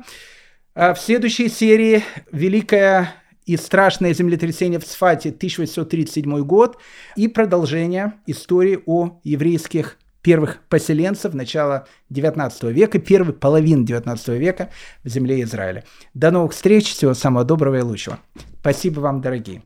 А 0.74 0.94
в 0.94 1.00
следующей 1.00 1.48
серии 1.50 2.02
«Великое 2.30 3.14
и 3.44 3.58
страшное 3.58 4.14
землетрясение 4.14 4.78
в 4.78 4.86
Сфате» 4.86 5.28
1837 5.28 6.38
год 6.44 6.78
и 7.14 7.28
продолжение 7.28 8.14
истории 8.26 8.82
о 8.86 9.20
еврейских 9.22 9.98
первых 10.22 10.60
поселенцев 10.70 11.34
начала 11.34 11.86
XIX 12.10 12.72
века, 12.72 12.98
первой 12.98 13.34
половины 13.34 13.84
XIX 13.84 14.38
века 14.38 14.70
в 15.04 15.08
земле 15.08 15.42
Израиля. 15.42 15.84
До 16.14 16.30
новых 16.30 16.52
встреч, 16.52 16.90
всего 16.90 17.12
самого 17.12 17.44
доброго 17.44 17.76
и 17.76 17.82
лучшего. 17.82 18.18
Спасибо 18.60 19.00
вам, 19.00 19.20
дорогие. 19.20 19.62